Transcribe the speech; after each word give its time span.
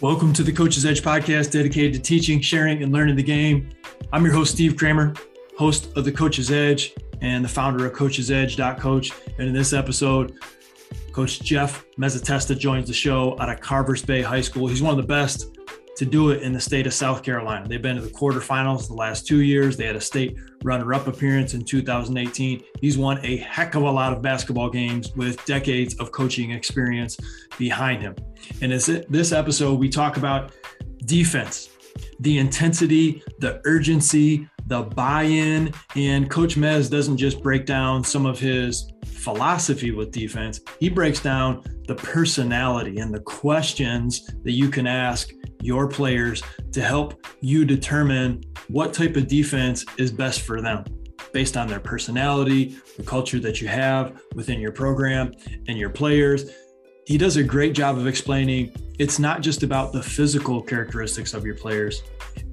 Welcome 0.00 0.32
to 0.32 0.42
the 0.42 0.50
Coach's 0.50 0.86
Edge 0.86 1.02
podcast 1.02 1.50
dedicated 1.50 1.92
to 1.92 2.00
teaching, 2.00 2.40
sharing, 2.40 2.82
and 2.82 2.90
learning 2.90 3.16
the 3.16 3.22
game. 3.22 3.68
I'm 4.14 4.24
your 4.24 4.32
host, 4.32 4.54
Steve 4.54 4.74
Kramer, 4.74 5.12
host 5.58 5.94
of 5.94 6.06
the 6.06 6.12
Coach's 6.12 6.50
Edge 6.50 6.94
and 7.20 7.44
the 7.44 7.48
founder 7.50 7.84
of 7.84 7.92
Coach's 7.92 8.30
Edge.coach. 8.30 9.12
And 9.36 9.48
in 9.48 9.52
this 9.52 9.74
episode, 9.74 10.38
Coach 11.12 11.42
Jeff 11.42 11.84
Mezzatesta 11.98 12.58
joins 12.58 12.88
the 12.88 12.94
show 12.94 13.38
out 13.40 13.50
of 13.50 13.60
Carvers 13.60 14.02
Bay 14.02 14.22
High 14.22 14.40
School. 14.40 14.68
He's 14.68 14.80
one 14.80 14.92
of 14.92 14.96
the 14.96 15.06
best 15.06 15.58
to 16.00 16.06
do 16.06 16.30
it 16.30 16.40
in 16.40 16.54
the 16.54 16.60
state 16.60 16.86
of 16.86 16.94
South 16.94 17.22
Carolina. 17.22 17.68
They've 17.68 17.82
been 17.82 17.96
to 17.96 18.00
the 18.00 18.08
quarterfinals 18.08 18.88
the 18.88 18.94
last 18.94 19.26
two 19.26 19.42
years. 19.42 19.76
They 19.76 19.84
had 19.84 19.96
a 19.96 20.00
state 20.00 20.34
runner 20.64 20.94
up 20.94 21.08
appearance 21.08 21.52
in 21.52 21.62
2018. 21.62 22.62
He's 22.80 22.96
won 22.96 23.20
a 23.22 23.36
heck 23.36 23.74
of 23.74 23.82
a 23.82 23.90
lot 23.90 24.14
of 24.14 24.22
basketball 24.22 24.70
games 24.70 25.14
with 25.14 25.44
decades 25.44 25.94
of 26.00 26.10
coaching 26.10 26.52
experience 26.52 27.18
behind 27.58 28.00
him. 28.00 28.16
And 28.62 28.72
in 28.72 29.04
this 29.10 29.32
episode, 29.32 29.78
we 29.78 29.90
talk 29.90 30.16
about 30.16 30.52
defense, 31.04 31.68
the 32.20 32.38
intensity, 32.38 33.22
the 33.38 33.60
urgency, 33.66 34.48
the 34.68 34.84
buy 34.84 35.24
in. 35.24 35.70
And 35.96 36.30
Coach 36.30 36.56
Mez 36.56 36.90
doesn't 36.90 37.18
just 37.18 37.42
break 37.42 37.66
down 37.66 38.02
some 38.04 38.24
of 38.24 38.38
his 38.38 38.90
philosophy 39.20 39.90
with 39.90 40.10
defense, 40.10 40.60
he 40.78 40.88
breaks 40.88 41.20
down 41.20 41.62
the 41.86 41.94
personality 41.94 42.98
and 42.98 43.12
the 43.12 43.20
questions 43.20 44.26
that 44.44 44.52
you 44.52 44.68
can 44.68 44.86
ask 44.86 45.32
your 45.60 45.86
players 45.86 46.42
to 46.72 46.80
help 46.80 47.26
you 47.40 47.64
determine 47.64 48.42
what 48.68 48.94
type 48.94 49.16
of 49.16 49.28
defense 49.28 49.84
is 49.98 50.10
best 50.10 50.40
for 50.40 50.60
them 50.60 50.84
based 51.32 51.56
on 51.56 51.68
their 51.68 51.80
personality, 51.80 52.76
the 52.96 53.02
culture 53.02 53.38
that 53.38 53.60
you 53.60 53.68
have 53.68 54.20
within 54.34 54.58
your 54.58 54.72
program 54.72 55.32
and 55.68 55.78
your 55.78 55.90
players. 55.90 56.50
He 57.06 57.18
does 57.18 57.36
a 57.36 57.44
great 57.44 57.74
job 57.74 57.98
of 57.98 58.06
explaining 58.06 58.72
it's 58.98 59.18
not 59.18 59.40
just 59.40 59.62
about 59.62 59.92
the 59.92 60.02
physical 60.02 60.60
characteristics 60.62 61.34
of 61.34 61.44
your 61.44 61.54
players, 61.54 62.02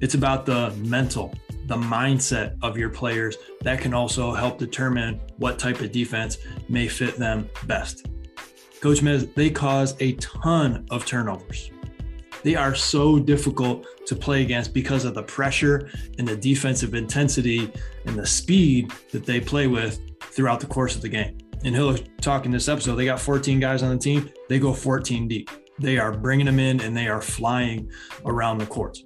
it's 0.00 0.14
about 0.14 0.46
the 0.46 0.70
mental, 0.76 1.34
the 1.68 1.76
mindset 1.76 2.56
of 2.62 2.78
your 2.78 2.88
players 2.88 3.36
that 3.60 3.78
can 3.78 3.92
also 3.92 4.32
help 4.32 4.58
determine 4.58 5.20
what 5.36 5.58
type 5.58 5.80
of 5.80 5.92
defense 5.92 6.38
may 6.68 6.88
fit 6.88 7.16
them 7.16 7.48
best. 7.66 8.06
Coach 8.80 9.00
Mez, 9.00 9.32
they 9.34 9.50
cause 9.50 9.94
a 10.00 10.12
ton 10.14 10.86
of 10.90 11.04
turnovers. 11.04 11.70
They 12.42 12.54
are 12.54 12.74
so 12.74 13.18
difficult 13.18 13.86
to 14.06 14.16
play 14.16 14.42
against 14.42 14.72
because 14.72 15.04
of 15.04 15.14
the 15.14 15.22
pressure 15.22 15.90
and 16.18 16.26
the 16.26 16.36
defensive 16.36 16.94
intensity 16.94 17.70
and 18.06 18.18
the 18.18 18.26
speed 18.26 18.92
that 19.10 19.26
they 19.26 19.40
play 19.40 19.66
with 19.66 20.00
throughout 20.20 20.60
the 20.60 20.66
course 20.66 20.96
of 20.96 21.02
the 21.02 21.08
game. 21.08 21.36
And 21.64 21.74
he'll 21.74 21.98
talk 22.22 22.46
in 22.46 22.50
this 22.50 22.68
episode. 22.68 22.94
They 22.94 23.04
got 23.04 23.20
14 23.20 23.60
guys 23.60 23.82
on 23.82 23.90
the 23.90 23.98
team. 23.98 24.30
They 24.48 24.58
go 24.58 24.72
14 24.72 25.28
deep. 25.28 25.50
They 25.78 25.98
are 25.98 26.16
bringing 26.16 26.46
them 26.46 26.60
in 26.60 26.80
and 26.80 26.96
they 26.96 27.08
are 27.08 27.20
flying 27.20 27.90
around 28.24 28.58
the 28.58 28.66
court. 28.66 28.98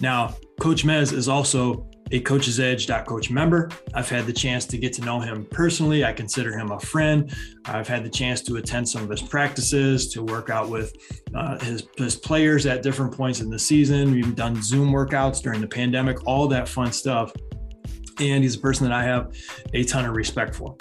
Now, 0.00 0.34
Coach 0.58 0.84
Mez 0.84 1.12
is 1.12 1.28
also 1.28 1.88
a 2.12 2.20
Coach's 2.20 2.60
Edge 2.60 2.86
coach 3.06 3.30
member. 3.30 3.70
I've 3.94 4.08
had 4.08 4.26
the 4.26 4.32
chance 4.32 4.66
to 4.66 4.78
get 4.78 4.92
to 4.94 5.02
know 5.02 5.18
him 5.18 5.46
personally. 5.50 6.04
I 6.04 6.12
consider 6.12 6.56
him 6.56 6.70
a 6.70 6.78
friend. 6.78 7.34
I've 7.64 7.88
had 7.88 8.04
the 8.04 8.10
chance 8.10 8.42
to 8.42 8.56
attend 8.56 8.88
some 8.88 9.02
of 9.02 9.08
his 9.08 9.22
practices, 9.22 10.12
to 10.12 10.22
work 10.22 10.50
out 10.50 10.68
with 10.68 10.94
uh, 11.34 11.58
his, 11.58 11.88
his 11.96 12.14
players 12.14 12.66
at 12.66 12.82
different 12.82 13.16
points 13.16 13.40
in 13.40 13.48
the 13.48 13.58
season. 13.58 14.12
We've 14.12 14.36
done 14.36 14.62
Zoom 14.62 14.92
workouts 14.92 15.42
during 15.42 15.60
the 15.60 15.66
pandemic, 15.66 16.26
all 16.26 16.46
that 16.48 16.68
fun 16.68 16.92
stuff. 16.92 17.32
And 18.20 18.44
he's 18.44 18.56
a 18.56 18.60
person 18.60 18.86
that 18.86 18.92
I 18.92 19.02
have 19.04 19.34
a 19.72 19.82
ton 19.84 20.04
of 20.04 20.14
respect 20.14 20.54
for. 20.54 20.76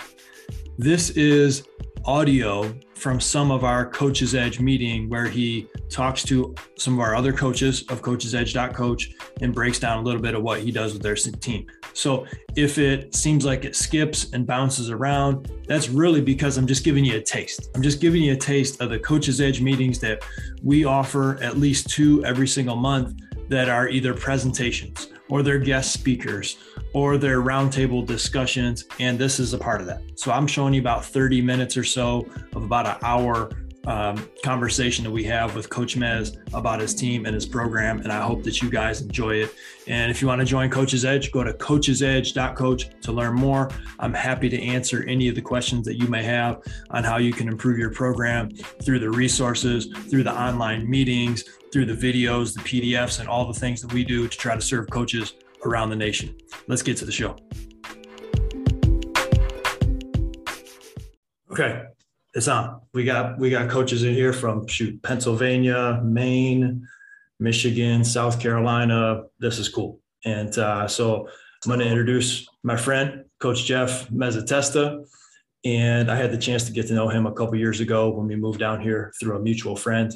This 0.78 1.12
is 1.12 1.64
audio 2.06 2.74
from 2.96 3.20
some 3.20 3.52
of 3.52 3.64
our 3.64 3.86
Coach's 3.86 4.34
Edge 4.34 4.60
meeting 4.60 5.10
where 5.10 5.28
he 5.28 5.68
talks 5.90 6.24
to 6.24 6.56
some 6.78 6.94
of 6.94 7.02
our 7.02 7.14
other 7.14 7.34
coaches 7.34 7.84
of 7.90 8.02
Coach's 8.02 8.34
Edge.coach 8.34 9.12
and 9.42 9.54
breaks 9.54 9.80
down 9.80 9.98
a 9.98 10.02
little 10.02 10.22
bit 10.22 10.34
of 10.34 10.44
what 10.44 10.62
he 10.62 10.72
does 10.72 10.94
with 10.94 11.02
their 11.02 11.16
team. 11.16 11.68
So 11.94 12.26
if 12.56 12.78
it 12.78 13.14
seems 13.14 13.46
like 13.46 13.66
it 13.66 13.76
skips 13.76 14.32
and 14.32 14.48
bounces 14.48 14.90
around, 14.90 15.52
that's 15.68 15.90
really 15.90 16.22
because 16.22 16.58
I'm 16.58 16.68
just 16.68 16.86
giving 16.86 17.04
you 17.04 17.18
a 17.18 17.22
taste. 17.22 17.70
I'm 17.76 17.82
just 17.82 18.00
giving 18.00 18.24
you 18.24 18.34
a 18.34 18.38
taste 18.38 18.82
of 18.82 18.90
the 18.90 19.00
Coach's 19.00 19.42
Edge 19.42 19.62
meetings 19.62 20.00
that 20.00 20.24
we 20.64 20.86
offer 20.86 21.38
at 21.44 21.58
least 21.58 21.90
two 21.90 22.24
every 22.24 22.48
single 22.48 22.78
month 22.78 23.20
that 23.50 23.68
are 23.68 23.90
either 23.90 24.14
presentations 24.14 25.10
or 25.30 25.44
they're 25.44 25.60
guest 25.60 25.92
speakers 25.92 26.58
or 26.94 27.18
their 27.18 27.42
roundtable 27.42 28.06
discussions. 28.06 28.86
And 29.00 29.18
this 29.18 29.40
is 29.40 29.54
a 29.54 29.58
part 29.58 29.82
of 29.82 29.88
that. 29.88 30.02
So 30.16 30.32
I'm 30.32 30.48
showing 30.48 30.74
you 30.74 30.82
about 30.82 31.06
30 31.06 31.42
minutes 31.42 31.78
or 31.78 31.84
so 31.84 32.28
of 32.56 32.64
about 32.64 32.86
an 32.88 32.98
hour 33.02 33.50
um, 33.88 34.30
conversation 34.44 35.04
that 35.04 35.12
we 35.12 35.24
have 35.24 35.56
with 35.56 35.70
Coach 35.70 35.98
Mez 35.98 36.38
about 36.54 36.80
his 36.80 36.94
team 36.94 37.26
and 37.26 37.34
his 37.34 37.46
program. 37.46 38.00
And 38.02 38.12
I 38.12 38.22
hope 38.22 38.44
that 38.44 38.62
you 38.62 38.70
guys 38.70 39.02
enjoy 39.02 39.36
it. 39.38 39.56
And 39.88 40.12
if 40.12 40.22
you 40.22 40.28
want 40.28 40.40
to 40.40 40.46
join 40.46 40.70
Coach's 40.70 41.04
Edge, 41.04 41.32
go 41.32 41.44
to 41.44 41.54
coachesedge.coach 41.54 43.02
to 43.02 43.12
learn 43.12 43.34
more. 43.34 43.72
I'm 44.00 44.14
happy 44.14 44.50
to 44.50 44.62
answer 44.62 45.04
any 45.08 45.28
of 45.30 45.36
the 45.36 45.42
questions 45.42 45.86
that 45.88 45.96
you 45.96 46.08
may 46.08 46.24
have 46.24 46.62
on 46.92 47.04
how 47.04 47.18
you 47.18 47.34
can 47.34 47.48
improve 47.48 47.80
your 47.80 47.92
program 47.92 48.52
through 48.84 49.00
the 49.00 49.10
resources, 49.10 49.88
through 50.10 50.24
the 50.24 50.40
online 50.40 50.88
meetings, 50.88 51.44
through 51.72 51.86
the 51.86 51.94
videos, 51.94 52.54
the 52.54 52.62
PDFs, 52.62 53.20
and 53.20 53.28
all 53.28 53.52
the 53.52 53.60
things 53.60 53.82
that 53.82 53.92
we 53.94 54.04
do 54.04 54.28
to 54.28 54.38
try 54.38 54.54
to 54.54 54.62
serve 54.62 54.90
coaches 54.90 55.34
around 55.66 55.90
the 55.90 55.96
nation. 55.96 56.36
Let's 56.68 56.82
get 56.82 56.98
to 56.98 57.06
the 57.06 57.12
show. 57.12 57.38
Okay, 61.52 61.84
it's 62.34 62.48
on. 62.48 62.82
We 62.94 63.04
got 63.04 63.38
we 63.38 63.50
got 63.50 63.70
coaches 63.70 64.04
in 64.04 64.14
here 64.14 64.34
from 64.34 64.68
shoot 64.68 65.02
Pennsylvania, 65.04 66.02
Maine, 66.04 66.88
Michigan, 67.40 68.06
South 68.06 68.40
Carolina. 68.40 69.24
This 69.40 69.60
is 69.60 69.68
cool. 69.68 70.00
And 70.24 70.58
uh, 70.58 70.88
so 70.88 71.28
I'm 71.28 71.70
going 71.70 71.80
to 71.80 71.88
introduce 71.88 72.48
my 72.64 72.78
friend, 72.78 73.26
Coach 73.40 73.66
Jeff 73.66 74.08
Mezzatesta. 74.10 75.06
And 75.64 76.10
I 76.10 76.16
had 76.16 76.32
the 76.32 76.38
chance 76.38 76.64
to 76.66 76.72
get 76.72 76.88
to 76.88 76.94
know 76.94 77.08
him 77.10 77.26
a 77.26 77.32
couple 77.32 77.56
years 77.56 77.82
ago 77.82 78.10
when 78.10 78.28
we 78.28 78.36
moved 78.36 78.60
down 78.60 78.82
here 78.82 79.14
through 79.20 79.38
a 79.38 79.40
mutual 79.40 79.76
friend. 79.76 80.12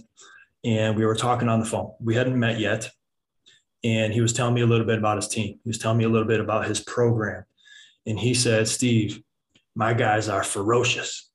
And 0.63 0.95
we 0.95 1.06
were 1.06 1.16
talking 1.16 1.50
on 1.50 1.59
the 1.59 1.66
phone. 1.66 1.91
We 2.00 2.16
hadn't 2.16 2.39
met 2.39 2.59
yet, 2.59 2.89
and 3.85 4.12
he 4.12 4.19
was 4.19 4.34
telling 4.34 4.56
me 4.56 4.62
a 4.62 4.66
little 4.66 4.85
bit 4.85 4.97
about 4.97 5.18
his 5.18 5.28
team. 5.28 5.59
He 5.63 5.69
was 5.69 5.78
telling 5.78 6.00
me 6.00 6.06
a 6.06 6.09
little 6.09 6.28
bit 6.28 6.40
about 6.40 6.66
his 6.66 6.79
program. 6.79 7.46
And 8.07 8.19
he 8.19 8.34
said, 8.34 8.68
Steve, 8.68 9.22
my 9.75 9.94
guys 9.94 10.28
are 10.28 10.44
ferocious. 10.44 11.29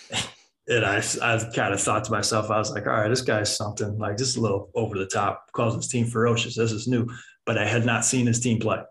and 0.68 0.84
I, 0.84 1.00
I 1.22 1.38
kind 1.54 1.72
of 1.72 1.80
thought 1.80 2.02
to 2.04 2.10
myself, 2.10 2.50
I 2.50 2.58
was 2.58 2.72
like, 2.72 2.88
all 2.88 2.92
right, 2.92 3.08
this 3.08 3.20
guy's 3.20 3.56
something 3.56 3.98
like 3.98 4.18
just 4.18 4.36
a 4.36 4.40
little 4.40 4.68
over 4.74 4.98
the 4.98 5.06
top, 5.06 5.52
calls 5.52 5.76
his 5.76 5.86
team 5.86 6.06
ferocious. 6.06 6.56
This 6.56 6.72
is 6.72 6.88
new, 6.88 7.06
but 7.44 7.56
I 7.56 7.64
had 7.64 7.86
not 7.86 8.04
seen 8.04 8.26
his 8.26 8.40
team 8.40 8.58
play. 8.58 8.82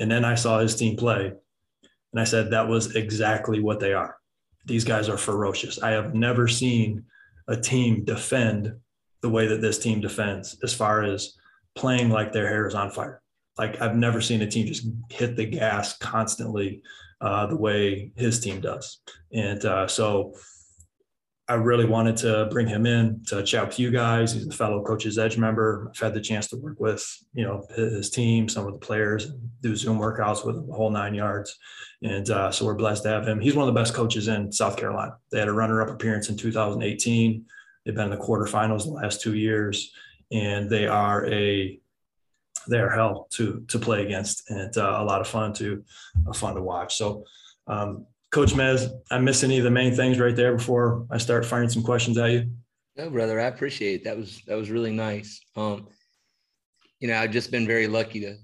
And 0.00 0.10
then 0.10 0.24
I 0.24 0.34
saw 0.34 0.58
his 0.58 0.74
team 0.74 0.96
play 0.96 1.26
and 1.26 2.20
I 2.20 2.24
said, 2.24 2.50
that 2.50 2.66
was 2.66 2.96
exactly 2.96 3.60
what 3.60 3.78
they 3.78 3.92
are. 3.92 4.16
These 4.66 4.84
guys 4.84 5.08
are 5.08 5.18
ferocious. 5.18 5.80
I 5.80 5.90
have 5.90 6.16
never 6.16 6.48
seen 6.48 7.04
a 7.46 7.56
team 7.56 8.04
defend 8.04 8.74
the 9.20 9.30
way 9.30 9.46
that 9.46 9.60
this 9.60 9.78
team 9.78 10.00
defends 10.00 10.58
as 10.64 10.74
far 10.74 11.04
as 11.04 11.36
playing 11.74 12.10
like 12.10 12.32
their 12.32 12.48
hair 12.48 12.66
is 12.66 12.74
on 12.74 12.90
fire. 12.90 13.22
Like 13.58 13.80
I've 13.80 13.96
never 13.96 14.20
seen 14.20 14.42
a 14.42 14.46
team 14.46 14.66
just 14.66 14.86
hit 15.10 15.36
the 15.36 15.44
gas 15.44 15.96
constantly 15.98 16.82
uh, 17.20 17.46
the 17.46 17.56
way 17.56 18.12
his 18.16 18.40
team 18.40 18.60
does. 18.60 18.98
And 19.32 19.64
uh, 19.64 19.86
so 19.86 20.34
I 21.48 21.54
really 21.54 21.84
wanted 21.84 22.16
to 22.18 22.48
bring 22.50 22.66
him 22.66 22.86
in 22.86 23.22
to 23.26 23.42
chat 23.42 23.66
with 23.66 23.78
you 23.78 23.90
guys. 23.90 24.32
He's 24.32 24.46
a 24.46 24.52
fellow 24.52 24.82
Coaches 24.82 25.18
Edge 25.18 25.36
member. 25.36 25.90
I've 25.90 26.00
had 26.00 26.14
the 26.14 26.20
chance 26.20 26.48
to 26.48 26.56
work 26.56 26.80
with, 26.80 27.04
you 27.34 27.44
know, 27.44 27.66
his 27.74 28.10
team, 28.10 28.48
some 28.48 28.66
of 28.66 28.72
the 28.72 28.78
players, 28.78 29.32
do 29.60 29.76
Zoom 29.76 29.98
workouts 29.98 30.46
with 30.46 30.56
him, 30.56 30.66
the 30.66 30.72
whole 30.72 30.90
nine 30.90 31.14
yards. 31.14 31.56
And 32.02 32.28
uh, 32.30 32.50
so 32.50 32.64
we're 32.64 32.74
blessed 32.74 33.02
to 33.04 33.10
have 33.10 33.26
him. 33.26 33.40
He's 33.40 33.54
one 33.54 33.68
of 33.68 33.74
the 33.74 33.78
best 33.78 33.92
coaches 33.92 34.28
in 34.28 34.50
South 34.50 34.76
Carolina. 34.76 35.16
They 35.30 35.40
had 35.40 35.48
a 35.48 35.52
runner-up 35.52 35.90
appearance 35.90 36.28
in 36.28 36.36
2018. 36.36 37.44
They've 37.84 37.94
been 37.94 38.10
in 38.12 38.18
the 38.18 38.24
quarterfinals 38.24 38.84
the 38.84 38.92
last 38.92 39.20
two 39.20 39.34
years 39.34 39.92
and 40.32 40.68
they 40.68 40.86
are 40.86 41.26
a 41.26 41.78
they 42.68 42.78
are 42.78 42.90
hell 42.90 43.26
to 43.30 43.64
to 43.68 43.78
play 43.78 44.04
against 44.04 44.50
and 44.50 44.76
uh, 44.76 44.98
a 45.00 45.04
lot 45.04 45.20
of 45.20 45.28
fun 45.28 45.52
to 45.54 45.84
uh, 46.28 46.32
fun 46.32 46.54
to 46.54 46.62
watch. 46.62 46.96
So, 46.96 47.24
um, 47.66 48.06
Coach 48.30 48.52
Mez, 48.52 48.90
I 49.10 49.18
miss 49.18 49.44
any 49.44 49.58
of 49.58 49.64
the 49.64 49.70
main 49.70 49.94
things 49.94 50.18
right 50.18 50.34
there 50.34 50.56
before 50.56 51.06
I 51.10 51.18
start 51.18 51.44
firing 51.44 51.68
some 51.68 51.82
questions 51.82 52.18
at 52.18 52.30
you. 52.30 52.50
No, 52.96 53.10
brother, 53.10 53.40
I 53.40 53.46
appreciate 53.46 54.00
it. 54.00 54.04
that. 54.04 54.16
Was 54.16 54.42
that 54.46 54.56
was 54.56 54.70
really 54.70 54.92
nice. 54.92 55.40
Um, 55.56 55.88
you 57.00 57.08
know, 57.08 57.16
I've 57.18 57.32
just 57.32 57.50
been 57.50 57.66
very 57.66 57.86
lucky 57.86 58.20
to. 58.20 58.36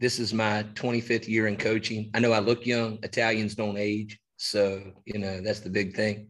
This 0.00 0.18
is 0.18 0.34
my 0.34 0.64
25th 0.74 1.28
year 1.28 1.46
in 1.46 1.56
coaching. 1.56 2.10
I 2.12 2.18
know 2.18 2.32
I 2.32 2.40
look 2.40 2.66
young. 2.66 2.98
Italians 3.04 3.54
don't 3.54 3.76
age, 3.76 4.18
so 4.36 4.82
you 5.04 5.18
know 5.18 5.40
that's 5.40 5.60
the 5.60 5.70
big 5.70 5.94
thing. 5.94 6.28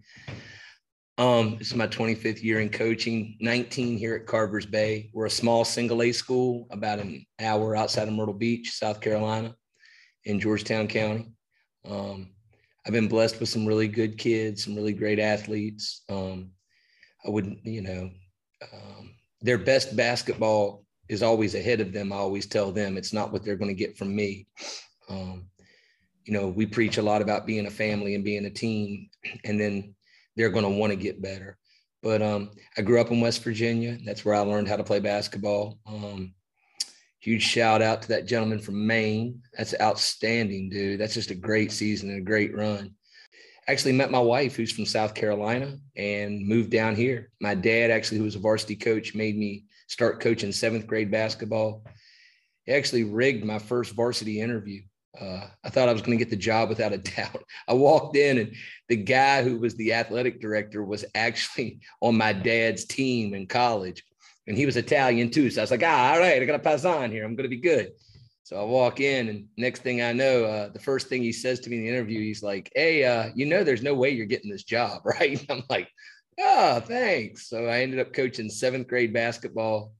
Um, 1.22 1.56
this 1.56 1.68
is 1.68 1.76
my 1.76 1.86
25th 1.86 2.42
year 2.42 2.58
in 2.58 2.68
coaching, 2.68 3.36
19 3.38 3.96
here 3.96 4.16
at 4.16 4.26
Carvers 4.26 4.66
Bay. 4.66 5.08
We're 5.12 5.26
a 5.26 5.30
small 5.30 5.64
single 5.64 6.02
A 6.02 6.10
school, 6.10 6.66
about 6.72 6.98
an 6.98 7.24
hour 7.38 7.76
outside 7.76 8.08
of 8.08 8.14
Myrtle 8.14 8.34
Beach, 8.34 8.72
South 8.72 9.00
Carolina, 9.00 9.54
in 10.24 10.40
Georgetown 10.40 10.88
County. 10.88 11.30
Um, 11.88 12.30
I've 12.84 12.92
been 12.92 13.06
blessed 13.06 13.38
with 13.38 13.48
some 13.48 13.66
really 13.66 13.86
good 13.86 14.18
kids, 14.18 14.64
some 14.64 14.74
really 14.74 14.92
great 14.92 15.20
athletes. 15.20 16.02
Um, 16.08 16.50
I 17.24 17.30
wouldn't, 17.30 17.64
you 17.64 17.82
know, 17.82 18.10
um, 18.72 19.14
their 19.42 19.58
best 19.58 19.94
basketball 19.94 20.84
is 21.08 21.22
always 21.22 21.54
ahead 21.54 21.80
of 21.80 21.92
them. 21.92 22.12
I 22.12 22.16
always 22.16 22.46
tell 22.46 22.72
them 22.72 22.96
it's 22.96 23.12
not 23.12 23.30
what 23.32 23.44
they're 23.44 23.54
going 23.54 23.70
to 23.70 23.78
get 23.78 23.96
from 23.96 24.12
me. 24.12 24.48
Um, 25.08 25.44
you 26.24 26.32
know, 26.32 26.48
we 26.48 26.66
preach 26.66 26.98
a 26.98 27.02
lot 27.02 27.22
about 27.22 27.46
being 27.46 27.66
a 27.66 27.70
family 27.70 28.16
and 28.16 28.24
being 28.24 28.46
a 28.46 28.50
team, 28.50 29.08
and 29.44 29.60
then 29.60 29.94
they're 30.36 30.50
going 30.50 30.64
to 30.64 30.78
want 30.78 30.90
to 30.92 30.96
get 30.96 31.22
better. 31.22 31.58
But 32.02 32.20
um, 32.20 32.50
I 32.76 32.82
grew 32.82 33.00
up 33.00 33.10
in 33.10 33.20
West 33.20 33.44
Virginia. 33.44 33.98
That's 34.04 34.24
where 34.24 34.34
I 34.34 34.40
learned 34.40 34.68
how 34.68 34.76
to 34.76 34.84
play 34.84 34.98
basketball. 34.98 35.78
Um, 35.86 36.34
huge 37.20 37.42
shout 37.42 37.80
out 37.80 38.02
to 38.02 38.08
that 38.08 38.26
gentleman 38.26 38.58
from 38.58 38.86
Maine. 38.86 39.40
That's 39.56 39.74
outstanding, 39.80 40.70
dude. 40.70 41.00
That's 41.00 41.14
just 41.14 41.30
a 41.30 41.36
great 41.36 41.70
season 41.70 42.10
and 42.10 42.18
a 42.18 42.24
great 42.24 42.54
run. 42.54 42.94
Actually 43.68 43.92
met 43.92 44.10
my 44.10 44.18
wife, 44.18 44.56
who's 44.56 44.72
from 44.72 44.86
South 44.86 45.14
Carolina, 45.14 45.78
and 45.96 46.44
moved 46.44 46.70
down 46.70 46.96
here. 46.96 47.30
My 47.40 47.54
dad, 47.54 47.92
actually, 47.92 48.18
who 48.18 48.24
was 48.24 48.34
a 48.34 48.40
varsity 48.40 48.74
coach, 48.74 49.14
made 49.14 49.38
me 49.38 49.66
start 49.86 50.20
coaching 50.20 50.50
seventh 50.50 50.88
grade 50.88 51.12
basketball. 51.12 51.84
He 52.64 52.72
actually 52.72 53.04
rigged 53.04 53.44
my 53.44 53.60
first 53.60 53.94
varsity 53.94 54.40
interview. 54.40 54.82
Uh, 55.20 55.46
I 55.62 55.68
thought 55.68 55.88
I 55.88 55.92
was 55.92 56.00
going 56.00 56.16
to 56.16 56.24
get 56.24 56.30
the 56.30 56.36
job 56.36 56.68
without 56.68 56.92
a 56.92 56.98
doubt. 57.16 57.44
I 57.68 57.74
walked 57.74 58.16
in, 58.16 58.38
and 58.38 58.54
the 58.88 58.96
guy 58.96 59.42
who 59.42 59.58
was 59.58 59.74
the 59.74 59.92
athletic 59.92 60.40
director 60.40 60.82
was 60.82 61.04
actually 61.14 61.80
on 62.00 62.16
my 62.16 62.32
dad's 62.32 62.84
team 62.84 63.34
in 63.34 63.46
college, 63.46 64.04
and 64.46 64.56
he 64.56 64.66
was 64.66 64.76
Italian 64.76 65.30
too. 65.30 65.50
So 65.50 65.60
I 65.60 65.64
was 65.64 65.70
like, 65.70 65.82
ah, 65.84 66.12
all 66.12 66.18
right, 66.18 66.40
I 66.40 66.44
got 66.44 66.52
to 66.52 66.58
pass 66.58 66.84
on 66.84 67.10
here. 67.10 67.24
I'm 67.24 67.36
going 67.36 67.48
to 67.48 67.56
be 67.56 67.60
good. 67.60 67.92
So 68.44 68.60
I 68.60 68.64
walk 68.64 69.00
in, 69.00 69.28
and 69.28 69.46
next 69.56 69.82
thing 69.82 70.02
I 70.02 70.12
know, 70.12 70.44
uh, 70.44 70.68
the 70.68 70.78
first 70.80 71.08
thing 71.08 71.22
he 71.22 71.32
says 71.32 71.60
to 71.60 71.70
me 71.70 71.76
in 71.76 71.84
the 71.84 71.88
interview, 71.88 72.20
he's 72.20 72.42
like, 72.42 72.72
"Hey, 72.74 73.04
uh, 73.04 73.30
you 73.34 73.46
know, 73.46 73.64
there's 73.64 73.82
no 73.82 73.94
way 73.94 74.10
you're 74.10 74.26
getting 74.26 74.50
this 74.50 74.64
job, 74.64 75.02
right?" 75.04 75.44
I'm 75.48 75.62
like, 75.70 75.88
"Oh, 76.40 76.80
thanks." 76.80 77.48
So 77.48 77.66
I 77.66 77.80
ended 77.80 78.00
up 78.00 78.12
coaching 78.12 78.50
seventh 78.50 78.88
grade 78.88 79.12
basketball 79.12 79.92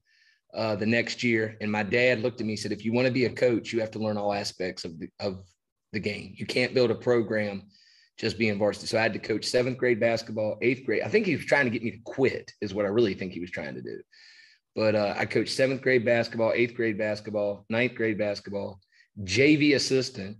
uh, 0.55 0.75
the 0.75 0.85
next 0.85 1.23
year. 1.23 1.57
And 1.61 1.71
my 1.71 1.83
dad 1.83 2.21
looked 2.21 2.41
at 2.41 2.47
me 2.47 2.53
and 2.53 2.59
said, 2.59 2.71
if 2.71 2.85
you 2.85 2.93
want 2.93 3.07
to 3.07 3.13
be 3.13 3.25
a 3.25 3.29
coach, 3.29 3.73
you 3.73 3.79
have 3.79 3.91
to 3.91 3.99
learn 3.99 4.17
all 4.17 4.33
aspects 4.33 4.85
of 4.85 4.99
the, 4.99 5.09
of 5.19 5.43
the 5.91 5.99
game. 5.99 6.33
You 6.37 6.45
can't 6.45 6.73
build 6.73 6.91
a 6.91 6.95
program 6.95 7.63
just 8.17 8.37
being 8.37 8.59
varsity. 8.59 8.87
So 8.87 8.97
I 8.97 9.01
had 9.01 9.13
to 9.13 9.19
coach 9.19 9.45
seventh 9.45 9.77
grade 9.77 9.99
basketball, 9.99 10.57
eighth 10.61 10.85
grade. 10.85 11.01
I 11.03 11.07
think 11.07 11.25
he 11.25 11.35
was 11.35 11.45
trying 11.45 11.65
to 11.65 11.71
get 11.71 11.83
me 11.83 11.91
to 11.91 11.99
quit, 12.03 12.51
is 12.61 12.73
what 12.73 12.85
I 12.85 12.89
really 12.89 13.13
think 13.13 13.33
he 13.33 13.39
was 13.39 13.51
trying 13.51 13.73
to 13.75 13.81
do. 13.81 13.99
But 14.75 14.95
uh, 14.95 15.13
I 15.17 15.25
coached 15.25 15.53
seventh 15.53 15.81
grade 15.81 16.05
basketball, 16.05 16.51
eighth 16.55 16.75
grade 16.75 16.97
basketball, 16.97 17.65
ninth 17.69 17.95
grade 17.95 18.17
basketball, 18.17 18.79
JV 19.21 19.75
assistant. 19.75 20.37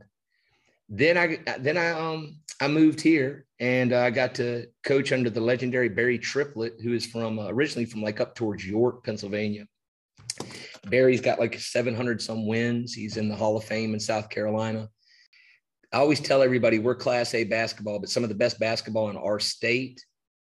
Then 0.90 1.18
I 1.18 1.40
then 1.60 1.78
I 1.78 1.92
um 1.92 2.38
I 2.60 2.68
moved 2.68 3.02
here 3.02 3.46
and 3.60 3.94
I 3.94 4.10
got 4.10 4.36
to 4.36 4.68
coach 4.84 5.12
under 5.12 5.30
the 5.30 5.42
legendary 5.42 5.90
Barry 5.90 6.18
Triplett, 6.18 6.82
who 6.82 6.94
is 6.94 7.06
from 7.06 7.40
uh, 7.40 7.48
originally 7.48 7.86
from 7.86 8.02
like 8.02 8.20
up 8.20 8.36
towards 8.36 8.66
York, 8.66 9.04
Pennsylvania. 9.04 9.66
Barry's 10.86 11.22
got 11.22 11.40
like 11.40 11.60
700 11.60 12.22
some 12.22 12.46
wins. 12.46 12.94
He's 12.94 13.18
in 13.18 13.30
the 13.30 13.36
Hall 13.36 13.58
of 13.58 13.64
Fame 13.64 13.94
in 13.94 14.00
South 14.00 14.30
Carolina. 14.30 14.90
I 15.94 15.98
always 15.98 16.20
tell 16.20 16.42
everybody 16.42 16.80
we're 16.80 16.96
Class 16.96 17.34
A 17.36 17.44
basketball, 17.44 18.00
but 18.00 18.10
some 18.10 18.24
of 18.24 18.30
the 18.30 18.36
best 18.36 18.60
basketball 18.60 19.10
in 19.10 19.18
our 19.18 19.40
state 19.40 20.04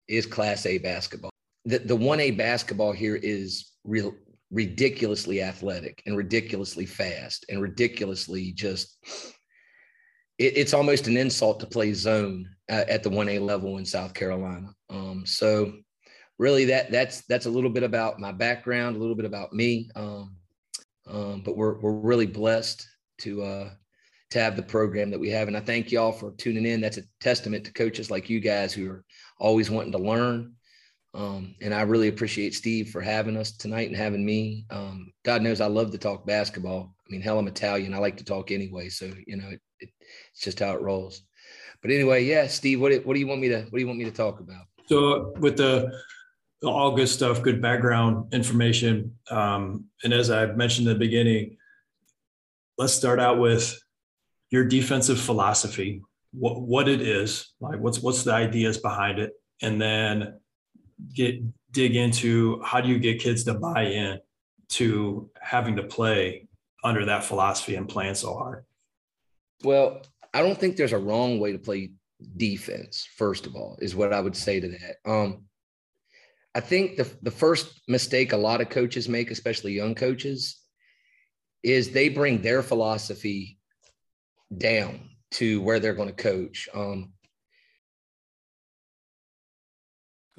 is 0.07 0.25
Class 0.25 0.65
A 0.65 0.77
basketball. 0.77 1.31
The, 1.65 1.79
the 1.79 1.97
1A 1.97 2.37
basketball 2.37 2.91
here 2.91 3.15
is 3.15 3.71
real, 3.83 4.13
ridiculously 4.51 5.41
athletic 5.41 6.01
and 6.05 6.17
ridiculously 6.17 6.85
fast 6.85 7.45
and 7.49 7.61
ridiculously 7.61 8.51
just, 8.51 8.97
it, 10.37 10.57
it's 10.57 10.73
almost 10.73 11.07
an 11.07 11.15
insult 11.15 11.59
to 11.61 11.65
play 11.65 11.93
zone 11.93 12.49
uh, 12.69 12.85
at 12.87 13.03
the 13.03 13.09
1A 13.09 13.39
level 13.39 13.77
in 13.77 13.85
South 13.85 14.13
Carolina. 14.13 14.73
Um, 14.89 15.23
so 15.25 15.73
really 16.39 16.65
that 16.65 16.89
that's 16.89 17.21
that's 17.21 17.45
a 17.45 17.49
little 17.49 17.69
bit 17.69 17.83
about 17.83 18.19
my 18.19 18.31
background, 18.31 18.95
a 18.95 18.99
little 18.99 19.15
bit 19.15 19.25
about 19.25 19.53
me. 19.53 19.91
Um, 19.95 20.35
um, 21.07 21.41
but 21.45 21.55
we're 21.55 21.79
we're 21.79 21.91
really 21.91 22.25
blessed 22.25 22.87
to 23.19 23.43
uh, 23.43 23.69
to 24.31 24.39
have 24.39 24.55
the 24.55 24.63
program 24.63 25.11
that 25.11 25.19
we 25.19 25.29
have, 25.29 25.47
and 25.47 25.57
I 25.57 25.59
thank 25.59 25.91
y'all 25.91 26.11
for 26.11 26.31
tuning 26.31 26.65
in. 26.65 26.81
That's 26.81 26.97
a 26.97 27.03
testament 27.19 27.65
to 27.65 27.73
coaches 27.73 28.09
like 28.09 28.29
you 28.29 28.39
guys 28.39 28.73
who 28.73 28.89
are 28.89 29.03
always 29.39 29.69
wanting 29.69 29.91
to 29.91 29.99
learn. 29.99 30.55
Um, 31.15 31.55
and 31.59 31.73
I 31.73 31.81
really 31.81 32.07
appreciate 32.07 32.53
Steve 32.53 32.91
for 32.91 33.01
having 33.01 33.35
us 33.35 33.51
tonight 33.51 33.87
and 33.87 33.97
having 33.97 34.23
me. 34.23 34.65
Um, 34.69 35.11
God 35.25 35.41
knows 35.41 35.59
I 35.59 35.65
love 35.65 35.91
to 35.91 35.97
talk 35.97 36.25
basketball. 36.27 36.93
I 37.07 37.11
mean, 37.11 37.21
hell, 37.21 37.39
I'm 37.39 37.47
Italian. 37.47 37.95
I 37.95 37.97
like 37.97 38.17
to 38.17 38.23
talk 38.23 38.51
anyway, 38.51 38.89
so 38.89 39.11
you 39.27 39.35
know 39.35 39.49
it, 39.49 39.61
it, 39.79 39.89
it's 40.31 40.41
just 40.41 40.59
how 40.59 40.73
it 40.73 40.81
rolls. 40.81 41.23
But 41.81 41.91
anyway, 41.91 42.25
yeah, 42.25 42.47
Steve, 42.47 42.79
what 42.79 42.93
what 43.05 43.15
do 43.15 43.19
you 43.19 43.27
want 43.27 43.41
me 43.41 43.49
to 43.49 43.61
what 43.61 43.73
do 43.73 43.79
you 43.79 43.87
want 43.87 43.99
me 43.99 44.05
to 44.05 44.11
talk 44.11 44.39
about? 44.39 44.65
So 44.85 45.33
with 45.39 45.57
the 45.57 45.91
all 46.63 46.95
good 46.95 47.07
stuff, 47.07 47.41
good 47.41 47.61
background 47.61 48.33
information. 48.33 49.15
Um, 49.29 49.85
and 50.03 50.13
as 50.13 50.29
I 50.29 50.47
mentioned 50.47 50.87
in 50.87 50.93
the 50.93 50.99
beginning, 50.99 51.57
let's 52.77 52.93
start 52.93 53.19
out 53.19 53.39
with 53.39 53.81
your 54.49 54.65
defensive 54.65 55.19
philosophy, 55.19 56.01
what, 56.31 56.61
what 56.61 56.87
it 56.87 57.01
is, 57.01 57.53
like 57.59 57.79
what's 57.79 57.99
what's 57.99 58.23
the 58.23 58.33
ideas 58.33 58.77
behind 58.77 59.19
it, 59.19 59.33
and 59.61 59.81
then 59.81 60.39
get 61.13 61.41
dig 61.71 61.95
into 61.95 62.61
how 62.63 62.81
do 62.81 62.89
you 62.89 62.99
get 62.99 63.19
kids 63.19 63.43
to 63.43 63.53
buy 63.53 63.83
in 63.83 64.19
to 64.69 65.29
having 65.39 65.75
to 65.75 65.83
play 65.83 66.47
under 66.83 67.05
that 67.05 67.23
philosophy 67.23 67.75
and 67.75 67.87
playing 67.87 68.15
so 68.15 68.33
hard. 68.33 68.65
Well, 69.63 70.01
I 70.33 70.41
don't 70.41 70.57
think 70.57 70.77
there's 70.77 70.93
a 70.93 70.97
wrong 70.97 71.39
way 71.39 71.51
to 71.51 71.59
play 71.59 71.91
defense. 72.37 73.07
First 73.17 73.45
of 73.45 73.55
all, 73.55 73.77
is 73.81 73.95
what 73.95 74.13
I 74.13 74.21
would 74.21 74.35
say 74.35 74.59
to 74.59 74.67
that. 74.67 75.09
Um, 75.09 75.45
I 76.55 76.59
think 76.61 76.97
the, 76.97 77.09
the 77.21 77.31
first 77.31 77.79
mistake 77.87 78.33
a 78.33 78.37
lot 78.37 78.61
of 78.61 78.69
coaches 78.69 79.07
make, 79.07 79.31
especially 79.31 79.73
young 79.73 79.95
coaches, 79.95 80.57
is 81.63 81.91
they 81.91 82.09
bring 82.09 82.41
their 82.41 82.63
philosophy 82.63 83.59
down 84.57 85.09
to 85.31 85.61
where 85.61 85.79
they're 85.79 85.93
going 85.93 86.09
to 86.09 86.23
coach. 86.23 86.67
Um, 86.73 87.13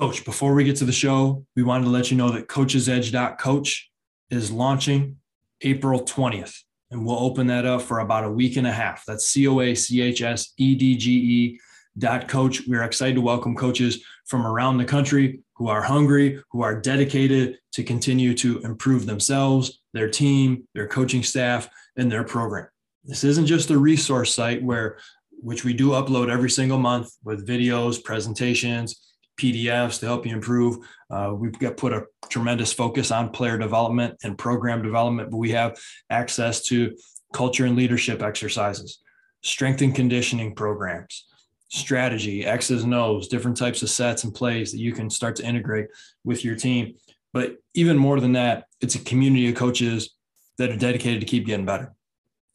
Coach, 0.00 0.24
before 0.24 0.54
we 0.54 0.64
get 0.64 0.76
to 0.76 0.86
the 0.86 0.92
show, 0.92 1.44
we 1.54 1.62
wanted 1.62 1.84
to 1.84 1.90
let 1.90 2.10
you 2.10 2.16
know 2.16 2.30
that 2.30 2.48
coachesedge.coach 2.48 3.90
is 4.30 4.50
launching 4.50 5.16
April 5.60 6.00
20th, 6.00 6.56
and 6.90 7.04
we'll 7.04 7.18
open 7.18 7.48
that 7.48 7.66
up 7.66 7.82
for 7.82 7.98
about 7.98 8.24
a 8.24 8.30
week 8.30 8.56
and 8.56 8.66
a 8.66 8.72
half. 8.72 9.04
That's 9.04 9.26
C 9.26 9.46
O 9.46 9.60
A 9.60 9.74
C 9.74 10.00
H 10.00 10.22
S 10.22 10.54
E 10.56 10.74
D 10.74 10.96
G 10.96 11.10
E 11.12 11.60
dot 11.98 12.28
coach. 12.28 12.66
We're 12.66 12.82
excited 12.82 13.16
to 13.16 13.20
welcome 13.20 13.54
coaches 13.54 14.02
from 14.24 14.46
around 14.46 14.78
the 14.78 14.86
country 14.86 15.42
who 15.60 15.68
are 15.68 15.82
hungry, 15.82 16.42
who 16.52 16.62
are 16.62 16.80
dedicated 16.80 17.58
to 17.70 17.84
continue 17.84 18.32
to 18.32 18.60
improve 18.60 19.04
themselves, 19.04 19.82
their 19.92 20.08
team, 20.08 20.66
their 20.74 20.88
coaching 20.88 21.22
staff, 21.22 21.68
and 21.98 22.10
their 22.10 22.24
program. 22.24 22.66
This 23.04 23.24
isn't 23.24 23.44
just 23.44 23.68
a 23.68 23.76
resource 23.76 24.34
site 24.34 24.62
where 24.62 24.96
which 25.42 25.62
we 25.62 25.74
do 25.74 25.90
upload 25.90 26.30
every 26.30 26.48
single 26.48 26.78
month 26.78 27.12
with 27.24 27.46
videos, 27.46 28.02
presentations, 28.02 29.12
PDFs 29.38 30.00
to 30.00 30.06
help 30.06 30.24
you 30.24 30.32
improve. 30.34 30.78
Uh, 31.10 31.34
we've 31.36 31.58
got 31.58 31.76
put 31.76 31.92
a 31.92 32.06
tremendous 32.30 32.72
focus 32.72 33.10
on 33.10 33.28
player 33.28 33.58
development 33.58 34.16
and 34.24 34.38
program 34.38 34.80
development, 34.80 35.30
but 35.30 35.36
we 35.36 35.50
have 35.50 35.78
access 36.08 36.62
to 36.64 36.96
culture 37.34 37.66
and 37.66 37.76
leadership 37.76 38.22
exercises, 38.22 39.02
strength 39.42 39.82
and 39.82 39.94
conditioning 39.94 40.54
programs, 40.54 41.26
strategy, 41.70 42.44
X's 42.44 42.84
and 42.84 42.94
O's, 42.94 43.28
different 43.28 43.56
types 43.56 43.82
of 43.82 43.90
sets 43.90 44.24
and 44.24 44.34
plays 44.34 44.72
that 44.72 44.80
you 44.80 44.92
can 44.92 45.08
start 45.08 45.36
to 45.36 45.44
integrate 45.44 45.88
with 46.24 46.44
your 46.44 46.56
team. 46.56 46.94
But 47.32 47.56
even 47.74 47.96
more 47.96 48.20
than 48.20 48.32
that, 48.32 48.66
it's 48.80 48.96
a 48.96 49.00
community 49.04 49.48
of 49.48 49.54
coaches 49.54 50.10
that 50.58 50.70
are 50.70 50.76
dedicated 50.76 51.20
to 51.20 51.26
keep 51.26 51.46
getting 51.46 51.66
better. 51.66 51.94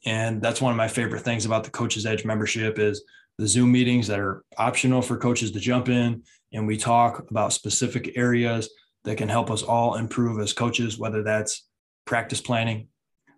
And 0.06 0.42
that's 0.42 0.62
one 0.62 0.72
of 0.72 0.78
my 0.78 0.88
favorite 0.88 1.22
things 1.22 1.46
about 1.46 1.64
the 1.64 1.72
Coaches 1.72 2.06
Edge 2.06 2.26
membership 2.26 2.78
is 2.78 3.04
the 3.38 3.48
Zoom 3.48 3.72
meetings 3.72 4.08
that 4.08 4.20
are 4.20 4.44
optional 4.58 5.02
for 5.02 5.18
coaches 5.18 5.52
to 5.52 5.60
jump 5.60 5.90
in 5.90 6.24
and 6.56 6.66
we 6.66 6.78
talk 6.78 7.30
about 7.30 7.54
specific 7.54 8.14
areas 8.16 8.70
that 9.04 9.18
can 9.18 9.30
help 9.30 9.52
us 9.52 9.62
all 9.62 9.96
improve 9.96 10.40
as 10.40 10.54
coaches, 10.54 10.98
whether 10.98 11.22
that's 11.22 11.68
practice 12.06 12.40
planning, 12.40 12.88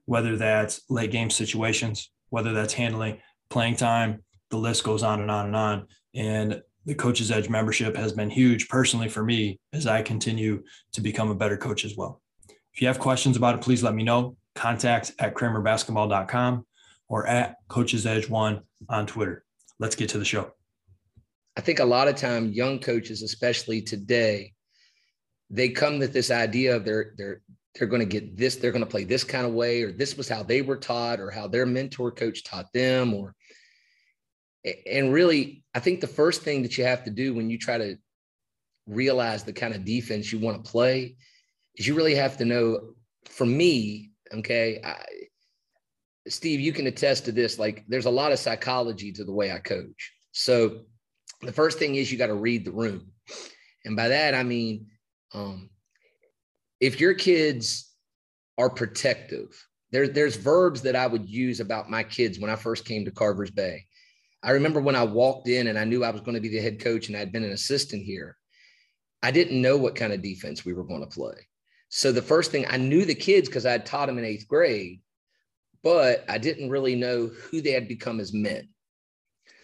whether 0.05 0.37
that's 0.37 0.81
late 0.89 1.11
game 1.11 1.29
situations, 1.29 2.11
whether 2.29 2.53
that's 2.53 2.73
handling 2.73 3.19
playing 3.49 3.75
time, 3.75 4.23
the 4.49 4.57
list 4.57 4.83
goes 4.83 5.03
on 5.03 5.21
and 5.21 5.31
on 5.31 5.47
and 5.47 5.55
on. 5.55 5.87
And 6.15 6.61
the 6.85 6.95
Coach's 6.95 7.31
Edge 7.31 7.49
membership 7.49 7.95
has 7.97 8.13
been 8.13 8.29
huge 8.29 8.69
personally 8.69 9.09
for 9.09 9.23
me 9.23 9.59
as 9.73 9.87
I 9.87 10.01
continue 10.01 10.63
to 10.93 11.01
become 11.01 11.29
a 11.29 11.35
better 11.35 11.57
coach 11.57 11.83
as 11.83 11.95
well. 11.97 12.21
If 12.73 12.81
you 12.81 12.87
have 12.87 12.99
questions 12.99 13.35
about 13.35 13.55
it, 13.55 13.61
please 13.61 13.83
let 13.83 13.95
me 13.95 14.03
know. 14.03 14.37
Contact 14.55 15.11
at 15.19 15.35
kramerbasketball.com 15.35 16.65
or 17.09 17.27
at 17.27 17.57
Coach's 17.67 18.05
Edge 18.05 18.29
One 18.29 18.61
on 18.89 19.05
Twitter. 19.05 19.43
Let's 19.79 19.95
get 19.95 20.09
to 20.09 20.17
the 20.17 20.25
show. 20.25 20.51
I 21.57 21.61
think 21.61 21.79
a 21.79 21.85
lot 21.85 22.07
of 22.07 22.15
time 22.15 22.53
young 22.53 22.79
coaches, 22.79 23.23
especially 23.23 23.81
today, 23.81 24.53
they 25.49 25.69
come 25.69 25.99
with 25.99 26.13
this 26.13 26.29
idea 26.29 26.75
of 26.75 26.85
they're 26.85 27.13
they're 27.17 27.41
they're 27.77 27.87
going 27.87 28.01
to 28.01 28.05
get 28.05 28.35
this, 28.35 28.55
they're 28.55 28.71
going 28.71 28.83
to 28.83 28.89
play 28.89 29.03
this 29.03 29.23
kind 29.23 29.45
of 29.45 29.53
way, 29.53 29.83
or 29.83 29.91
this 29.91 30.17
was 30.17 30.27
how 30.27 30.43
they 30.43 30.61
were 30.61 30.77
taught, 30.77 31.19
or 31.19 31.29
how 31.29 31.47
their 31.47 31.65
mentor 31.65 32.11
coach 32.11 32.43
taught 32.43 32.71
them, 32.73 33.13
or 33.13 33.35
and 34.85 35.13
really, 35.13 35.63
I 35.73 35.79
think 35.79 36.01
the 36.01 36.07
first 36.07 36.41
thing 36.41 36.63
that 36.63 36.77
you 36.77 36.83
have 36.83 37.03
to 37.05 37.11
do 37.11 37.33
when 37.33 37.49
you 37.49 37.57
try 37.57 37.77
to 37.77 37.97
realize 38.87 39.43
the 39.43 39.53
kind 39.53 39.75
of 39.75 39.85
defense 39.85 40.31
you 40.31 40.39
want 40.39 40.63
to 40.63 40.71
play 40.71 41.15
is 41.75 41.87
you 41.87 41.95
really 41.95 42.15
have 42.15 42.37
to 42.37 42.45
know 42.45 42.93
for 43.25 43.45
me, 43.45 44.11
okay, 44.33 44.81
I, 44.83 45.03
Steve, 46.27 46.59
you 46.59 46.73
can 46.73 46.87
attest 46.87 47.25
to 47.25 47.31
this. 47.31 47.59
Like, 47.59 47.85
there's 47.87 48.05
a 48.05 48.11
lot 48.11 48.31
of 48.31 48.39
psychology 48.39 49.11
to 49.13 49.23
the 49.23 49.33
way 49.33 49.51
I 49.51 49.59
coach. 49.59 50.13
So, 50.31 50.81
the 51.41 51.51
first 51.51 51.77
thing 51.77 51.95
is 51.95 52.11
you 52.11 52.17
got 52.17 52.27
to 52.27 52.35
read 52.35 52.65
the 52.65 52.71
room. 52.71 53.11
And 53.85 53.95
by 53.95 54.07
that, 54.07 54.33
I 54.33 54.43
mean, 54.43 54.87
um, 55.33 55.69
if 56.79 56.99
your 56.99 57.13
kids 57.13 57.93
are 58.57 58.69
protective, 58.69 59.47
there, 59.91 60.07
there's 60.07 60.35
verbs 60.35 60.81
that 60.81 60.95
I 60.95 61.07
would 61.07 61.29
use 61.29 61.59
about 61.59 61.89
my 61.89 62.03
kids 62.03 62.39
when 62.39 62.49
I 62.49 62.55
first 62.55 62.85
came 62.85 63.05
to 63.05 63.11
Carvers 63.11 63.51
Bay. 63.51 63.85
I 64.43 64.51
remember 64.51 64.79
when 64.79 64.95
I 64.95 65.03
walked 65.03 65.47
in 65.47 65.67
and 65.67 65.77
I 65.77 65.83
knew 65.83 66.03
I 66.03 66.11
was 66.11 66.21
going 66.21 66.35
to 66.35 66.41
be 66.41 66.49
the 66.49 66.61
head 66.61 66.79
coach 66.79 67.07
and 67.07 67.17
I'd 67.17 67.31
been 67.31 67.43
an 67.43 67.51
assistant 67.51 68.03
here. 68.03 68.37
I 69.23 69.31
didn't 69.31 69.61
know 69.61 69.77
what 69.77 69.95
kind 69.95 70.13
of 70.13 70.21
defense 70.21 70.63
we 70.63 70.73
were 70.73 70.83
going 70.83 71.01
to 71.01 71.07
play. 71.07 71.35
So 71.89 72.11
the 72.11 72.21
first 72.21 72.51
thing 72.51 72.65
I 72.69 72.77
knew 72.77 73.05
the 73.05 73.15
kids 73.15 73.47
because 73.47 73.65
I 73.65 73.71
had 73.71 73.85
taught 73.85 74.07
them 74.07 74.17
in 74.17 74.25
eighth 74.25 74.47
grade, 74.47 75.01
but 75.83 76.23
I 76.29 76.37
didn't 76.37 76.69
really 76.69 76.95
know 76.95 77.27
who 77.27 77.61
they 77.61 77.71
had 77.71 77.87
become 77.87 78.19
as 78.19 78.33
men. 78.33 78.69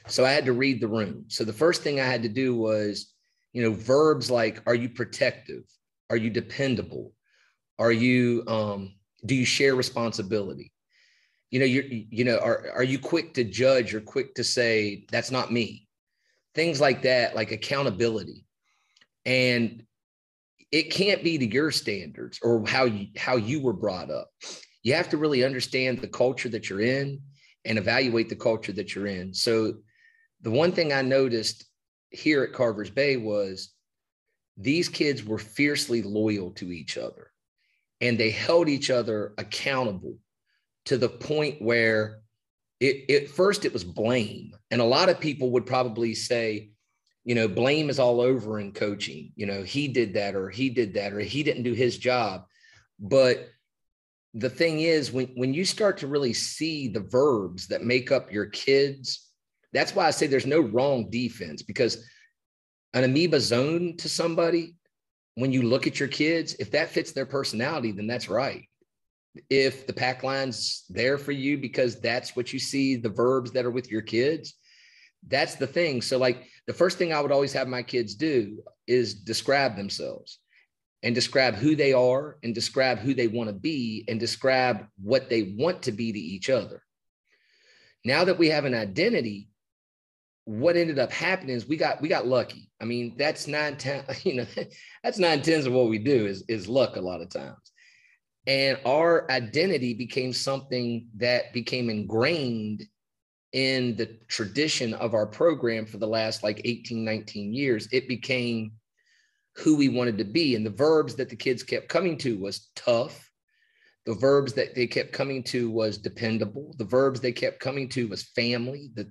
So 0.08 0.25
I 0.25 0.32
had 0.32 0.46
to 0.46 0.53
read 0.53 0.82
the 0.82 0.88
room. 0.88 1.25
So 1.27 1.44
the 1.44 1.53
first 1.53 1.82
thing 1.82 2.00
I 2.00 2.06
had 2.06 2.24
to 2.24 2.30
do 2.30 2.56
was, 2.56 3.13
you 3.53 3.62
know, 3.62 3.72
verbs 3.72 4.32
like, 4.32 4.62
are 4.65 4.75
you 4.75 4.89
protective? 4.89 5.63
Are 6.10 6.18
you 6.18 6.30
dependable? 6.30 7.13
Are 7.80 7.92
you, 7.92 8.44
um, 8.48 8.96
do 9.25 9.36
you 9.36 9.46
share 9.46 9.75
responsibility? 9.75 10.72
You 11.54 11.60
know, 11.60 11.66
you're, 11.66 11.84
you 11.86 12.24
know, 12.24 12.40
are, 12.40 12.72
are 12.74 12.84
you 12.84 12.98
quick 12.98 13.36
to 13.36 13.44
judge 13.44 13.94
or 13.94 14.02
quick 14.02 14.34
to 14.36 14.44
say, 14.44 15.06
that's 15.12 15.30
not 15.30 15.52
me? 15.52 15.88
Things 16.56 16.82
like 16.82 17.04
that, 17.04 17.36
like 17.36 17.52
accountability. 17.52 18.48
And 19.24 19.84
it 20.74 20.90
can't 20.90 21.24
be 21.24 21.38
to 21.38 21.46
your 21.46 21.70
standards 21.70 22.40
or 22.42 22.66
how 22.68 22.86
you 22.86 23.08
how 23.16 23.36
you 23.36 23.62
were 23.62 23.74
brought 23.74 24.10
up 24.10 24.32
you 24.82 24.94
have 24.96 25.08
to 25.08 25.18
really 25.18 25.46
understand 25.46 26.00
the 26.00 26.08
culture 26.08 26.50
that 26.50 26.68
you're 26.68 26.82
in 26.82 27.22
and 27.64 27.78
evaluate 27.78 28.28
the 28.28 28.36
culture 28.36 28.74
that 28.74 28.96
you're 28.96 29.08
in 29.08 29.34
so 29.34 29.76
the 30.42 30.52
one 30.52 30.72
thing 30.72 30.92
i 30.92 31.02
noticed 31.02 31.66
here 32.10 32.44
at 32.44 32.54
carvers 32.54 32.90
bay 32.90 33.16
was 33.16 33.74
these 34.58 34.90
kids 34.90 35.24
were 35.24 35.38
fiercely 35.38 36.02
loyal 36.02 36.50
to 36.52 36.72
each 36.72 36.98
other 36.98 37.32
and 38.02 38.18
they 38.18 38.32
held 38.32 38.68
each 38.68 38.90
other 38.90 39.34
accountable 39.38 40.18
to 40.86 40.98
the 40.98 41.10
point 41.10 41.62
where 41.62 42.20
it, 42.80 43.06
it 43.08 43.30
first 43.30 43.66
it 43.66 43.74
was 43.74 43.84
blame 43.84 44.56
and 44.72 44.82
a 44.82 44.86
lot 44.86 45.10
of 45.10 45.20
people 45.20 45.52
would 45.52 45.66
probably 45.66 46.13
say 46.13 46.74
you 47.24 47.36
know, 47.36 47.48
blame 47.48 47.90
is 47.90 48.00
all 48.00 48.20
over 48.20 48.60
in 48.60 48.74
coaching. 48.74 49.32
You 49.36 49.46
know, 49.46 49.63
he 49.63 49.88
did 49.88 50.13
that 50.16 50.36
or 50.36 50.50
he 50.50 50.70
did 50.70 50.94
that 50.96 51.13
or 51.13 51.20
he 51.20 51.44
didn't 51.44 51.63
do 51.63 51.74
his 51.74 51.98
job. 51.98 52.46
But 53.00 53.50
the 54.34 54.50
thing 54.50 54.82
is, 54.82 55.12
when, 55.12 55.28
when 55.36 55.54
you 55.54 55.63
start 55.63 55.98
to 56.00 56.08
really 56.08 56.34
see 56.34 56.88
the 56.88 57.00
verbs 57.00 57.68
that 57.68 57.84
make 57.84 58.12
up 58.12 58.32
your 58.32 58.48
kids, 58.48 59.30
that's 59.72 59.96
why 59.96 60.06
I 60.06 60.12
say 60.12 60.28
there's 60.28 60.46
no 60.46 60.60
wrong 60.60 61.10
defense 61.10 61.62
because 61.62 62.06
an 62.94 63.04
amoeba 63.04 63.40
zone 63.40 63.96
to 63.98 64.10
somebody, 64.10 64.75
when 65.36 65.52
you 65.52 65.63
look 65.63 65.88
at 65.88 66.00
your 66.00 66.10
kids, 66.10 66.56
if 66.60 66.72
that 66.72 66.90
fits 66.90 67.12
their 67.12 67.25
personality, 67.25 67.92
then 67.92 68.06
that's 68.06 68.30
right. 68.30 68.68
If 69.50 69.88
the 69.88 69.94
pack 69.94 70.24
line's 70.24 70.86
there 70.90 71.18
for 71.18 71.32
you 71.32 71.58
because 71.58 72.00
that's 72.00 72.36
what 72.36 72.54
you 72.54 72.60
see, 72.60 72.96
the 72.96 73.10
verbs 73.10 73.52
that 73.52 73.66
are 73.66 73.72
with 73.72 73.90
your 73.90 74.02
kids, 74.02 74.56
that's 75.28 75.56
the 75.56 75.68
thing. 75.68 76.02
So, 76.02 76.18
like, 76.18 76.48
the 76.68 76.74
first 76.74 76.98
thing 76.98 77.13
I 77.13 77.22
would 77.22 77.32
always 77.32 77.54
have 77.54 77.68
my 77.68 77.84
kids 77.84 78.16
do 78.16 78.62
is 78.88 79.13
describe 79.13 79.75
themselves 79.75 80.40
and 81.02 81.13
describe 81.13 81.56
who 81.56 81.75
they 81.75 81.94
are 81.94 82.38
and 82.44 82.56
describe 82.56 83.00
who 83.00 83.13
they 83.13 83.28
want 83.28 83.50
to 83.50 83.54
be 83.54 84.06
and 84.08 84.20
describe 84.20 84.86
what 85.02 85.30
they 85.30 85.56
want 85.58 85.84
to 85.84 85.92
be 85.92 86.12
to 86.12 86.20
each 86.20 86.50
other. 86.50 86.82
Now 88.06 88.24
that 88.25 88.38
we 88.38 88.50
have 88.50 88.66
an 88.66 88.74
identity, 88.74 89.50
what 90.46 90.75
ended 90.75 91.00
up 91.00 91.12
happening 91.12 91.56
is 91.56 91.68
we 91.68 91.78
got 91.78 92.02
we 92.02 92.10
got 92.10 92.28
lucky. 92.28 92.70
I 92.82 92.86
mean, 92.86 93.16
that's 93.18 93.48
nine 93.48 93.78
ten, 93.78 94.04
you 94.24 94.36
know, 94.36 94.46
that's 95.04 95.20
nine 95.20 95.42
tens 95.42 95.66
of 95.66 95.74
what 95.74 95.90
we 95.90 96.00
do 96.00 96.25
is 96.25 96.44
is 96.48 96.68
luck 96.68 96.96
a 96.96 97.02
lot 97.02 97.22
of 97.22 97.30
times. 97.30 97.73
And 98.46 98.78
our 98.86 99.30
identity 99.32 99.94
became 99.94 100.34
something 100.34 101.08
that 101.16 101.54
became 101.54 101.90
ingrained 101.90 102.84
in 103.54 103.96
the 103.96 104.18
tradition 104.28 104.94
of 104.96 105.14
our 105.14 105.28
program 105.28 105.86
for 105.86 105.98
the 105.98 106.08
last 106.08 106.44
like 106.44 106.62
18, 106.66 107.06
19 107.06 107.54
years, 107.54 107.88
it 107.92 108.08
became 108.08 108.74
who 109.56 109.78
we 109.78 109.88
wanted 109.88 110.18
to 110.18 110.24
be. 110.24 110.56
And 110.56 110.66
the 110.66 110.72
verbs 110.72 111.16
that 111.16 111.30
the 111.30 111.36
kids 111.36 111.62
kept 111.64 111.88
coming 111.88 112.18
to 112.20 112.38
was 112.38 112.70
tough. 112.76 113.30
The 114.06 114.16
verbs 114.16 114.54
that 114.54 114.76
they 114.76 114.88
kept 114.88 115.14
coming 115.14 115.44
to 115.44 115.70
was 115.70 115.98
dependable. 116.00 116.74
The 116.78 116.84
verbs 116.84 117.22
they 117.22 117.32
kept 117.32 117.60
coming 117.60 117.88
to 117.90 118.08
was 118.08 118.24
family. 118.24 118.90
The, 118.96 119.10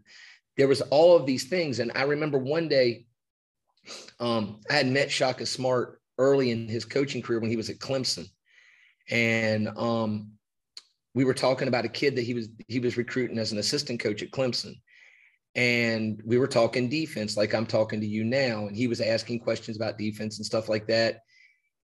there 0.57 0.69
was 0.69 0.83
all 0.83 1.17
of 1.17 1.25
these 1.25 1.45
things. 1.49 1.79
And 1.79 1.93
I 1.95 2.03
remember 2.03 2.39
one 2.39 2.69
day 2.69 3.07
um, 4.21 4.61
I 4.69 4.75
had 4.75 4.89
met 4.89 5.11
Shaka 5.11 5.47
Smart 5.47 6.01
early 6.19 6.51
in 6.51 6.69
his 6.69 6.85
coaching 6.85 7.23
career 7.23 7.41
when 7.41 7.51
he 7.51 7.57
was 7.57 7.71
at 7.71 7.79
Clemson. 7.79 8.27
And 9.13 9.69
um, 9.77 10.33
we 11.15 11.25
were 11.25 11.35
talking 11.35 11.69
about 11.69 11.85
a 11.85 11.89
kid 11.89 12.17
that 12.17 12.23
he 12.23 12.33
was 12.33 12.49
he 12.67 12.81
was 12.81 12.97
recruiting 12.97 13.39
as 13.39 13.53
an 13.53 13.59
assistant 13.59 14.01
coach 14.01 14.23
at 14.23 14.31
Clemson. 14.31 14.75
And 15.55 16.21
we 16.25 16.39
were 16.39 16.47
talking 16.47 16.89
defense 16.89 17.37
like 17.37 17.55
I'm 17.55 17.67
talking 17.67 18.01
to 18.01 18.07
you 18.07 18.25
now. 18.25 18.67
And 18.67 18.75
he 18.75 18.89
was 18.89 19.03
asking 19.03 19.41
questions 19.41 19.77
about 19.77 19.99
defense 19.99 20.39
and 20.39 20.47
stuff 20.47 20.71
like 20.71 20.87
that. 20.87 21.21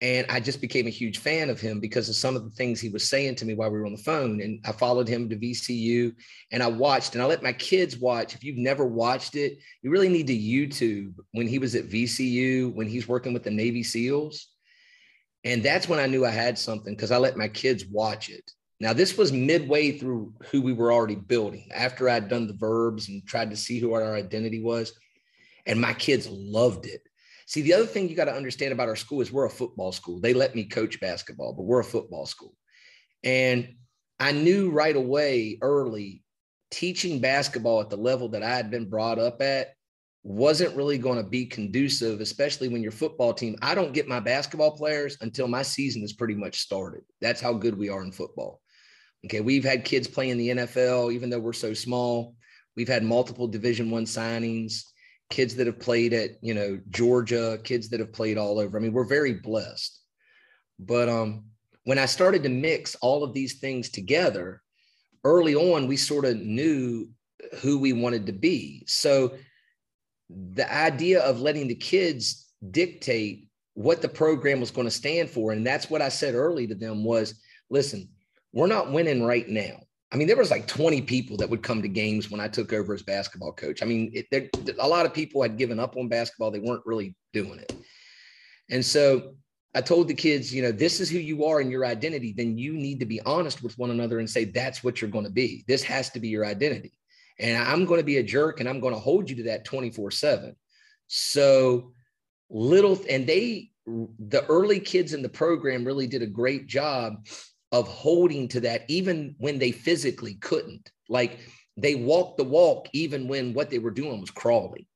And 0.01 0.27
I 0.31 0.41
just 0.41 0.63
became 0.63 0.87
a 0.87 0.91
huge 0.91 1.19
fan 1.19 1.51
of 1.51 1.61
him 1.61 1.79
because 1.79 2.09
of 2.09 2.17
some 2.17 2.35
of 2.37 2.45
the 2.45 2.51
things 2.53 2.81
he 2.81 2.89
was 2.89 3.07
saying 3.07 3.35
to 3.35 3.45
me 3.45 3.53
while 3.53 3.71
we 3.71 3.79
were 3.79 3.85
on 3.85 3.93
the 3.93 3.99
phone. 3.99 4.41
And 4.41 4.59
I 4.65 4.73
followed 4.73 5.07
him 5.07 5.29
to 5.29 5.37
VCU 5.37 6.15
and 6.53 6.63
I 6.63 6.69
watched 6.69 7.15
and 7.15 7.23
I 7.23 7.27
let 7.27 7.43
my 7.43 7.53
kids 7.53 7.99
watch. 7.99 8.35
If 8.35 8.43
you've 8.43 8.57
never 8.57 8.87
watched 8.87 9.37
it, 9.37 9.59
you 9.83 9.91
really 9.91 10.09
need 10.09 10.27
to 10.29 10.35
YouTube 10.35 11.17
when 11.33 11.47
he 11.47 11.59
was 11.59 11.75
at 11.75 11.91
VCU, 11.91 12.73
when 12.73 12.89
he's 12.89 13.09
working 13.09 13.35
with 13.35 13.43
the 13.43 13.51
Navy 13.51 13.83
SEALs. 13.83 14.49
And 15.45 15.63
that's 15.63 15.89
when 15.89 15.99
I 15.99 16.07
knew 16.07 16.25
I 16.27 16.31
had 16.31 16.59
something 16.59 16.95
because 16.95 17.11
I 17.11 17.17
let 17.17 17.37
my 17.37 17.49
kids 17.49 17.87
watch 17.87 18.29
it. 18.29 18.51
Now, 18.79 18.93
this 18.93 19.17
was 19.17 19.33
midway 19.33 19.99
through 19.99 20.33
who 20.51 20.63
we 20.63 20.73
were 20.73 20.93
already 20.93 21.15
building 21.15 21.69
after 21.75 22.09
I'd 22.09 22.29
done 22.29 22.47
the 22.47 22.55
verbs 22.55 23.09
and 23.09 23.27
tried 23.27 23.51
to 23.51 23.57
see 23.57 23.79
who 23.79 23.93
our 23.93 24.15
identity 24.15 24.63
was. 24.63 24.93
And 25.67 25.81
my 25.81 25.93
kids 25.93 26.29
loved 26.29 26.87
it. 26.87 27.03
See, 27.47 27.63
the 27.63 27.75
other 27.75 27.87
thing 27.87 28.09
you 28.09 28.15
got 28.15 28.27
to 28.27 28.35
understand 28.35 28.73
about 28.73 28.89
our 28.89 28.97
school 28.97 29.21
is 29.21 29.33
we're 29.33 29.45
a 29.45 29.51
football 29.51 29.93
school. 29.93 30.21
They 30.21 30.33
let 30.33 30.55
me 30.55 30.65
coach 30.65 31.01
basketball, 31.01 31.53
but 31.53 31.65
we're 31.65 31.81
a 31.81 31.85
football 31.85 32.25
school. 32.25 32.55
And 33.23 33.75
I 34.19 34.33
knew 34.33 34.71
right 34.71 34.97
away 34.97 35.59
early 35.61 36.23
teaching 36.71 37.19
basketball 37.19 37.81
at 37.81 37.91
the 37.91 37.97
level 37.97 38.29
that 38.31 38.43
I 38.43 38.55
had 38.55 38.71
been 38.71 38.89
brought 38.89 39.19
up 39.19 39.43
at 39.43 39.75
wasn't 40.23 40.77
really 40.77 40.99
going 40.99 41.17
to 41.17 41.29
be 41.29 41.47
conducive, 41.47 42.21
especially 42.21 42.69
when 42.69 42.83
your 42.83 42.93
football 42.93 43.33
team. 43.33 43.57
I 43.63 43.75
don't 43.75 43.95
get 43.95 44.09
my 44.09 44.21
basketball 44.21 44.77
players 44.77 45.17
until 45.21 45.49
my 45.49 45.63
season 45.63 46.03
is 46.03 46.13
pretty 46.13 46.35
much 46.35 46.59
started. 46.59 47.03
That's 47.21 47.41
how 47.41 47.55
good 47.55 47.77
we 47.77 47.89
are 47.89 48.03
in 48.03 48.13
football. 48.13 48.61
Okay, 49.25 49.41
we've 49.41 49.65
had 49.65 49.85
kids 49.85 50.07
play 50.07 50.31
in 50.31 50.39
the 50.39 50.51
NFL, 50.51 51.13
even 51.13 51.31
though 51.31 51.39
we're 51.39 51.53
so 51.53 51.75
small. 51.75 52.35
We've 52.77 52.89
had 52.89 53.03
multiple 53.03 53.49
Division 53.49 53.91
One 53.91 54.05
signings, 54.05 54.83
kids 55.31 55.55
that 55.57 55.67
have 55.67 55.81
played 55.81 56.13
at 56.13 56.33
you 56.43 56.55
know 56.55 56.81
Georgia, 56.91 57.59
kids 57.65 57.89
that 57.91 58.01
have 58.01 58.13
played 58.13 58.39
all 58.39 58.59
over. 58.59 58.77
I 58.77 58.81
mean, 58.81 58.93
we're 58.93 59.05
very 59.05 59.35
blessed. 59.35 59.99
But 60.79 61.09
um, 61.09 61.45
when 61.85 61.99
I 61.99 62.07
started 62.07 62.43
to 62.43 62.49
mix 62.49 62.95
all 62.97 63.23
of 63.23 63.35
these 63.35 63.59
things 63.59 63.91
together, 63.91 64.63
early 65.25 65.55
on, 65.55 65.87
we 65.87 65.97
sort 65.97 66.25
of 66.25 66.39
knew 66.39 67.09
who 67.61 67.79
we 67.79 67.93
wanted 67.93 68.27
to 68.27 68.33
be. 68.33 68.85
So 68.87 69.35
the 70.53 70.73
idea 70.73 71.21
of 71.21 71.41
letting 71.41 71.69
the 71.69 71.75
kids 71.75 72.53
dictate 72.71 73.49
what 73.75 74.03
the 74.03 74.09
program 74.09 74.61
was 74.61 74.71
going 74.71 74.87
to 74.87 74.91
stand 74.91 75.31
for, 75.31 75.53
and 75.53 75.67
that's 75.67 75.91
what 75.91 76.03
I 76.03 76.09
said 76.09 76.35
early 76.35 76.67
to 76.67 76.75
them 76.75 77.05
was, 77.05 77.41
listen 77.71 78.09
we're 78.53 78.67
not 78.67 78.93
winning 78.93 79.23
right 79.23 79.49
now. 79.49 79.81
I 80.13 80.17
mean, 80.17 80.27
there 80.27 80.37
was 80.37 80.51
like 80.51 80.67
20 80.67 81.03
people 81.03 81.37
that 81.37 81.49
would 81.49 81.63
come 81.63 81.83
to 81.83 81.89
games 81.89 82.31
when 82.31 82.41
I 82.41 82.49
took 82.49 82.73
over 82.73 82.93
as 82.95 83.03
basketball 83.03 83.53
coach. 83.53 83.81
I 83.83 83.87
mean, 83.87 84.11
it, 84.13 84.27
there, 84.33 84.49
a 84.81 84.89
lot 84.89 85.07
of 85.07 85.15
people 85.15 85.41
had 85.41 85.57
given 85.57 85.79
up 85.79 85.97
on 85.97 86.09
basketball. 86.09 86.51
They 86.51 86.59
weren't 86.59 86.85
really 86.85 87.15
doing 87.33 87.61
it. 87.61 87.73
And 88.71 88.85
so 88.85 89.35
I 89.75 89.81
told 89.81 90.09
the 90.09 90.15
kids, 90.15 90.53
you 90.53 90.63
know, 90.63 90.73
this 90.73 90.99
is 90.99 91.09
who 91.09 91.19
you 91.19 91.45
are 91.45 91.61
and 91.61 91.71
your 91.71 91.87
identity. 91.87 92.35
Then 92.37 92.59
you 92.59 92.73
need 92.73 92.99
to 93.01 93.07
be 93.07 93.21
honest 93.21 93.63
with 93.63 93.79
one 93.79 93.93
another 93.93 94.19
and 94.19 94.29
say, 94.29 94.47
that's 94.47 94.83
what 94.83 95.01
you're 95.01 95.11
going 95.11 95.27
to 95.27 95.31
be. 95.31 95.65
This 95.69 95.85
has 95.85 96.11
to 96.11 96.21
be 96.21 96.29
your 96.29 96.45
identity. 96.45 96.93
And 97.41 97.57
I'm 97.57 97.87
going 97.87 98.01
to 98.01 98.05
be 98.05 98.19
a 98.19 98.23
jerk 98.23 98.61
and 98.61 98.69
I'm 98.69 98.81
going 98.81 98.95
to 98.95 99.01
hold 99.01 99.29
you 99.29 99.37
to 99.37 99.43
that 99.45 99.65
24 99.65 100.11
7. 100.11 100.55
So 101.07 101.93
little, 102.51 102.99
and 103.09 103.27
they, 103.27 103.71
the 103.87 104.45
early 104.49 104.79
kids 104.79 105.15
in 105.15 105.23
the 105.23 105.29
program 105.29 105.85
really 105.85 106.07
did 106.07 106.23
a 106.23 106.27
great 106.27 106.67
job 106.67 107.27
of 107.73 107.89
holding 107.89 108.47
to 108.49 108.61
that 108.61 108.83
even 108.89 109.35
when 109.39 109.59
they 109.59 109.73
physically 109.73 110.35
couldn't. 110.35 110.91
Like 111.09 111.41
they 111.77 111.95
walked 111.95 112.37
the 112.37 112.45
walk 112.45 112.89
even 112.93 113.27
when 113.27 113.55
what 113.55 113.71
they 113.71 113.79
were 113.79 113.91
doing 113.91 114.21
was 114.21 114.31
crawling. 114.31 114.87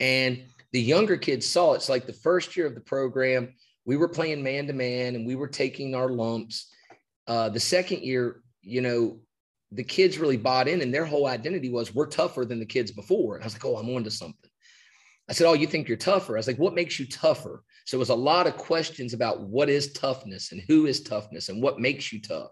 And 0.00 0.44
the 0.72 0.80
younger 0.80 1.16
kids 1.16 1.46
saw 1.46 1.74
it's 1.74 1.88
like 1.88 2.06
the 2.06 2.12
first 2.12 2.56
year 2.56 2.66
of 2.66 2.74
the 2.74 2.80
program, 2.80 3.54
we 3.84 3.96
were 3.96 4.08
playing 4.08 4.42
man 4.42 4.66
to 4.66 4.72
man 4.72 5.14
and 5.14 5.26
we 5.26 5.36
were 5.36 5.48
taking 5.48 5.94
our 5.94 6.08
lumps. 6.08 6.68
Uh, 7.26 7.48
the 7.48 7.60
second 7.60 8.02
year, 8.02 8.42
you 8.62 8.80
know, 8.80 9.20
the 9.72 9.84
kids 9.84 10.18
really 10.18 10.36
bought 10.36 10.68
in 10.68 10.80
and 10.80 10.92
their 10.92 11.04
whole 11.04 11.26
identity 11.26 11.70
was 11.70 11.94
we're 11.94 12.06
tougher 12.06 12.44
than 12.44 12.60
the 12.60 12.66
kids 12.66 12.90
before. 12.92 13.34
And 13.34 13.42
I 13.42 13.46
was 13.46 13.54
like, 13.54 13.64
oh, 13.64 13.76
I'm 13.76 13.90
onto 13.90 14.10
something. 14.10 14.50
I 15.28 15.32
said, 15.32 15.48
oh, 15.48 15.54
you 15.54 15.66
think 15.66 15.88
you're 15.88 15.96
tougher? 15.96 16.36
I 16.36 16.38
was 16.38 16.46
like, 16.46 16.58
what 16.58 16.74
makes 16.74 17.00
you 17.00 17.06
tougher? 17.06 17.64
So 17.84 17.96
it 17.96 17.98
was 17.98 18.10
a 18.10 18.14
lot 18.14 18.46
of 18.46 18.56
questions 18.56 19.12
about 19.12 19.40
what 19.40 19.68
is 19.68 19.92
toughness 19.92 20.52
and 20.52 20.62
who 20.68 20.86
is 20.86 21.02
toughness 21.02 21.48
and 21.48 21.62
what 21.62 21.80
makes 21.80 22.12
you 22.12 22.20
tough. 22.20 22.50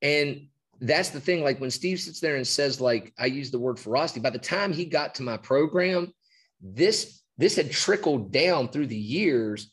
And 0.00 0.48
that's 0.80 1.10
the 1.10 1.20
thing. 1.20 1.44
Like 1.44 1.60
when 1.60 1.70
Steve 1.70 2.00
sits 2.00 2.18
there 2.18 2.36
and 2.36 2.46
says, 2.46 2.80
like, 2.80 3.12
I 3.16 3.26
use 3.26 3.52
the 3.52 3.60
word 3.60 3.78
ferocity, 3.78 4.20
by 4.20 4.30
the 4.30 4.38
time 4.38 4.72
he 4.72 4.84
got 4.84 5.14
to 5.16 5.22
my 5.22 5.36
program, 5.36 6.12
this 6.60 7.20
this 7.38 7.56
had 7.56 7.70
trickled 7.70 8.30
down 8.32 8.68
through 8.68 8.86
the 8.86 8.96
years 8.96 9.72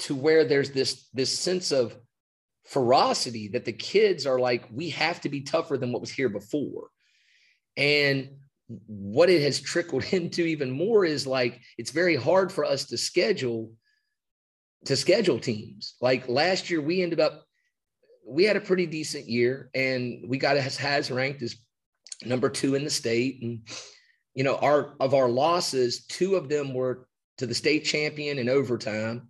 to 0.00 0.14
where 0.14 0.44
there's 0.44 0.70
this 0.70 1.08
this 1.12 1.36
sense 1.36 1.72
of 1.72 1.96
ferocity 2.64 3.48
that 3.48 3.64
the 3.64 3.72
kids 3.72 4.26
are 4.26 4.38
like, 4.38 4.64
we 4.72 4.90
have 4.90 5.20
to 5.22 5.28
be 5.28 5.42
tougher 5.42 5.76
than 5.76 5.92
what 5.92 6.00
was 6.00 6.10
here 6.10 6.28
before. 6.28 6.88
And 7.76 8.30
what 8.86 9.30
it 9.30 9.42
has 9.42 9.60
trickled 9.60 10.04
into 10.12 10.42
even 10.42 10.70
more 10.70 11.04
is 11.04 11.26
like 11.26 11.60
it's 11.78 11.90
very 11.90 12.16
hard 12.16 12.52
for 12.52 12.64
us 12.64 12.86
to 12.86 12.96
schedule 12.96 13.72
to 14.84 14.96
schedule 14.96 15.38
teams. 15.38 15.94
Like 16.00 16.28
last 16.28 16.68
year, 16.68 16.80
we 16.80 17.02
ended 17.02 17.20
up 17.20 17.44
we 18.26 18.44
had 18.44 18.56
a 18.56 18.60
pretty 18.60 18.86
decent 18.86 19.28
year, 19.28 19.70
and 19.74 20.24
we 20.26 20.38
got 20.38 20.56
as 20.56 20.76
has 20.78 21.10
ranked 21.10 21.42
as 21.42 21.56
number 22.24 22.48
two 22.48 22.74
in 22.74 22.84
the 22.84 22.90
state. 22.90 23.42
And 23.42 23.60
you 24.34 24.44
know, 24.44 24.56
our 24.56 24.96
of 25.00 25.14
our 25.14 25.28
losses, 25.28 26.06
two 26.06 26.36
of 26.36 26.48
them 26.48 26.74
were 26.74 27.06
to 27.38 27.46
the 27.46 27.54
state 27.54 27.84
champion 27.84 28.38
in 28.38 28.48
overtime. 28.48 29.28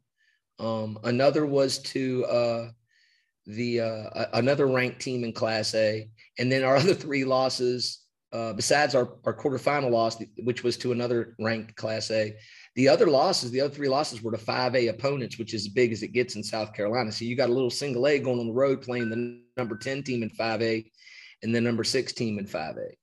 Um, 0.58 0.98
another 1.02 1.44
was 1.44 1.78
to 1.78 2.24
uh, 2.26 2.68
the 3.46 3.80
uh, 3.80 4.26
another 4.32 4.66
ranked 4.66 5.00
team 5.00 5.24
in 5.24 5.32
Class 5.32 5.74
A, 5.74 6.08
and 6.38 6.50
then 6.50 6.64
our 6.64 6.76
other 6.82 6.94
three 6.94 7.24
losses, 7.24 8.00
uh, 8.32 8.52
besides 8.52 8.94
our 8.94 9.16
our 9.24 9.34
quarterfinal 9.34 9.90
loss, 9.90 10.16
which 10.42 10.62
was 10.62 10.76
to 10.78 10.92
another 10.92 11.34
ranked 11.38 11.76
Class 11.76 12.10
A, 12.10 12.34
the 12.76 12.88
other 12.88 13.06
losses, 13.06 13.50
the 13.50 13.60
other 13.60 13.72
three 13.72 13.88
losses 13.88 14.20
were 14.20 14.32
to 14.32 14.44
5A 14.44 14.90
opponents, 14.90 15.38
which 15.38 15.54
is 15.54 15.66
as 15.66 15.68
big 15.68 15.92
as 15.92 16.02
it 16.02 16.12
gets 16.12 16.34
in 16.34 16.42
South 16.42 16.72
Carolina. 16.74 17.12
So 17.12 17.24
you 17.24 17.36
got 17.36 17.48
a 17.48 17.52
little 17.52 17.70
single 17.70 18.06
A 18.08 18.18
going 18.18 18.40
on 18.40 18.48
the 18.48 18.52
road 18.52 18.82
playing 18.82 19.10
the 19.10 19.40
number 19.56 19.76
10 19.76 20.02
team 20.02 20.22
in 20.24 20.30
5A 20.30 20.84
and 21.42 21.54
the 21.54 21.60
number 21.60 21.84
six 21.84 22.12
team 22.12 22.38
in 22.38 22.46
5A. 22.46 22.94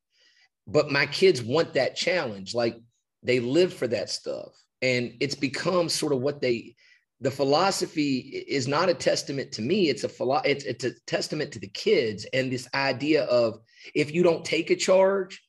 But 0.67 0.91
my 0.91 1.05
kids 1.05 1.41
want 1.41 1.73
that 1.73 1.95
challenge. 1.95 2.53
Like 2.53 2.77
they 3.23 3.39
live 3.39 3.73
for 3.73 3.87
that 3.87 4.09
stuff. 4.09 4.49
And 4.81 5.13
it's 5.21 5.35
become 5.35 5.87
sort 5.87 6.11
of 6.11 6.19
what 6.19 6.41
they 6.41 6.75
the 7.21 7.31
philosophy 7.31 8.17
is 8.47 8.67
not 8.67 8.89
a 8.89 8.95
testament 8.95 9.51
to 9.53 9.61
me. 9.61 9.89
It's 9.89 10.03
a 10.03 10.09
philo- 10.09 10.41
it's, 10.43 10.65
it's 10.65 10.83
a 10.83 10.91
testament 11.05 11.51
to 11.53 11.59
the 11.59 11.67
kids 11.67 12.25
and 12.33 12.51
this 12.51 12.67
idea 12.73 13.25
of 13.25 13.59
if 13.93 14.11
you 14.11 14.23
don't 14.23 14.43
take 14.43 14.71
a 14.71 14.75
charge 14.75 15.39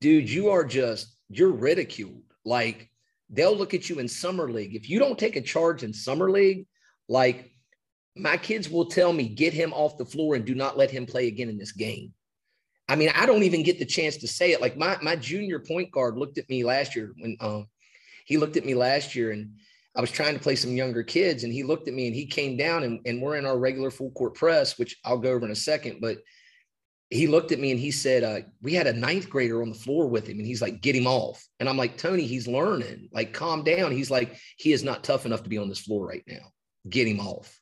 dude 0.00 0.30
you 0.30 0.48
are 0.48 0.64
just 0.64 1.14
you're 1.28 1.52
ridiculed. 1.52 2.22
Like 2.46 2.90
they'll 3.28 3.56
look 3.56 3.74
at 3.74 3.90
you 3.90 3.98
in 3.98 4.08
summer 4.08 4.50
league. 4.50 4.74
If 4.74 4.88
you 4.88 4.98
don't 4.98 5.18
take 5.18 5.36
a 5.36 5.42
charge 5.42 5.82
in 5.82 5.92
summer 5.92 6.30
league 6.30 6.66
like 7.06 7.50
my 8.16 8.38
kids 8.38 8.70
will 8.70 8.86
tell 8.86 9.12
me 9.12 9.28
get 9.28 9.52
him 9.52 9.74
off 9.74 9.98
the 9.98 10.06
floor 10.06 10.34
and 10.34 10.44
do 10.44 10.54
not 10.54 10.78
let 10.78 10.90
him 10.90 11.04
play 11.04 11.28
again 11.28 11.50
in 11.50 11.58
this 11.58 11.72
game. 11.72 12.14
I 12.88 12.96
mean 12.96 13.10
i 13.14 13.26
don't 13.26 13.44
even 13.44 13.62
get 13.62 13.78
the 13.78 13.84
chance 13.84 14.16
to 14.16 14.26
say 14.26 14.52
it. 14.52 14.62
Like 14.62 14.78
my 14.78 14.96
my 15.02 15.16
junior 15.16 15.58
point 15.58 15.92
guard 15.92 16.16
looked 16.16 16.38
at 16.38 16.48
me 16.48 16.64
last 16.64 16.96
year 16.96 17.12
when 17.18 17.36
um 17.40 17.66
he 18.24 18.38
looked 18.38 18.56
at 18.56 18.64
me 18.64 18.74
last 18.74 19.14
year 19.14 19.32
and 19.32 19.50
I 19.96 20.00
was 20.00 20.10
trying 20.10 20.34
to 20.34 20.40
play 20.40 20.54
some 20.54 20.76
younger 20.76 21.02
kids 21.02 21.42
and 21.42 21.52
he 21.52 21.62
looked 21.62 21.88
at 21.88 21.94
me 21.94 22.06
and 22.06 22.14
he 22.14 22.26
came 22.26 22.56
down 22.56 22.84
and, 22.84 23.00
and 23.06 23.20
we're 23.20 23.36
in 23.36 23.46
our 23.46 23.58
regular 23.58 23.90
full 23.90 24.10
court 24.12 24.34
press, 24.34 24.78
which 24.78 24.96
I'll 25.04 25.18
go 25.18 25.32
over 25.32 25.44
in 25.44 25.50
a 25.50 25.56
second. 25.56 25.98
But 26.00 26.18
he 27.10 27.26
looked 27.26 27.50
at 27.50 27.58
me 27.58 27.72
and 27.72 27.80
he 27.80 27.90
said, 27.90 28.22
uh, 28.22 28.46
We 28.62 28.72
had 28.72 28.86
a 28.86 28.92
ninth 28.92 29.28
grader 29.28 29.62
on 29.62 29.68
the 29.68 29.74
floor 29.74 30.06
with 30.06 30.28
him. 30.28 30.38
And 30.38 30.46
he's 30.46 30.62
like, 30.62 30.80
Get 30.80 30.94
him 30.94 31.08
off. 31.08 31.44
And 31.58 31.68
I'm 31.68 31.76
like, 31.76 31.96
Tony, 31.98 32.24
he's 32.24 32.46
learning. 32.46 33.08
Like, 33.12 33.34
calm 33.34 33.64
down. 33.64 33.90
He's 33.90 34.10
like, 34.12 34.36
He 34.56 34.72
is 34.72 34.84
not 34.84 35.02
tough 35.02 35.26
enough 35.26 35.42
to 35.42 35.48
be 35.48 35.58
on 35.58 35.68
this 35.68 35.80
floor 35.80 36.06
right 36.06 36.24
now. 36.28 36.52
Get 36.88 37.08
him 37.08 37.20
off. 37.20 37.60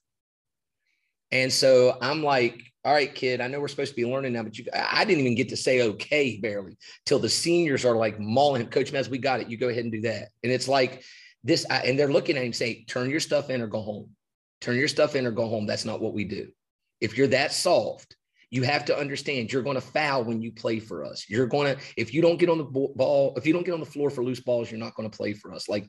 And 1.30 1.52
so 1.52 1.96
I'm 2.00 2.22
like, 2.22 2.62
all 2.84 2.92
right, 2.92 3.14
kid, 3.14 3.40
I 3.40 3.48
know 3.48 3.60
we're 3.60 3.68
supposed 3.68 3.90
to 3.90 3.96
be 3.96 4.06
learning 4.06 4.32
now, 4.32 4.44
but 4.44 4.58
you, 4.58 4.64
I 4.74 5.04
didn't 5.04 5.20
even 5.20 5.34
get 5.34 5.50
to 5.50 5.56
say 5.56 5.82
okay 5.82 6.38
barely 6.38 6.78
till 7.04 7.18
the 7.18 7.28
seniors 7.28 7.84
are 7.84 7.96
like 7.96 8.18
mauling 8.18 8.62
him. 8.62 8.68
Coach 8.68 8.92
Mez, 8.92 9.08
we 9.08 9.18
got 9.18 9.40
it. 9.40 9.50
You 9.50 9.58
go 9.58 9.68
ahead 9.68 9.84
and 9.84 9.92
do 9.92 10.00
that. 10.02 10.28
And 10.42 10.50
it's 10.50 10.68
like, 10.68 11.02
this, 11.44 11.64
and 11.70 11.98
they're 11.98 12.12
looking 12.12 12.36
at 12.36 12.44
him 12.44 12.52
saying, 12.52 12.84
turn 12.88 13.10
your 13.10 13.20
stuff 13.20 13.50
in 13.50 13.60
or 13.60 13.66
go 13.66 13.80
home. 13.80 14.10
Turn 14.60 14.76
your 14.76 14.88
stuff 14.88 15.14
in 15.14 15.26
or 15.26 15.30
go 15.30 15.48
home. 15.48 15.66
That's 15.66 15.84
not 15.84 16.00
what 16.00 16.14
we 16.14 16.24
do. 16.24 16.48
If 17.00 17.16
you're 17.16 17.28
that 17.28 17.52
soft, 17.52 18.16
you 18.50 18.62
have 18.62 18.84
to 18.86 18.98
understand 18.98 19.52
you're 19.52 19.62
going 19.62 19.76
to 19.76 19.80
foul 19.80 20.24
when 20.24 20.42
you 20.42 20.52
play 20.52 20.80
for 20.80 21.04
us. 21.04 21.26
You're 21.28 21.46
going 21.46 21.76
to, 21.76 21.82
if 21.96 22.12
you 22.12 22.22
don't 22.22 22.38
get 22.38 22.48
on 22.48 22.58
the 22.58 22.64
ball, 22.64 23.34
if 23.36 23.46
you 23.46 23.52
don't 23.52 23.64
get 23.64 23.74
on 23.74 23.80
the 23.80 23.86
floor 23.86 24.10
for 24.10 24.24
loose 24.24 24.40
balls, 24.40 24.70
you're 24.70 24.80
not 24.80 24.94
going 24.94 25.08
to 25.08 25.16
play 25.16 25.34
for 25.34 25.52
us. 25.52 25.68
Like 25.68 25.88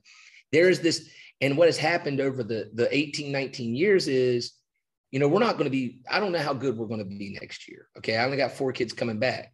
there's 0.51 0.79
this, 0.79 1.09
and 1.41 1.57
what 1.57 1.67
has 1.67 1.77
happened 1.77 2.19
over 2.19 2.43
the, 2.43 2.69
the 2.73 2.93
18, 2.95 3.31
19 3.31 3.75
years 3.75 4.07
is, 4.07 4.53
you 5.09 5.19
know, 5.19 5.27
we're 5.27 5.39
not 5.39 5.53
going 5.53 5.65
to 5.65 5.71
be, 5.71 6.01
I 6.09 6.19
don't 6.19 6.33
know 6.33 6.39
how 6.39 6.53
good 6.53 6.77
we're 6.77 6.88
going 6.88 6.99
to 6.99 7.05
be 7.05 7.38
next 7.39 7.67
year. 7.69 7.88
Okay. 7.97 8.17
I 8.17 8.25
only 8.25 8.38
got 8.38 8.51
four 8.51 8.73
kids 8.73 8.93
coming 8.93 9.19
back 9.19 9.53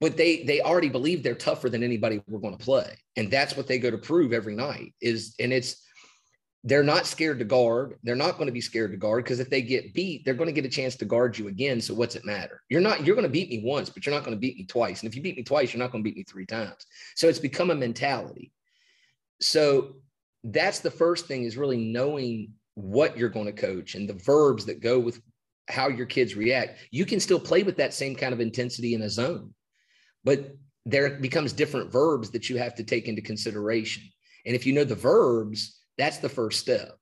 but 0.00 0.16
they 0.16 0.42
they 0.44 0.60
already 0.62 0.88
believe 0.88 1.22
they're 1.22 1.34
tougher 1.34 1.68
than 1.68 1.82
anybody 1.82 2.22
we're 2.26 2.40
going 2.40 2.56
to 2.56 2.64
play. 2.64 2.96
And 3.16 3.30
that's 3.30 3.56
what 3.56 3.66
they 3.66 3.78
go 3.78 3.90
to 3.90 3.98
prove 3.98 4.32
every 4.32 4.54
night 4.54 4.94
is 5.00 5.34
and 5.38 5.52
it's 5.52 5.82
they're 6.64 6.82
not 6.82 7.06
scared 7.06 7.38
to 7.38 7.44
guard. 7.44 7.98
They're 8.02 8.14
not 8.14 8.34
going 8.34 8.46
to 8.46 8.52
be 8.52 8.60
scared 8.60 8.90
to 8.90 8.96
guard 8.98 9.24
because 9.24 9.40
if 9.40 9.50
they 9.50 9.62
get 9.62 9.94
beat 9.94 10.24
they're 10.24 10.34
going 10.34 10.48
to 10.48 10.58
get 10.58 10.64
a 10.64 10.74
chance 10.74 10.96
to 10.96 11.04
guard 11.04 11.38
you 11.38 11.48
again 11.48 11.80
so 11.80 11.94
what's 11.94 12.16
it 12.16 12.24
matter? 12.24 12.62
You're 12.68 12.80
not 12.80 13.04
you're 13.04 13.14
going 13.14 13.26
to 13.26 13.32
beat 13.32 13.50
me 13.50 13.62
once 13.62 13.90
but 13.90 14.06
you're 14.06 14.14
not 14.14 14.24
going 14.24 14.36
to 14.36 14.40
beat 14.40 14.56
me 14.56 14.64
twice. 14.64 15.02
And 15.02 15.08
if 15.08 15.14
you 15.14 15.22
beat 15.22 15.36
me 15.36 15.42
twice 15.42 15.72
you're 15.72 15.82
not 15.82 15.92
going 15.92 16.02
to 16.02 16.08
beat 16.08 16.16
me 16.16 16.24
three 16.24 16.46
times. 16.46 16.86
So 17.14 17.28
it's 17.28 17.38
become 17.38 17.70
a 17.70 17.74
mentality. 17.74 18.52
So 19.40 19.96
that's 20.44 20.80
the 20.80 20.90
first 20.90 21.26
thing 21.26 21.44
is 21.44 21.58
really 21.58 21.76
knowing 21.76 22.54
what 22.74 23.18
you're 23.18 23.28
going 23.28 23.46
to 23.46 23.52
coach 23.52 23.94
and 23.94 24.08
the 24.08 24.14
verbs 24.14 24.64
that 24.64 24.80
go 24.80 24.98
with 24.98 25.20
how 25.68 25.88
your 25.88 26.06
kids 26.06 26.34
react. 26.34 26.78
You 26.90 27.04
can 27.04 27.20
still 27.20 27.38
play 27.38 27.62
with 27.62 27.76
that 27.76 27.92
same 27.92 28.16
kind 28.16 28.32
of 28.32 28.40
intensity 28.40 28.94
in 28.94 29.02
a 29.02 29.10
zone 29.10 29.52
but 30.24 30.56
there 30.86 31.10
becomes 31.10 31.52
different 31.52 31.92
verbs 31.92 32.30
that 32.30 32.48
you 32.48 32.56
have 32.58 32.74
to 32.76 32.84
take 32.84 33.06
into 33.06 33.22
consideration. 33.22 34.02
And 34.46 34.54
if 34.54 34.66
you 34.66 34.72
know 34.72 34.84
the 34.84 34.94
verbs, 34.94 35.78
that's 35.98 36.18
the 36.18 36.28
first 36.28 36.60
step. 36.60 36.96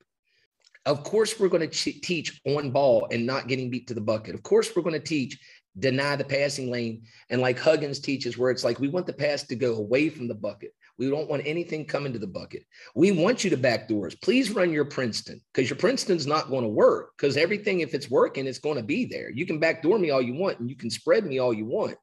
Of 0.86 1.04
course, 1.04 1.38
we're 1.38 1.48
going 1.48 1.68
to 1.68 1.74
ch- 1.74 2.00
teach 2.00 2.40
on 2.46 2.70
ball 2.70 3.08
and 3.10 3.26
not 3.26 3.46
getting 3.46 3.70
beat 3.70 3.88
to 3.88 3.94
the 3.94 4.00
bucket. 4.00 4.34
Of 4.34 4.42
course, 4.42 4.74
we're 4.74 4.82
going 4.82 4.94
to 4.94 5.00
teach 5.00 5.38
deny 5.78 6.16
the 6.16 6.24
passing 6.24 6.70
lane. 6.70 7.02
And 7.30 7.40
like 7.40 7.58
Huggins 7.58 8.00
teaches, 8.00 8.36
where 8.36 8.50
it's 8.50 8.64
like 8.64 8.80
we 8.80 8.88
want 8.88 9.06
the 9.06 9.12
pass 9.12 9.44
to 9.44 9.56
go 9.56 9.76
away 9.76 10.08
from 10.08 10.28
the 10.28 10.34
bucket. 10.34 10.72
We 10.98 11.08
don't 11.08 11.28
want 11.28 11.46
anything 11.46 11.84
coming 11.84 12.12
to 12.12 12.18
the 12.18 12.26
bucket. 12.26 12.64
We 12.96 13.12
want 13.12 13.44
you 13.44 13.50
to 13.50 13.56
backdoors. 13.56 14.20
Please 14.20 14.50
run 14.50 14.72
your 14.72 14.84
Princeton 14.84 15.40
because 15.52 15.70
your 15.70 15.76
Princeton's 15.76 16.26
not 16.26 16.50
going 16.50 16.64
to 16.64 16.68
work 16.68 17.12
because 17.16 17.36
everything, 17.36 17.80
if 17.80 17.94
it's 17.94 18.10
working, 18.10 18.46
it's 18.46 18.58
going 18.58 18.76
to 18.76 18.82
be 18.82 19.04
there. 19.04 19.30
You 19.30 19.46
can 19.46 19.60
backdoor 19.60 19.98
me 19.98 20.10
all 20.10 20.22
you 20.22 20.34
want 20.34 20.58
and 20.58 20.68
you 20.68 20.74
can 20.74 20.90
spread 20.90 21.24
me 21.24 21.38
all 21.38 21.54
you 21.54 21.66
want. 21.66 21.96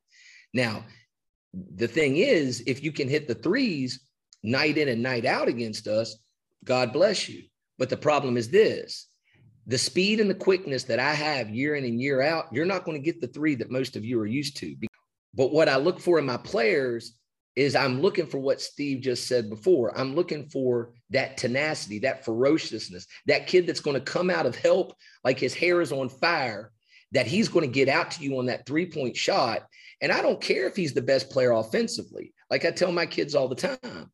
Now, 0.54 0.86
the 1.76 1.88
thing 1.88 2.18
is, 2.18 2.64
if 2.68 2.84
you 2.84 2.92
can 2.92 3.08
hit 3.08 3.28
the 3.28 3.36
threes 3.36 4.02
night 4.44 4.78
in 4.78 4.90
and 4.90 5.02
night 5.02 5.26
out 5.26 5.48
against 5.48 5.88
us, 5.88 6.18
God 6.64 6.94
bless 6.94 7.30
you. 7.30 7.44
But 7.78 7.90
the 7.90 7.98
problem 7.98 8.38
is 8.38 8.50
this 8.50 9.08
the 9.68 9.78
speed 9.78 10.20
and 10.20 10.30
the 10.30 10.36
quickness 10.36 10.84
that 10.84 11.00
I 11.00 11.14
have 11.14 11.50
year 11.50 11.76
in 11.76 11.86
and 11.86 12.00
year 12.00 12.22
out, 12.22 12.46
you're 12.52 12.66
not 12.66 12.86
going 12.86 12.98
to 12.98 13.04
get 13.04 13.20
the 13.20 13.28
three 13.28 13.56
that 13.56 13.72
most 13.72 13.96
of 13.96 14.06
you 14.06 14.20
are 14.20 14.28
used 14.28 14.58
to. 14.58 14.76
But 15.34 15.52
what 15.52 15.68
I 15.68 15.78
look 15.78 16.00
for 16.00 16.20
in 16.20 16.26
my 16.26 16.38
players 16.38 17.18
is 17.56 17.76
I'm 17.76 18.02
looking 18.02 18.28
for 18.28 18.38
what 18.38 18.62
Steve 18.62 19.02
just 19.02 19.28
said 19.28 19.50
before. 19.50 19.98
I'm 19.98 20.14
looking 20.14 20.50
for 20.50 20.94
that 21.10 21.38
tenacity, 21.38 22.00
that 22.00 22.26
ferociousness, 22.26 23.08
that 23.28 23.48
kid 23.48 23.66
that's 23.66 23.80
going 23.80 23.96
to 23.96 24.02
come 24.02 24.30
out 24.30 24.46
of 24.46 24.56
help 24.56 24.94
like 25.24 25.40
his 25.40 25.54
hair 25.54 25.82
is 25.82 25.92
on 25.92 26.10
fire, 26.10 26.72
that 27.16 27.28
he's 27.28 27.50
going 27.50 27.66
to 27.66 27.72
get 27.72 27.90
out 27.90 28.12
to 28.12 28.24
you 28.24 28.38
on 28.38 28.46
that 28.46 28.66
three 28.66 28.86
point 28.86 29.18
shot 29.18 29.68
and 30.02 30.12
I 30.12 30.22
don't 30.22 30.42
care 30.42 30.68
if 30.68 30.76
he's 30.76 30.94
the 30.94 31.02
best 31.02 31.30
player 31.30 31.52
offensively. 31.52 32.34
Like 32.50 32.66
I 32.66 32.72
tell 32.72 32.92
my 32.92 33.06
kids 33.06 33.36
all 33.36 33.48
the 33.48 33.56
time, 33.56 34.12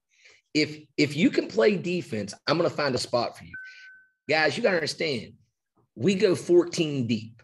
if 0.54 0.80
if 0.98 1.16
you 1.16 1.30
can 1.30 1.48
play 1.48 1.76
defense, 1.76 2.34
I'm 2.48 2.58
going 2.58 2.70
to 2.70 2.76
find 2.76 2.96
a 2.96 3.00
spot 3.00 3.38
for 3.38 3.44
you. 3.44 3.54
Guys, 4.30 4.56
you 4.56 4.64
got 4.64 4.72
to 4.72 4.78
understand, 4.78 5.34
we 5.96 6.16
go 6.16 6.36
14 6.36 7.08
deep. 7.08 7.42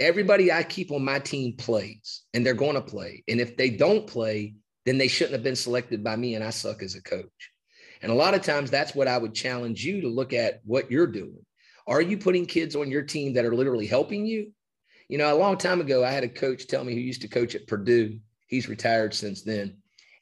Everybody 0.00 0.50
I 0.50 0.64
keep 0.64 0.90
on 0.90 1.04
my 1.04 1.20
team 1.20 1.56
plays, 1.56 2.22
and 2.34 2.44
they're 2.44 2.52
going 2.52 2.74
to 2.74 2.80
play. 2.80 3.22
And 3.28 3.40
if 3.40 3.56
they 3.56 3.70
don't 3.70 4.06
play, 4.06 4.54
then 4.84 4.98
they 4.98 5.08
shouldn't 5.08 5.34
have 5.34 5.44
been 5.44 5.56
selected 5.56 6.02
by 6.02 6.16
me, 6.16 6.34
and 6.34 6.42
I 6.42 6.50
suck 6.50 6.82
as 6.82 6.96
a 6.96 7.02
coach. 7.02 7.50
And 8.02 8.10
a 8.10 8.14
lot 8.14 8.34
of 8.34 8.42
times, 8.42 8.70
that's 8.70 8.94
what 8.94 9.06
I 9.06 9.16
would 9.16 9.34
challenge 9.34 9.84
you 9.84 10.00
to 10.00 10.08
look 10.08 10.32
at 10.32 10.60
what 10.64 10.90
you're 10.90 11.06
doing. 11.06 11.46
Are 11.86 12.02
you 12.02 12.18
putting 12.18 12.44
kids 12.44 12.74
on 12.74 12.90
your 12.90 13.02
team 13.02 13.34
that 13.34 13.44
are 13.44 13.54
literally 13.54 13.86
helping 13.86 14.26
you? 14.26 14.52
You 15.14 15.18
know, 15.18 15.32
a 15.32 15.38
long 15.38 15.56
time 15.56 15.80
ago, 15.80 16.04
I 16.04 16.10
had 16.10 16.24
a 16.24 16.28
coach 16.28 16.66
tell 16.66 16.82
me 16.82 16.92
who 16.92 16.98
used 16.98 17.22
to 17.22 17.28
coach 17.28 17.54
at 17.54 17.68
Purdue. 17.68 18.18
He's 18.48 18.68
retired 18.68 19.14
since 19.14 19.42
then, 19.42 19.76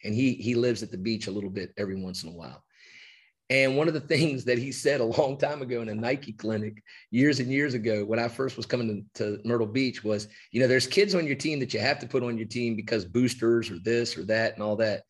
and 0.05 0.15
he 0.15 0.35
he 0.35 0.55
lives 0.55 0.83
at 0.83 0.91
the 0.91 0.99
beach 0.99 1.29
a 1.29 1.31
little 1.31 1.49
bit 1.49 1.73
every 1.79 1.99
once 1.99 2.25
in 2.25 2.29
a 2.29 2.33
while. 2.35 2.63
And 3.49 3.75
one 3.75 3.89
of 3.89 3.95
the 3.95 4.01
things 4.15 4.45
that 4.45 4.59
he 4.59 4.71
said 4.71 5.01
a 5.01 5.05
long 5.05 5.39
time 5.39 5.63
ago 5.63 5.81
in 5.81 5.89
a 5.89 5.95
Nike 5.95 6.35
clinic 6.35 6.83
years 7.11 7.41
and 7.41 7.51
years 7.51 7.73
ago, 7.73 8.05
when 8.05 8.19
I 8.19 8.29
first 8.29 8.59
was 8.59 8.67
coming 8.67 9.07
to, 9.15 9.37
to, 9.39 9.49
Myrtle 9.49 9.67
Beach, 9.67 10.05
was, 10.05 10.29
you 10.51 10.61
know, 10.61 10.69
there's 10.69 10.87
kids 10.87 11.15
on 11.15 11.27
your 11.27 11.37
team 11.37 11.59
that 11.61 11.73
you 11.73 11.81
have 11.81 11.99
to 12.01 12.07
put 12.07 12.23
on 12.23 12.37
your 12.37 12.47
team 12.47 12.77
because 12.77 13.07
boosters 13.07 13.71
or 13.71 13.79
this 13.79 14.19
or 14.19 14.25
that 14.25 14.53
and 14.53 14.63
all 14.63 14.77
that. 14.77 15.05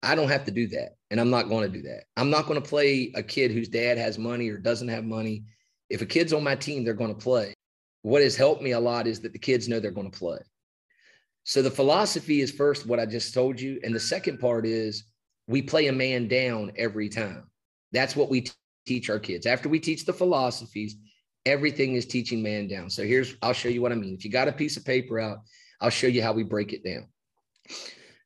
I 0.00 0.14
don't 0.14 0.30
have 0.30 0.44
to 0.44 0.52
do 0.52 0.68
that. 0.68 0.90
And 1.10 1.20
I'm 1.20 1.30
not 1.30 1.48
going 1.48 1.68
to 1.68 1.76
do 1.76 1.82
that. 1.88 2.04
I'm 2.16 2.30
not 2.30 2.46
going 2.46 2.62
to 2.62 2.68
play 2.68 3.10
a 3.16 3.22
kid 3.24 3.50
whose 3.50 3.68
dad 3.68 3.98
has 3.98 4.16
money 4.16 4.48
or 4.50 4.58
doesn't 4.58 4.86
have 4.86 5.04
money. 5.04 5.42
If 5.90 6.02
a 6.02 6.06
kid's 6.06 6.32
on 6.32 6.44
my 6.44 6.54
team, 6.54 6.84
they're 6.84 6.94
going 6.94 7.12
to 7.12 7.20
play. 7.20 7.53
What 8.04 8.20
has 8.20 8.36
helped 8.36 8.60
me 8.60 8.72
a 8.72 8.80
lot 8.80 9.06
is 9.06 9.20
that 9.20 9.32
the 9.32 9.38
kids 9.38 9.66
know 9.66 9.80
they're 9.80 9.90
going 9.90 10.10
to 10.10 10.18
play. 10.18 10.36
So 11.44 11.62
the 11.62 11.70
philosophy 11.70 12.42
is 12.42 12.50
first 12.50 12.84
what 12.84 13.00
I 13.00 13.06
just 13.06 13.32
told 13.32 13.58
you. 13.58 13.80
And 13.82 13.94
the 13.94 14.00
second 14.00 14.40
part 14.40 14.66
is 14.66 15.04
we 15.46 15.62
play 15.62 15.86
a 15.86 15.92
man 15.92 16.28
down 16.28 16.72
every 16.76 17.08
time. 17.08 17.44
That's 17.92 18.14
what 18.14 18.28
we 18.28 18.42
t- 18.42 18.52
teach 18.86 19.08
our 19.08 19.18
kids. 19.18 19.46
After 19.46 19.70
we 19.70 19.80
teach 19.80 20.04
the 20.04 20.12
philosophies, 20.12 20.96
everything 21.46 21.94
is 21.94 22.04
teaching 22.04 22.42
man 22.42 22.68
down. 22.68 22.90
So 22.90 23.04
here's, 23.04 23.36
I'll 23.40 23.54
show 23.54 23.70
you 23.70 23.80
what 23.80 23.92
I 23.92 23.94
mean. 23.94 24.14
If 24.14 24.22
you 24.22 24.30
got 24.30 24.48
a 24.48 24.52
piece 24.52 24.76
of 24.76 24.84
paper 24.84 25.18
out, 25.18 25.38
I'll 25.80 25.88
show 25.88 26.06
you 26.06 26.22
how 26.22 26.34
we 26.34 26.42
break 26.42 26.74
it 26.74 26.84
down. 26.84 27.08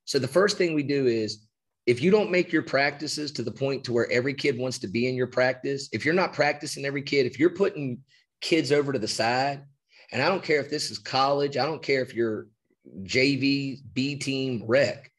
So 0.07 0.19
the 0.19 0.27
first 0.27 0.59
thing 0.59 0.75
we 0.75 0.83
do 0.83 1.07
is 1.07 1.47
if 1.87 2.03
you 2.03 2.11
don't 2.11 2.33
make 2.33 2.53
your 2.53 2.63
practices 2.63 3.31
to 3.31 3.45
the 3.45 3.53
point 3.53 3.85
to 3.85 3.93
where 3.93 4.11
every 4.11 4.35
kid 4.35 4.59
wants 4.59 4.81
to 4.81 4.89
be 4.89 5.07
in 5.07 5.15
your 5.15 5.29
practice, 5.29 5.89
if 5.93 6.05
you're 6.05 6.15
not 6.15 6.33
practicing 6.33 6.85
every 6.85 7.03
kid, 7.03 7.27
if 7.27 7.39
you're 7.39 7.51
putting 7.51 8.03
kids 8.41 8.73
over 8.73 8.93
to 8.93 8.99
the 8.99 9.09
side, 9.09 9.63
and 10.13 10.23
I 10.23 10.29
don't 10.29 10.43
care 10.43 10.61
if 10.61 10.71
this 10.71 10.91
is 10.91 10.99
college, 10.99 11.57
I 11.57 11.67
don't 11.67 11.83
care 11.83 12.03
if 12.03 12.15
you're 12.15 12.47
JV, 13.05 13.79
B 13.93 14.17
team, 14.17 14.65
rec, 14.67 15.11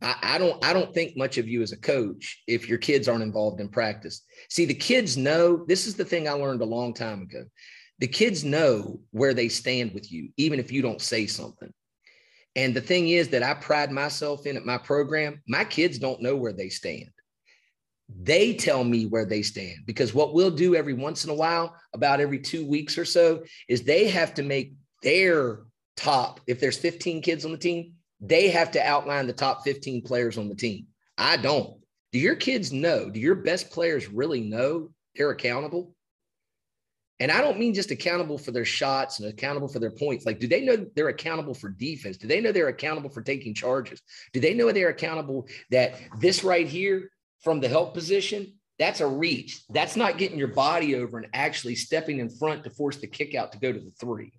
I, 0.00 0.16
I, 0.22 0.38
don't 0.38 0.64
I 0.64 0.72
don't 0.72 0.94
think 0.94 1.16
much 1.16 1.38
of 1.38 1.48
you 1.48 1.62
as 1.62 1.72
a 1.72 1.76
coach 1.76 2.42
if 2.46 2.68
your 2.68 2.78
kids 2.78 3.08
aren't 3.08 3.22
involved 3.22 3.60
in 3.60 3.68
practice. 3.68 4.22
See, 4.48 4.64
the 4.64 4.74
kids 4.74 5.16
know 5.16 5.64
this 5.66 5.86
is 5.86 5.96
the 5.96 6.04
thing 6.04 6.28
I 6.28 6.32
learned 6.32 6.62
a 6.62 6.66
long 6.66 6.94
time 6.94 7.22
ago. 7.22 7.44
The 7.98 8.06
kids 8.06 8.44
know 8.44 9.00
where 9.10 9.34
they 9.34 9.48
stand 9.48 9.92
with 9.92 10.12
you, 10.12 10.30
even 10.36 10.60
if 10.60 10.70
you 10.70 10.82
don't 10.82 11.02
say 11.02 11.26
something. 11.26 11.72
And 12.54 12.74
the 12.74 12.80
thing 12.80 13.08
is 13.08 13.28
that 13.30 13.42
I 13.42 13.54
pride 13.54 13.90
myself 13.90 14.46
in 14.46 14.56
at 14.56 14.64
my 14.64 14.78
program, 14.78 15.42
my 15.48 15.64
kids 15.64 15.98
don't 15.98 16.22
know 16.22 16.36
where 16.36 16.52
they 16.52 16.68
stand. 16.68 17.10
They 18.08 18.54
tell 18.54 18.84
me 18.84 19.06
where 19.06 19.26
they 19.26 19.42
stand 19.42 19.80
because 19.84 20.14
what 20.14 20.34
we'll 20.34 20.50
do 20.50 20.74
every 20.74 20.94
once 20.94 21.24
in 21.24 21.30
a 21.30 21.34
while, 21.34 21.74
about 21.92 22.20
every 22.20 22.38
two 22.38 22.66
weeks 22.66 22.96
or 22.96 23.04
so, 23.04 23.44
is 23.68 23.82
they 23.82 24.08
have 24.08 24.34
to 24.34 24.42
make 24.42 24.72
their 25.02 25.60
top, 25.96 26.40
if 26.46 26.60
there's 26.60 26.78
15 26.78 27.20
kids 27.22 27.44
on 27.44 27.52
the 27.52 27.58
team, 27.58 27.92
they 28.20 28.48
have 28.48 28.70
to 28.72 28.84
outline 28.84 29.26
the 29.26 29.32
top 29.32 29.62
15 29.64 30.02
players 30.02 30.38
on 30.38 30.48
the 30.48 30.54
team. 30.54 30.86
I 31.16 31.36
don't. 31.36 31.78
Do 32.12 32.18
your 32.18 32.36
kids 32.36 32.72
know? 32.72 33.10
Do 33.10 33.20
your 33.20 33.34
best 33.34 33.70
players 33.70 34.08
really 34.08 34.40
know 34.40 34.90
they're 35.14 35.30
accountable? 35.30 35.94
And 37.20 37.32
I 37.32 37.40
don't 37.40 37.58
mean 37.58 37.74
just 37.74 37.90
accountable 37.90 38.38
for 38.38 38.52
their 38.52 38.64
shots 38.64 39.18
and 39.18 39.28
accountable 39.28 39.66
for 39.68 39.80
their 39.80 39.90
points. 39.90 40.24
Like, 40.24 40.38
do 40.38 40.46
they 40.46 40.60
know 40.60 40.86
they're 40.94 41.08
accountable 41.08 41.52
for 41.52 41.68
defense? 41.68 42.16
Do 42.16 42.28
they 42.28 42.40
know 42.40 42.52
they're 42.52 42.68
accountable 42.68 43.10
for 43.10 43.22
taking 43.22 43.54
charges? 43.54 44.00
Do 44.32 44.40
they 44.40 44.54
know 44.54 44.70
they're 44.70 44.90
accountable 44.90 45.48
that 45.70 45.98
this 46.20 46.44
right 46.44 46.66
here 46.66 47.10
from 47.42 47.60
the 47.60 47.68
help 47.68 47.94
position, 47.94 48.58
that's 48.78 49.00
a 49.00 49.06
reach. 49.06 49.60
That's 49.70 49.96
not 49.96 50.18
getting 50.18 50.38
your 50.38 50.48
body 50.48 50.94
over 50.94 51.18
and 51.18 51.26
actually 51.34 51.74
stepping 51.74 52.20
in 52.20 52.30
front 52.30 52.64
to 52.64 52.70
force 52.70 52.96
the 52.96 53.08
kick 53.08 53.34
out 53.34 53.52
to 53.52 53.58
go 53.58 53.72
to 53.72 53.78
the 53.78 53.90
three. 54.00 54.32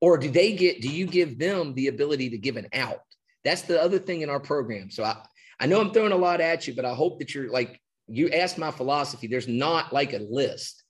Or 0.00 0.18
do 0.18 0.30
they 0.30 0.54
get 0.54 0.80
do 0.80 0.88
you 0.88 1.06
give 1.06 1.38
them 1.38 1.74
the 1.74 1.88
ability 1.88 2.30
to 2.30 2.38
give 2.38 2.56
an 2.56 2.68
out? 2.72 3.00
That's 3.44 3.62
the 3.62 3.82
other 3.82 3.98
thing 3.98 4.20
in 4.20 4.30
our 4.30 4.40
program. 4.40 4.90
So 4.90 5.04
i 5.04 5.16
i 5.58 5.66
know 5.66 5.80
i'm 5.80 5.92
throwing 5.92 6.12
a 6.12 6.16
lot 6.16 6.40
at 6.40 6.66
you 6.66 6.74
but 6.74 6.86
i 6.86 6.94
hope 6.94 7.18
that 7.18 7.34
you're 7.34 7.50
like 7.50 7.78
you 8.08 8.28
asked 8.30 8.58
my 8.58 8.70
philosophy. 8.70 9.26
There's 9.26 9.48
not 9.48 9.92
like 9.92 10.12
a 10.12 10.18
list. 10.18 10.82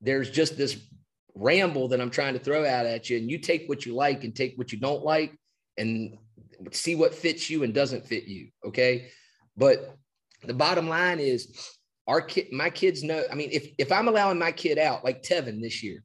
There's 0.00 0.30
just 0.30 0.56
this 0.56 0.76
ramble 1.36 1.88
that 1.88 2.00
i'm 2.00 2.10
trying 2.10 2.34
to 2.34 2.38
throw 2.38 2.64
out 2.64 2.86
at 2.86 3.10
you 3.10 3.18
and 3.18 3.28
you 3.28 3.38
take 3.38 3.68
what 3.68 3.84
you 3.84 3.92
like 3.92 4.22
and 4.22 4.36
take 4.36 4.56
what 4.56 4.70
you 4.70 4.78
don't 4.78 5.02
like 5.02 5.36
and 5.76 6.16
see 6.70 6.94
what 6.94 7.12
fits 7.12 7.50
you 7.50 7.64
and 7.64 7.74
doesn't 7.74 8.06
fit 8.06 8.24
you 8.24 8.48
okay? 8.64 9.08
But 9.56 9.96
the 10.46 10.54
bottom 10.54 10.88
line 10.88 11.18
is 11.18 11.76
our 12.06 12.20
kid 12.20 12.46
my 12.52 12.70
kids 12.70 13.02
know 13.02 13.22
i 13.30 13.34
mean 13.34 13.50
if 13.52 13.68
if 13.78 13.90
i'm 13.92 14.08
allowing 14.08 14.38
my 14.38 14.52
kid 14.52 14.78
out 14.78 15.04
like 15.04 15.22
tevin 15.22 15.60
this 15.60 15.82
year 15.82 16.04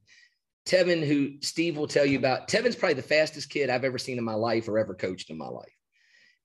Tevin, 0.66 1.04
who 1.04 1.40
Steve 1.40 1.76
will 1.76 1.88
tell 1.88 2.04
you 2.04 2.18
about, 2.18 2.48
Tevin's 2.48 2.76
probably 2.76 2.94
the 2.94 3.02
fastest 3.02 3.50
kid 3.50 3.70
I've 3.70 3.84
ever 3.84 3.98
seen 3.98 4.18
in 4.18 4.24
my 4.24 4.34
life 4.34 4.68
or 4.68 4.78
ever 4.78 4.94
coached 4.94 5.30
in 5.30 5.38
my 5.38 5.48
life. 5.48 5.72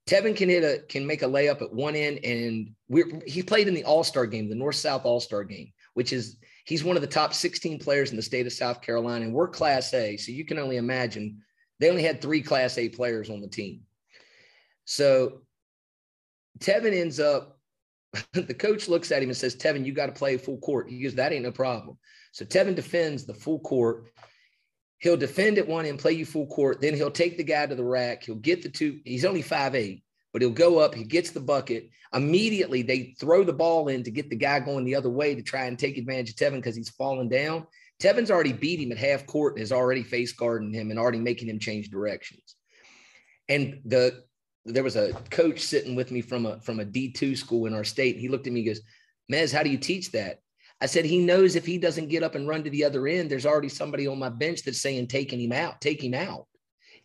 Tevin 0.07 0.35
can 0.35 0.49
hit 0.49 0.63
a 0.63 0.83
can 0.87 1.05
make 1.05 1.23
a 1.23 1.27
layup 1.27 1.61
at 1.61 1.73
one 1.73 1.95
end, 1.95 2.19
and 2.23 2.71
we're, 2.87 3.21
he 3.25 3.41
played 3.41 3.67
in 3.67 3.73
the 3.73 3.83
All 3.83 4.03
Star 4.03 4.25
game, 4.25 4.49
the 4.49 4.55
North 4.55 4.75
South 4.75 5.03
All 5.03 5.19
Star 5.19 5.43
game, 5.43 5.71
which 5.95 6.13
is 6.13 6.37
he's 6.65 6.83
one 6.83 6.95
of 6.95 7.01
the 7.01 7.07
top 7.07 7.33
16 7.33 7.79
players 7.79 8.11
in 8.11 8.15
the 8.15 8.21
state 8.21 8.45
of 8.45 8.53
South 8.53 8.81
Carolina, 8.81 9.25
and 9.25 9.33
we're 9.33 9.47
Class 9.47 9.93
A, 9.93 10.15
so 10.17 10.31
you 10.31 10.45
can 10.45 10.59
only 10.59 10.77
imagine 10.77 11.41
they 11.79 11.89
only 11.89 12.03
had 12.03 12.21
three 12.21 12.41
Class 12.41 12.77
A 12.77 12.87
players 12.87 13.29
on 13.31 13.41
the 13.41 13.47
team. 13.47 13.81
So 14.85 15.41
Tevin 16.59 16.93
ends 16.93 17.19
up, 17.19 17.54
the 18.33 18.53
coach 18.53 18.87
looks 18.87 19.11
at 19.11 19.21
him 19.21 19.29
and 19.29 19.37
says, 19.37 19.55
"Tevin, 19.55 19.85
you 19.85 19.93
got 19.93 20.07
to 20.07 20.11
play 20.11 20.37
full 20.37 20.57
court." 20.57 20.89
He 20.89 21.01
goes, 21.01 21.15
"That 21.15 21.31
ain't 21.31 21.43
no 21.43 21.51
problem." 21.51 21.97
So 22.31 22.45
Tevin 22.45 22.75
defends 22.75 23.25
the 23.25 23.33
full 23.33 23.59
court. 23.59 24.11
He'll 24.99 25.17
defend 25.17 25.57
at 25.57 25.67
one 25.67 25.85
and 25.85 25.99
play 25.99 26.13
you 26.13 26.25
full 26.25 26.47
court. 26.47 26.81
Then 26.81 26.95
he'll 26.95 27.11
take 27.11 27.37
the 27.37 27.43
guy 27.43 27.65
to 27.65 27.75
the 27.75 27.83
rack. 27.83 28.23
He'll 28.23 28.35
get 28.35 28.61
the 28.63 28.69
two. 28.69 28.99
He's 29.05 29.25
only 29.25 29.41
five 29.41 29.75
eight, 29.75 30.03
but 30.33 30.41
he'll 30.41 30.51
go 30.51 30.79
up. 30.79 30.95
He 30.95 31.03
gets 31.03 31.31
the 31.31 31.39
bucket. 31.39 31.89
Immediately, 32.13 32.81
they 32.81 33.15
throw 33.19 33.43
the 33.43 33.53
ball 33.53 33.87
in 33.89 34.03
to 34.03 34.11
get 34.11 34.29
the 34.29 34.35
guy 34.35 34.59
going 34.59 34.85
the 34.85 34.95
other 34.95 35.09
way 35.09 35.35
to 35.35 35.41
try 35.41 35.65
and 35.65 35.77
take 35.77 35.97
advantage 35.97 36.29
of 36.29 36.35
Tevin 36.35 36.57
because 36.57 36.75
he's 36.75 36.89
falling 36.89 37.29
down. 37.29 37.67
Tevin's 38.01 38.31
already 38.31 38.53
beat 38.53 38.79
him 38.79 38.91
at 38.91 38.97
half 38.97 39.25
court 39.25 39.55
and 39.55 39.63
is 39.63 39.71
already 39.71 40.03
face 40.03 40.33
guarding 40.33 40.73
him 40.73 40.91
and 40.91 40.99
already 40.99 41.19
making 41.19 41.49
him 41.49 41.59
change 41.59 41.89
directions. 41.89 42.55
And 43.47 43.81
the 43.85 44.23
there 44.65 44.83
was 44.83 44.95
a 44.95 45.13
coach 45.29 45.59
sitting 45.59 45.95
with 45.95 46.11
me 46.11 46.21
from 46.21 46.45
a 46.45 46.59
from 46.59 46.79
a 46.79 46.85
D2 46.85 47.37
school 47.37 47.67
in 47.67 47.73
our 47.73 47.83
state. 47.83 48.17
He 48.17 48.27
looked 48.27 48.47
at 48.47 48.53
me 48.53 48.61
and 48.61 48.69
goes, 48.69 48.81
Mez, 49.31 49.53
how 49.53 49.63
do 49.63 49.69
you 49.69 49.77
teach 49.77 50.11
that? 50.11 50.39
I 50.81 50.87
said, 50.87 51.05
he 51.05 51.19
knows 51.19 51.55
if 51.55 51.65
he 51.65 51.77
doesn't 51.77 52.09
get 52.09 52.23
up 52.23 52.35
and 52.35 52.47
run 52.47 52.63
to 52.63 52.69
the 52.69 52.83
other 52.83 53.07
end, 53.07 53.29
there's 53.29 53.45
already 53.45 53.69
somebody 53.69 54.07
on 54.07 54.19
my 54.19 54.29
bench 54.29 54.63
that's 54.63 54.81
saying, 54.81 55.07
taking 55.07 55.39
him 55.39 55.53
out, 55.53 55.79
take 55.79 56.03
him 56.03 56.13
out. 56.13 56.47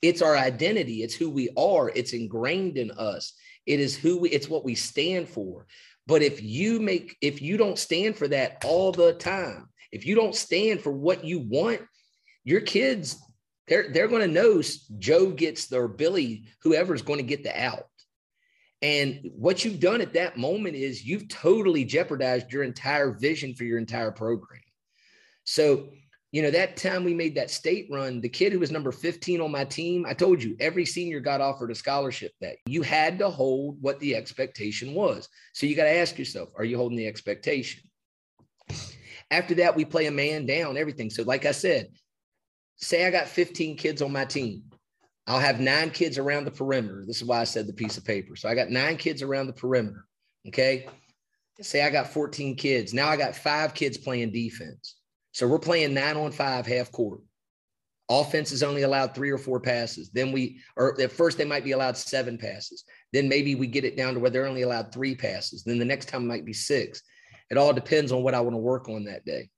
It's 0.03 0.23
our 0.23 0.37
identity. 0.37 1.03
It's 1.03 1.15
who 1.15 1.31
we 1.31 1.51
are. 1.57 1.91
It's 1.95 2.13
ingrained 2.13 2.79
in 2.79 2.91
us. 2.91 3.33
It 3.67 3.79
is 3.79 3.97
who 3.97 4.19
we, 4.21 4.31
it's 4.31 4.49
what 4.49 4.65
we 4.65 4.75
stand 4.75 5.29
for. 5.29 5.67
But 6.07 6.23
if 6.23 6.43
you 6.43 6.81
make, 6.81 7.17
if 7.21 7.41
you 7.41 7.57
don't 7.57 7.79
stand 7.79 8.17
for 8.17 8.27
that 8.29 8.65
all 8.65 8.91
the 8.91 9.13
time, 9.13 9.69
if 9.93 10.05
you 10.07 10.17
don't 10.17 10.35
stand 10.35 10.81
for 10.81 10.91
what 10.91 11.25
you 11.25 11.41
want, 11.41 11.81
your 12.45 12.63
kids, 12.63 13.17
they're, 13.71 13.89
they're 13.89 14.09
going 14.09 14.21
to 14.21 14.27
know 14.27 14.61
Joe 14.99 15.31
gets 15.31 15.69
the, 15.69 15.79
or 15.79 15.89
Billy, 15.89 16.45
whoever's 16.63 17.03
going 17.03 17.21
to 17.21 17.25
get 17.25 17.45
the 17.45 17.59
out. 17.59 17.87
And 18.83 19.31
what 19.37 19.65
you've 19.65 19.79
done 19.79 20.01
at 20.01 20.15
that 20.15 20.37
moment 20.37 20.75
is 20.75 21.05
you've 21.05 21.29
totally 21.29 21.85
jeopardized 21.85 22.53
your 22.53 22.65
entire 22.65 23.13
vision 23.13 23.55
for 23.55 23.65
your 23.65 23.79
entire 23.79 24.11
program. 24.11 24.61
So, 25.45 25.91
you 26.33 26.43
know, 26.43 26.51
that 26.51 26.77
time 26.77 27.05
we 27.05 27.15
made 27.15 27.37
that 27.37 27.51
state 27.51 27.89
run, 27.93 28.21
the 28.21 28.29
kid 28.29 28.53
who 28.53 28.59
was 28.59 28.73
number 28.73 28.91
15 28.91 29.41
on 29.41 29.53
my 29.53 29.65
team, 29.65 30.05
I 30.07 30.15
told 30.15 30.43
you 30.43 30.57
every 30.59 30.85
senior 30.85 31.21
got 31.21 31.41
offered 31.41 31.71
a 31.71 31.75
scholarship 31.75 32.33
that 32.41 32.57
you 32.67 32.83
had 32.83 33.21
to 33.21 33.31
hold 33.31 33.81
what 33.81 34.01
the 34.01 34.17
expectation 34.17 34.95
was. 34.95 35.29
So 35.53 35.67
you 35.67 35.77
got 35.77 35.85
to 35.85 35.97
ask 35.97 36.19
yourself, 36.19 36.49
are 36.57 36.65
you 36.65 36.77
holding 36.77 36.99
the 36.99 37.07
expectation? 37.07 37.83
After 39.31 39.55
that, 39.57 39.77
we 39.77 39.85
play 39.85 40.07
a 40.07 40.11
man 40.11 40.47
down, 40.47 40.77
everything. 40.77 41.09
So, 41.09 41.23
like 41.23 41.47
I 41.47 41.53
said, 41.53 41.89
say 42.81 43.07
I 43.07 43.11
got 43.11 43.29
15 43.29 43.77
kids 43.77 44.03
on 44.03 44.13
my 44.13 44.25
team. 44.25 44.65
I'll 45.27 45.39
have 45.39 45.61
nine 45.61 45.91
kids 45.91 46.19
around 46.19 46.45
the 46.45 46.51
perimeter. 46.51 47.05
This 47.07 47.19
is 47.19 47.25
why 47.25 47.41
I 47.41 47.45
said 47.45 47.67
the 47.67 47.73
piece 47.73 47.97
of 47.97 48.05
paper. 48.05 48.35
So 48.37 48.49
I 48.49 48.55
got 48.55 48.71
nine 48.71 48.97
kids 48.97 49.23
around 49.23 49.47
the 49.47 49.53
perimeter. 49.53 50.05
Okay. 50.49 50.87
Say 51.61 51.85
I 51.85 51.91
got 51.91 52.09
14 52.09 52.57
kids. 52.57 52.95
Now 52.95 53.09
I 53.09 53.17
got 53.17 53.37
five 53.37 53.75
kids 53.75 53.99
playing 53.99 54.33
defense. 54.33 54.97
So 55.33 55.47
we're 55.47 55.59
playing 55.59 55.95
nine 55.95 56.17
on 56.17 56.33
five 56.33 56.67
half 56.67 56.91
court. 56.91 57.21
Offense 58.09 58.51
is 58.51 58.65
only 58.65 58.83
allowed 58.83 59.15
three 59.15 59.31
or 59.31 59.39
four 59.39 59.61
passes. 59.61 60.11
Then 60.11 60.33
we, 60.33 60.59
or 60.77 61.01
at 61.01 61.13
first 61.13 61.39
they 61.39 61.45
might 61.45 61.63
be 61.63 61.73
allowed 61.73 61.97
seven 61.97 62.37
passes. 62.37 62.85
Then 63.13 63.29
maybe 63.29 63.55
we 63.55 63.69
get 63.69 63.85
it 63.85 63.97
down 63.97 64.15
to 64.15 64.21
where 64.21 64.31
they're 64.31 64.49
only 64.49 64.63
allowed 64.63 64.93
three 64.93 65.15
passes. 65.15 65.63
Then 65.63 65.79
the 65.79 65.85
next 65.85 66.07
time 66.07 66.27
might 66.27 66.45
be 66.45 66.53
six. 66.53 67.03
It 67.51 67.59
all 67.59 67.73
depends 67.73 68.11
on 68.11 68.25
what 68.25 68.35
I 68.35 68.41
want 68.41 68.55
to 68.55 68.59
work 68.59 68.89
on 68.89 69.05
that 69.05 69.25
day. 69.25 69.49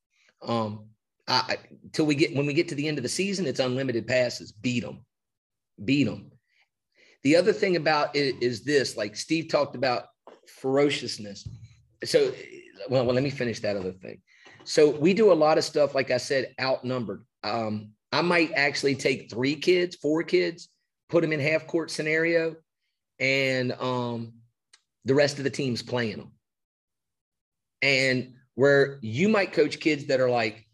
Um, 0.42 0.86
I, 1.28 1.56
till 1.92 2.04
we 2.04 2.14
get 2.14 2.34
when 2.34 2.46
we 2.46 2.52
get 2.52 2.68
to 2.68 2.74
the 2.74 2.88
end 2.88 2.98
of 2.98 3.02
the 3.02 3.08
season, 3.08 3.46
it's 3.46 3.60
unlimited 3.60 4.06
passes. 4.06 4.52
Beat 4.52 4.82
them 4.82 5.04
beat 5.84 6.04
them. 6.04 6.30
The 7.22 7.36
other 7.36 7.52
thing 7.52 7.76
about 7.76 8.14
it 8.16 8.42
is 8.42 8.64
this, 8.64 8.96
like 8.96 9.16
Steve 9.16 9.48
talked 9.48 9.76
about 9.76 10.04
ferociousness. 10.46 11.46
So, 12.04 12.32
well, 12.88 13.04
well, 13.04 13.14
let 13.14 13.22
me 13.22 13.30
finish 13.30 13.60
that 13.60 13.76
other 13.76 13.92
thing. 13.92 14.20
So 14.64 14.90
we 14.90 15.14
do 15.14 15.32
a 15.32 15.34
lot 15.34 15.58
of 15.58 15.64
stuff, 15.64 15.94
like 15.94 16.10
I 16.10 16.16
said, 16.16 16.54
outnumbered. 16.60 17.24
Um, 17.44 17.90
I 18.12 18.22
might 18.22 18.52
actually 18.54 18.96
take 18.96 19.30
three 19.30 19.54
kids, 19.54 19.96
four 19.96 20.22
kids, 20.22 20.68
put 21.08 21.22
them 21.22 21.32
in 21.32 21.40
half 21.40 21.66
court 21.66 21.90
scenario, 21.90 22.56
and 23.18 23.72
um, 23.72 24.34
the 25.04 25.14
rest 25.14 25.38
of 25.38 25.44
the 25.44 25.50
team's 25.50 25.82
playing 25.82 26.18
them. 26.18 26.32
And 27.82 28.34
where 28.54 28.98
you 29.00 29.28
might 29.28 29.52
coach 29.52 29.80
kids 29.80 30.06
that 30.06 30.20
are 30.20 30.30
like, 30.30 30.66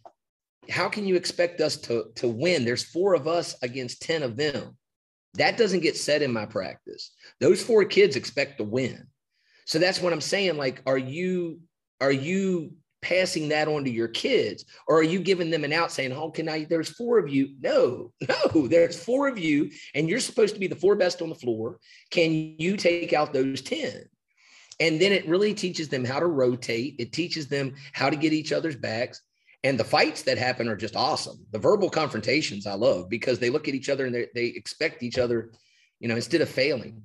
how 0.70 0.88
can 0.88 1.07
you 1.07 1.16
expect 1.16 1.61
us 1.61 1.76
to, 1.76 2.07
to 2.16 2.28
win? 2.28 2.64
There's 2.64 2.85
four 2.85 3.14
of 3.14 3.26
us 3.26 3.57
against 3.62 4.02
10 4.02 4.22
of 4.22 4.37
them. 4.37 4.76
That 5.35 5.57
doesn't 5.57 5.81
get 5.81 5.96
said 5.96 6.22
in 6.22 6.33
my 6.33 6.46
practice. 6.46 7.12
Those 7.40 7.62
four 7.62 7.85
kids 7.85 8.16
expect 8.16 8.59
to 8.59 8.64
win. 8.64 9.07
So 9.66 9.78
that's 9.78 10.00
what 10.00 10.12
I'm 10.12 10.20
saying. 10.20 10.57
Like, 10.57 10.83
are 10.87 10.98
you 10.98 11.61
are 12.00 12.12
you 12.12 12.72
passing 13.00 13.48
that 13.48 13.68
on 13.68 13.85
to 13.85 13.90
your 13.90 14.09
kids 14.09 14.64
or 14.88 14.98
are 14.98 15.04
you 15.04 15.20
giving 15.20 15.50
them 15.50 15.62
an 15.62 15.72
out 15.72 15.92
saying 15.92 16.12
oh 16.12 16.31
can 16.31 16.48
i 16.48 16.64
there's 16.64 16.88
four 16.90 17.16
of 17.18 17.28
you 17.28 17.54
no 17.61 18.12
no 18.28 18.66
there's 18.66 19.02
four 19.02 19.28
of 19.28 19.38
you 19.38 19.70
and 19.94 20.09
you're 20.09 20.18
supposed 20.18 20.54
to 20.54 20.61
be 20.61 20.66
the 20.66 20.74
four 20.74 20.96
best 20.96 21.22
on 21.22 21.28
the 21.28 21.35
floor 21.35 21.78
can 22.11 22.33
you 22.59 22.76
take 22.76 23.12
out 23.12 23.33
those 23.33 23.62
10 23.62 24.04
and 24.81 25.00
then 25.00 25.12
it 25.12 25.28
really 25.28 25.54
teaches 25.54 25.88
them 25.88 26.04
how 26.04 26.18
to 26.18 26.26
rotate 26.26 26.96
it 26.98 27.12
teaches 27.12 27.46
them 27.46 27.72
how 27.92 28.11
to 28.11 28.16
get 28.16 28.33
each 28.33 28.52
other's 28.52 28.76
backs 28.76 29.20
and 29.64 29.78
the 29.78 29.84
fights 29.84 30.22
that 30.22 30.38
happen 30.38 30.68
are 30.68 30.76
just 30.76 30.96
awesome. 30.96 31.44
The 31.50 31.58
verbal 31.58 31.90
confrontations 31.90 32.66
i 32.66 32.74
love 32.74 33.08
because 33.08 33.38
they 33.38 33.50
look 33.50 33.68
at 33.68 33.74
each 33.74 33.88
other 33.88 34.06
and 34.06 34.14
they, 34.34 34.44
expect 34.46 35.02
each 35.02 35.18
other 35.18 35.50
you 36.00 36.08
know 36.08 36.16
instead 36.16 36.40
of 36.40 36.48
failing. 36.48 37.02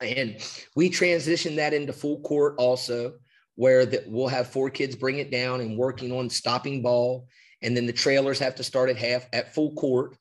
And 0.00 0.36
we 0.74 0.90
transition 0.90 1.56
that 1.56 1.72
into 1.72 1.92
full 1.92 2.20
court 2.20 2.56
also 2.58 3.14
where 3.54 3.86
that 3.86 4.08
we'll 4.08 4.28
have 4.28 4.48
four 4.48 4.70
kids 4.70 4.96
bring 4.96 5.18
it 5.18 5.30
down 5.30 5.60
and 5.60 5.76
working 5.78 6.10
on 6.10 6.28
stopping 6.28 6.82
ball. 6.82 7.28
And 7.62 7.76
then 7.76 7.86
the 7.86 7.92
trailers 7.92 8.38
have 8.40 8.56
to 8.56 8.64
start 8.64 8.90
at 8.90 8.96
half 8.96 9.26
at 9.32 9.54
full 9.54 9.74
court. 9.74 10.16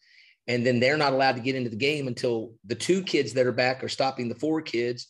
And 0.47 0.65
then 0.65 0.79
they're 0.79 0.97
not 0.97 1.13
allowed 1.13 1.37
to 1.37 1.41
get 1.41 1.55
into 1.55 1.69
the 1.69 1.75
game 1.75 2.07
until 2.07 2.53
the 2.65 2.75
two 2.75 3.01
kids 3.01 3.33
that 3.33 3.47
are 3.47 3.51
back 3.51 3.83
are 3.83 3.89
stopping 3.89 4.29
the 4.29 4.35
four 4.35 4.61
kids. 4.61 5.07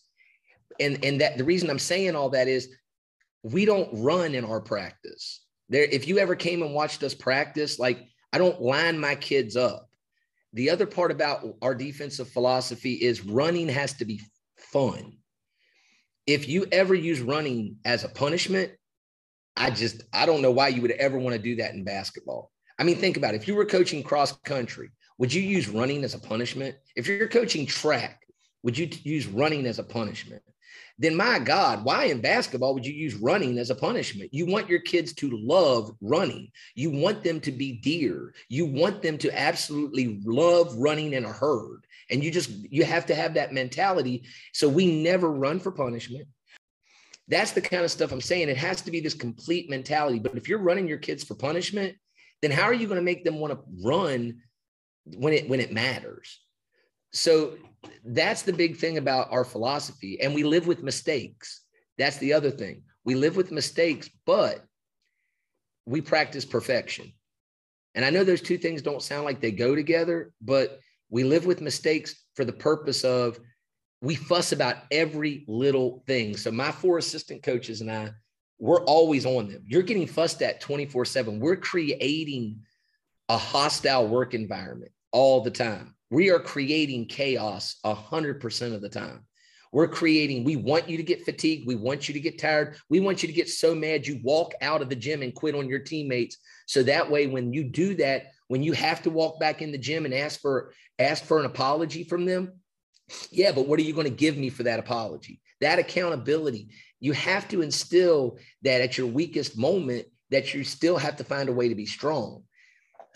And 0.79 1.03
and 1.03 1.21
that 1.21 1.37
the 1.37 1.43
reason 1.43 1.69
i'm 1.69 1.79
saying 1.79 2.15
all 2.15 2.29
that 2.29 2.47
is 2.47 2.69
we 3.43 3.65
don't 3.65 3.89
run 3.91 4.33
in 4.33 4.45
our 4.45 4.61
practice 4.61 5.41
there 5.71 5.83
if 5.83 6.07
you 6.07 6.19
ever 6.19 6.35
came 6.35 6.61
and 6.61 6.75
watched 6.75 7.01
us 7.01 7.15
practice 7.15 7.79
like 7.79 8.05
i 8.31 8.37
don't 8.37 8.61
line 8.61 8.99
my 8.99 9.15
kids 9.15 9.55
up 9.55 9.89
the 10.53 10.69
other 10.69 10.85
part 10.85 11.11
about 11.11 11.55
our 11.63 11.73
defensive 11.73 12.29
philosophy 12.29 12.93
is 12.93 13.25
running 13.25 13.67
has 13.67 13.93
to 13.93 14.05
be 14.05 14.21
fun 14.57 15.17
if 16.27 16.47
you 16.47 16.65
ever 16.71 16.93
use 16.93 17.21
running 17.21 17.77
as 17.85 18.03
a 18.03 18.09
punishment, 18.09 18.71
I 19.57 19.71
just 19.71 20.03
I 20.13 20.25
don't 20.25 20.41
know 20.41 20.51
why 20.51 20.69
you 20.69 20.81
would 20.81 20.91
ever 20.91 21.19
want 21.19 21.35
to 21.35 21.41
do 21.41 21.55
that 21.57 21.73
in 21.73 21.83
basketball. 21.83 22.51
I 22.79 22.83
mean, 22.83 22.95
think 22.95 23.17
about 23.17 23.33
it. 23.33 23.41
If 23.41 23.47
you 23.47 23.55
were 23.55 23.65
coaching 23.65 24.01
cross 24.01 24.31
country, 24.43 24.89
would 25.17 25.33
you 25.33 25.41
use 25.41 25.67
running 25.67 26.03
as 26.03 26.13
a 26.13 26.19
punishment? 26.19 26.75
If 26.95 27.07
you're 27.07 27.27
coaching 27.27 27.65
track, 27.65 28.21
would 28.63 28.77
you 28.77 28.89
use 29.03 29.27
running 29.27 29.65
as 29.65 29.79
a 29.79 29.83
punishment? 29.83 30.41
Then 30.99 31.15
my 31.15 31.39
God, 31.39 31.83
why 31.83 32.05
in 32.05 32.21
basketball 32.21 32.73
would 32.73 32.85
you 32.85 32.93
use 32.93 33.15
running 33.15 33.57
as 33.57 33.69
a 33.69 33.75
punishment? 33.75 34.33
You 34.33 34.45
want 34.45 34.69
your 34.69 34.81
kids 34.81 35.13
to 35.13 35.29
love 35.31 35.91
running. 36.01 36.51
You 36.75 36.91
want 36.91 37.23
them 37.23 37.39
to 37.41 37.51
be 37.51 37.73
deer. 37.73 38.33
You 38.49 38.65
want 38.65 39.01
them 39.01 39.17
to 39.19 39.39
absolutely 39.39 40.21
love 40.23 40.75
running 40.75 41.13
in 41.13 41.25
a 41.25 41.31
herd 41.31 41.85
and 42.11 42.23
you 42.23 42.29
just 42.29 42.49
you 42.49 42.83
have 42.83 43.05
to 43.05 43.15
have 43.15 43.33
that 43.33 43.53
mentality 43.53 44.23
so 44.53 44.69
we 44.69 45.01
never 45.01 45.31
run 45.31 45.59
for 45.59 45.71
punishment 45.71 46.27
that's 47.27 47.51
the 47.51 47.61
kind 47.61 47.83
of 47.83 47.89
stuff 47.89 48.11
i'm 48.11 48.21
saying 48.21 48.49
it 48.49 48.57
has 48.57 48.81
to 48.81 48.91
be 48.91 48.99
this 48.99 49.13
complete 49.13 49.69
mentality 49.69 50.19
but 50.19 50.35
if 50.35 50.47
you're 50.47 50.59
running 50.59 50.87
your 50.87 50.97
kids 50.97 51.23
for 51.23 51.35
punishment 51.35 51.95
then 52.41 52.51
how 52.51 52.63
are 52.63 52.73
you 52.73 52.87
going 52.87 52.97
to 52.97 53.01
make 53.01 53.23
them 53.23 53.39
want 53.39 53.53
to 53.53 53.59
run 53.83 54.41
when 55.05 55.33
it 55.33 55.49
when 55.49 55.59
it 55.59 55.71
matters 55.71 56.39
so 57.11 57.55
that's 58.05 58.43
the 58.43 58.53
big 58.53 58.77
thing 58.77 58.97
about 58.97 59.31
our 59.31 59.43
philosophy 59.43 60.19
and 60.21 60.33
we 60.33 60.43
live 60.43 60.67
with 60.67 60.83
mistakes 60.83 61.63
that's 61.97 62.17
the 62.17 62.33
other 62.33 62.51
thing 62.51 62.83
we 63.05 63.15
live 63.15 63.35
with 63.35 63.51
mistakes 63.51 64.09
but 64.25 64.63
we 65.85 66.01
practice 66.01 66.45
perfection 66.45 67.11
and 67.95 68.05
i 68.05 68.09
know 68.09 68.23
those 68.23 68.41
two 68.41 68.57
things 68.57 68.81
don't 68.81 69.01
sound 69.01 69.25
like 69.25 69.41
they 69.41 69.51
go 69.51 69.75
together 69.75 70.31
but 70.41 70.79
we 71.09 71.23
live 71.23 71.45
with 71.45 71.61
mistakes 71.61 72.23
for 72.35 72.45
the 72.45 72.53
purpose 72.53 73.03
of 73.03 73.39
we 74.01 74.15
fuss 74.15 74.51
about 74.51 74.77
every 74.89 75.45
little 75.47 76.03
thing. 76.07 76.35
So 76.35 76.51
my 76.51 76.71
four 76.71 76.97
assistant 76.97 77.43
coaches 77.43 77.81
and 77.81 77.91
I, 77.91 78.11
we're 78.57 78.83
always 78.85 79.25
on 79.25 79.47
them. 79.47 79.63
You're 79.67 79.83
getting 79.83 80.07
fussed 80.07 80.41
at 80.41 80.59
24 80.61 81.05
7. 81.05 81.39
We're 81.39 81.55
creating 81.55 82.61
a 83.29 83.37
hostile 83.37 84.07
work 84.07 84.33
environment 84.33 84.91
all 85.11 85.41
the 85.41 85.51
time. 85.51 85.95
We 86.11 86.29
are 86.29 86.39
creating 86.39 87.07
chaos 87.07 87.77
100% 87.83 88.73
of 88.73 88.81
the 88.81 88.89
time. 88.89 89.25
We're 89.73 89.87
creating, 89.87 90.43
we 90.43 90.57
want 90.57 90.89
you 90.89 90.97
to 90.97 91.03
get 91.03 91.23
fatigued. 91.23 91.65
We 91.65 91.75
want 91.75 92.07
you 92.07 92.13
to 92.13 92.19
get 92.19 92.37
tired. 92.37 92.75
We 92.89 92.99
want 92.99 93.23
you 93.23 93.27
to 93.27 93.33
get 93.33 93.49
so 93.49 93.73
mad 93.73 94.05
you 94.05 94.19
walk 94.21 94.53
out 94.61 94.81
of 94.81 94.89
the 94.89 94.95
gym 94.95 95.21
and 95.21 95.33
quit 95.33 95.55
on 95.55 95.69
your 95.69 95.79
teammates. 95.79 96.37
So 96.67 96.83
that 96.83 97.09
way, 97.09 97.27
when 97.27 97.53
you 97.53 97.63
do 97.63 97.95
that, 97.95 98.33
when 98.51 98.61
you 98.61 98.73
have 98.73 99.01
to 99.01 99.09
walk 99.09 99.39
back 99.39 99.61
in 99.61 99.71
the 99.71 99.77
gym 99.77 100.03
and 100.03 100.13
ask 100.13 100.41
for 100.41 100.73
ask 100.99 101.23
for 101.23 101.39
an 101.39 101.45
apology 101.45 102.03
from 102.03 102.25
them 102.25 102.51
yeah 103.31 103.49
but 103.53 103.65
what 103.65 103.79
are 103.79 103.83
you 103.83 103.93
going 103.93 104.03
to 104.03 104.13
give 104.13 104.35
me 104.35 104.49
for 104.49 104.63
that 104.63 104.77
apology 104.77 105.39
that 105.61 105.79
accountability 105.79 106.67
you 106.99 107.13
have 107.13 107.47
to 107.47 107.61
instill 107.61 108.37
that 108.61 108.81
at 108.81 108.97
your 108.97 109.07
weakest 109.07 109.57
moment 109.57 110.05
that 110.31 110.53
you 110.53 110.65
still 110.65 110.97
have 110.97 111.15
to 111.15 111.23
find 111.23 111.47
a 111.47 111.53
way 111.53 111.69
to 111.69 111.75
be 111.75 111.85
strong 111.85 112.43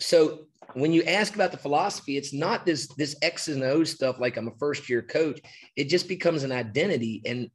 so 0.00 0.46
when 0.76 0.92
you 0.92 1.02
ask 1.04 1.34
about 1.34 1.52
the 1.52 1.58
philosophy 1.58 2.16
it's 2.16 2.32
not 2.32 2.66
this 2.66 2.86
this 2.96 3.16
x 3.22 3.48
and 3.48 3.62
o 3.62 3.82
stuff 3.82 4.20
like 4.20 4.36
i'm 4.36 4.48
a 4.48 4.58
first 4.58 4.88
year 4.88 5.02
coach 5.02 5.40
it 5.76 5.88
just 5.88 6.08
becomes 6.08 6.42
an 6.42 6.52
identity 6.52 7.22
and 7.24 7.50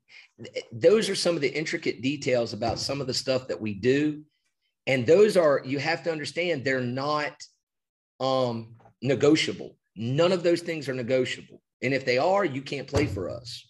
those 0.72 1.10
are 1.10 1.16
some 1.16 1.36
of 1.36 1.42
the 1.42 1.56
intricate 1.56 2.02
details 2.02 2.54
about 2.54 2.80
some 2.80 3.00
of 3.00 3.08
the 3.08 3.14
stuff 3.14 3.48
that 3.48 3.62
we 3.62 3.74
do 3.74 4.22
and 4.88 5.06
those 5.06 5.38
are 5.38 5.62
you 5.64 5.80
have 5.80 6.04
to 6.04 6.12
understand 6.12 6.64
they're 6.64 6.82
not 6.82 7.34
um, 8.20 8.76
negotiable. 9.02 9.76
None 9.96 10.32
of 10.32 10.44
those 10.44 10.62
things 10.62 10.88
are 10.88 10.94
negotiable. 10.94 11.62
And 11.82 11.94
if 11.94 12.06
they 12.06 12.18
are, 12.18 12.46
you 12.46 12.62
can't 12.62 12.88
play 12.88 13.08
for 13.08 13.30
us. 13.30 13.68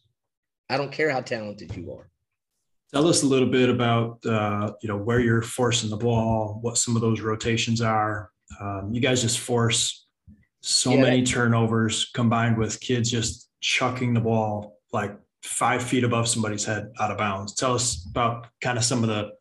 I 0.70 0.78
don't 0.78 0.92
care 0.92 1.10
how 1.10 1.22
talented 1.22 1.76
you 1.76 1.94
are. 1.94 2.10
Tell 2.94 3.08
us 3.08 3.24
a 3.24 3.28
little 3.28 3.48
bit 3.48 3.70
about 3.70 4.26
uh, 4.26 4.74
you 4.82 4.90
know 4.90 4.98
where 4.98 5.20
you're 5.20 5.42
forcing 5.42 5.90
the 5.90 5.98
ball, 5.98 6.60
what 6.62 6.78
some 6.78 6.96
of 6.96 7.02
those 7.02 7.22
rotations 7.22 7.82
are. 7.82 8.31
Um, 8.60 8.90
you 8.94 9.02
guys 9.02 9.22
just 9.22 9.40
force 9.40 10.06
so 10.62 10.92
yeah. 10.92 11.02
many 11.02 11.24
turnovers 11.24 12.12
combined 12.14 12.58
with 12.58 12.80
kids 12.80 13.10
just 13.10 13.50
chucking 13.62 14.14
the 14.14 14.20
ball 14.20 14.78
like 14.94 15.16
five 15.44 15.82
feet 15.84 16.04
above 16.04 16.28
somebody's 16.28 16.66
head 16.66 16.92
out 17.00 17.12
of 17.12 17.18
bounds. 17.18 17.56
Tell 17.56 17.74
us 17.74 18.06
about 18.10 18.48
kind 18.62 18.78
of 18.78 18.84
some 18.84 19.04
of 19.04 19.10
the 19.10 19.32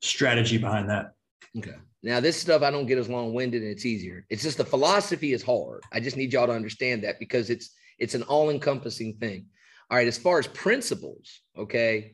strategy 0.00 0.58
behind 0.58 0.88
that. 0.90 1.12
Okay. 1.56 1.74
Now, 2.02 2.20
this 2.20 2.40
stuff 2.40 2.62
I 2.62 2.70
don't 2.70 2.86
get 2.86 2.98
as 2.98 3.08
long 3.08 3.34
winded 3.34 3.62
and 3.62 3.70
it's 3.70 3.84
easier. 3.84 4.24
It's 4.30 4.42
just 4.42 4.58
the 4.58 4.64
philosophy 4.64 5.32
is 5.32 5.42
hard. 5.42 5.82
I 5.92 6.00
just 6.00 6.16
need 6.16 6.32
y'all 6.32 6.46
to 6.46 6.52
understand 6.52 7.04
that 7.04 7.18
because 7.18 7.50
it's 7.50 7.70
it's 7.98 8.14
an 8.14 8.22
all 8.22 8.48
encompassing 8.50 9.14
thing. 9.14 9.46
All 9.90 9.98
right, 9.98 10.08
as 10.08 10.16
far 10.16 10.38
as 10.38 10.46
principles, 10.46 11.40
okay, 11.58 12.12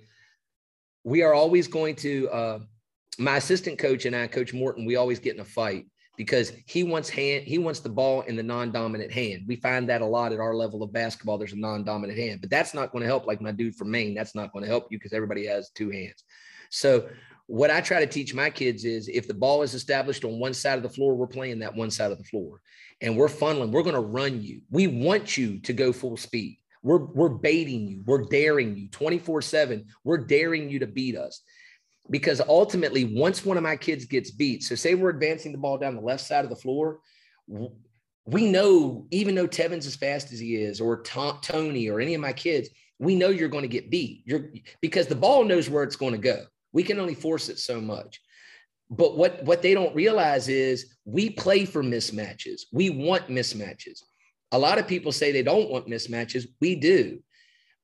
we 1.04 1.22
are 1.22 1.34
always 1.34 1.68
going 1.68 1.94
to. 1.96 2.28
Uh, 2.30 2.58
my 3.18 3.36
assistant 3.36 3.78
coach 3.78 4.04
and 4.04 4.16
I, 4.16 4.26
Coach 4.26 4.52
Morton, 4.52 4.84
we 4.84 4.96
always 4.96 5.18
get 5.18 5.34
in 5.34 5.40
a 5.40 5.44
fight 5.44 5.86
because 6.16 6.52
he 6.66 6.82
wants 6.82 7.08
hand 7.08 7.44
he 7.44 7.58
wants 7.58 7.80
the 7.80 7.88
ball 7.88 8.22
in 8.22 8.36
the 8.36 8.42
non-dominant 8.42 9.12
hand. 9.12 9.44
We 9.46 9.56
find 9.56 9.88
that 9.88 10.00
a 10.02 10.06
lot 10.06 10.32
at 10.32 10.40
our 10.40 10.54
level 10.54 10.82
of 10.82 10.92
basketball. 10.92 11.38
There's 11.38 11.52
a 11.52 11.58
non-dominant 11.58 12.18
hand, 12.18 12.40
but 12.40 12.50
that's 12.50 12.74
not 12.74 12.92
going 12.92 13.02
to 13.02 13.08
help. 13.08 13.26
Like 13.26 13.40
my 13.40 13.52
dude 13.52 13.76
from 13.76 13.90
Maine, 13.90 14.14
that's 14.14 14.34
not 14.34 14.52
going 14.52 14.64
to 14.64 14.70
help 14.70 14.86
you 14.90 14.98
because 14.98 15.12
everybody 15.12 15.46
has 15.46 15.70
two 15.70 15.90
hands. 15.90 16.24
So 16.70 17.08
what 17.46 17.70
I 17.70 17.80
try 17.80 18.00
to 18.00 18.06
teach 18.06 18.34
my 18.34 18.50
kids 18.50 18.84
is 18.84 19.08
if 19.08 19.28
the 19.28 19.34
ball 19.34 19.62
is 19.62 19.74
established 19.74 20.24
on 20.24 20.40
one 20.40 20.54
side 20.54 20.78
of 20.78 20.82
the 20.82 20.88
floor, 20.88 21.14
we're 21.14 21.26
playing 21.26 21.60
that 21.60 21.74
one 21.74 21.90
side 21.90 22.10
of 22.10 22.18
the 22.18 22.24
floor 22.24 22.60
and 23.00 23.16
we're 23.16 23.28
funneling, 23.28 23.70
we're 23.70 23.82
going 23.82 23.94
to 23.94 24.00
run 24.00 24.42
you. 24.42 24.62
We 24.70 24.86
want 24.88 25.36
you 25.36 25.60
to 25.60 25.72
go 25.72 25.92
full 25.92 26.16
speed. 26.16 26.58
We're, 26.82 27.04
we're 27.04 27.28
baiting 27.28 27.86
you. 27.86 28.02
We're 28.04 28.24
daring 28.24 28.76
you 28.76 28.88
24 28.88 29.42
seven. 29.42 29.86
We're 30.04 30.18
daring 30.18 30.68
you 30.70 30.80
to 30.80 30.86
beat 30.86 31.16
us 31.16 31.42
because 32.10 32.40
ultimately, 32.40 33.16
once 33.16 33.44
one 33.44 33.56
of 33.56 33.62
my 33.62 33.76
kids 33.76 34.04
gets 34.04 34.30
beat, 34.30 34.62
so 34.62 34.74
say 34.74 34.94
we're 34.94 35.10
advancing 35.10 35.52
the 35.52 35.58
ball 35.58 35.78
down 35.78 35.94
the 35.94 36.00
left 36.00 36.24
side 36.24 36.44
of 36.44 36.50
the 36.50 36.56
floor, 36.56 37.00
we 38.26 38.50
know, 38.50 39.06
even 39.10 39.34
though 39.34 39.46
Tevin's 39.46 39.86
as 39.86 39.96
fast 39.96 40.32
as 40.32 40.38
he 40.38 40.56
is, 40.56 40.80
or 40.80 41.02
Tony, 41.02 41.88
or 41.88 42.00
any 42.00 42.14
of 42.14 42.20
my 42.20 42.32
kids, 42.32 42.68
we 42.98 43.14
know 43.14 43.28
you're 43.28 43.48
going 43.48 43.62
to 43.62 43.68
get 43.68 43.90
beat. 43.90 44.22
You're 44.24 44.50
because 44.80 45.06
the 45.06 45.14
ball 45.14 45.44
knows 45.44 45.68
where 45.68 45.82
it's 45.82 45.96
going 45.96 46.12
to 46.12 46.18
go. 46.18 46.44
We 46.72 46.82
can 46.82 46.98
only 46.98 47.14
force 47.14 47.48
it 47.48 47.58
so 47.58 47.80
much. 47.80 48.20
But 48.88 49.16
what, 49.16 49.42
what 49.42 49.62
they 49.62 49.74
don't 49.74 49.94
realize 49.94 50.48
is 50.48 50.96
we 51.04 51.30
play 51.30 51.64
for 51.64 51.82
mismatches. 51.82 52.62
We 52.72 52.90
want 52.90 53.28
mismatches. 53.28 54.02
A 54.52 54.58
lot 54.58 54.78
of 54.78 54.86
people 54.86 55.10
say 55.10 55.32
they 55.32 55.42
don't 55.42 55.70
want 55.70 55.88
mismatches. 55.88 56.46
We 56.60 56.76
do. 56.76 57.20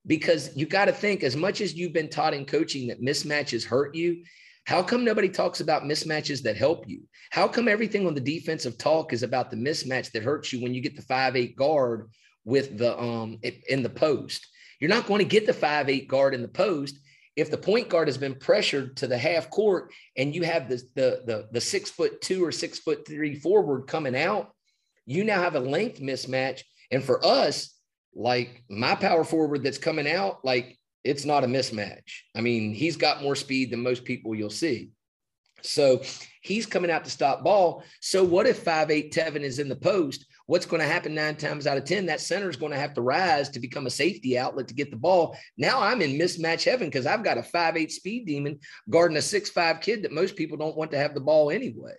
Because 0.06 0.54
you 0.56 0.66
got 0.66 0.86
to 0.86 0.92
think, 0.92 1.22
as 1.22 1.36
much 1.36 1.60
as 1.60 1.74
you've 1.74 1.92
been 1.92 2.08
taught 2.08 2.34
in 2.34 2.44
coaching 2.44 2.88
that 2.88 3.00
mismatches 3.00 3.64
hurt 3.64 3.94
you, 3.94 4.24
how 4.64 4.82
come 4.82 5.04
nobody 5.04 5.28
talks 5.28 5.60
about 5.60 5.84
mismatches 5.84 6.42
that 6.42 6.56
help 6.56 6.88
you? 6.88 7.02
How 7.30 7.48
come 7.48 7.68
everything 7.68 8.06
on 8.06 8.14
the 8.14 8.20
defensive 8.20 8.78
talk 8.78 9.12
is 9.12 9.22
about 9.22 9.50
the 9.50 9.56
mismatch 9.56 10.10
that 10.12 10.22
hurts 10.22 10.52
you 10.52 10.62
when 10.62 10.74
you 10.74 10.80
get 10.80 10.96
the 10.96 11.02
five 11.02 11.36
eight 11.36 11.56
guard 11.56 12.10
with 12.44 12.78
the 12.78 12.98
um 13.00 13.38
in 13.68 13.82
the 13.82 13.88
post? 13.88 14.46
You're 14.80 14.90
not 14.90 15.06
going 15.06 15.20
to 15.20 15.24
get 15.24 15.46
the 15.46 15.52
five 15.52 15.88
eight 15.88 16.08
guard 16.08 16.34
in 16.34 16.42
the 16.42 16.48
post 16.48 16.98
if 17.36 17.50
the 17.50 17.56
point 17.56 17.88
guard 17.88 18.08
has 18.08 18.18
been 18.18 18.34
pressured 18.34 18.96
to 18.98 19.06
the 19.06 19.16
half 19.16 19.48
court 19.50 19.92
and 20.16 20.34
you 20.34 20.42
have 20.42 20.68
the, 20.68 20.76
the, 20.94 21.22
the, 21.24 21.48
the 21.52 21.60
six 21.60 21.90
foot 21.90 22.20
two 22.20 22.44
or 22.44 22.52
six 22.52 22.78
foot 22.78 23.06
three 23.06 23.34
forward 23.34 23.86
coming 23.86 24.16
out, 24.16 24.52
you 25.06 25.24
now 25.24 25.40
have 25.40 25.54
a 25.54 25.60
length 25.60 26.00
mismatch. 26.00 26.62
And 26.90 27.02
for 27.02 27.24
us, 27.24 27.74
like 28.14 28.62
my 28.68 28.94
power 28.94 29.24
forward 29.24 29.62
that's 29.62 29.78
coming 29.78 30.08
out, 30.08 30.44
like 30.44 30.78
it's 31.04 31.24
not 31.24 31.44
a 31.44 31.48
mismatch. 31.48 32.20
I 32.34 32.40
mean, 32.40 32.74
he's 32.74 32.96
got 32.96 33.22
more 33.22 33.36
speed 33.36 33.70
than 33.70 33.82
most 33.82 34.04
people 34.04 34.34
you'll 34.34 34.50
see. 34.50 34.90
So 35.62 36.02
he's 36.42 36.66
coming 36.66 36.90
out 36.90 37.04
to 37.04 37.10
stop 37.10 37.44
ball. 37.44 37.84
So 38.00 38.24
what 38.24 38.46
if 38.46 38.58
five 38.62 38.90
eight 38.90 39.12
Tevin 39.12 39.42
is 39.42 39.58
in 39.58 39.68
the 39.68 39.76
post? 39.76 40.26
What's 40.46 40.66
going 40.66 40.82
to 40.82 40.88
happen 40.88 41.14
nine 41.14 41.36
times 41.36 41.66
out 41.66 41.78
of 41.78 41.84
10? 41.84 42.06
That 42.06 42.20
center 42.20 42.50
is 42.50 42.56
going 42.56 42.72
to 42.72 42.78
have 42.78 42.94
to 42.94 43.00
rise 43.00 43.48
to 43.50 43.60
become 43.60 43.86
a 43.86 43.90
safety 43.90 44.36
outlet 44.36 44.68
to 44.68 44.74
get 44.74 44.90
the 44.90 44.96
ball. 44.96 45.36
Now 45.56 45.80
I'm 45.80 46.02
in 46.02 46.18
mismatch 46.18 46.64
heaven 46.64 46.88
because 46.88 47.06
I've 47.06 47.24
got 47.24 47.38
a 47.38 47.42
five 47.42 47.76
eight 47.76 47.92
speed 47.92 48.26
demon 48.26 48.58
guarding 48.90 49.16
a 49.16 49.22
six 49.22 49.50
five 49.50 49.80
kid 49.80 50.02
that 50.02 50.12
most 50.12 50.36
people 50.36 50.56
don't 50.56 50.76
want 50.76 50.90
to 50.90 50.98
have 50.98 51.14
the 51.14 51.20
ball 51.20 51.50
anyway. 51.50 51.94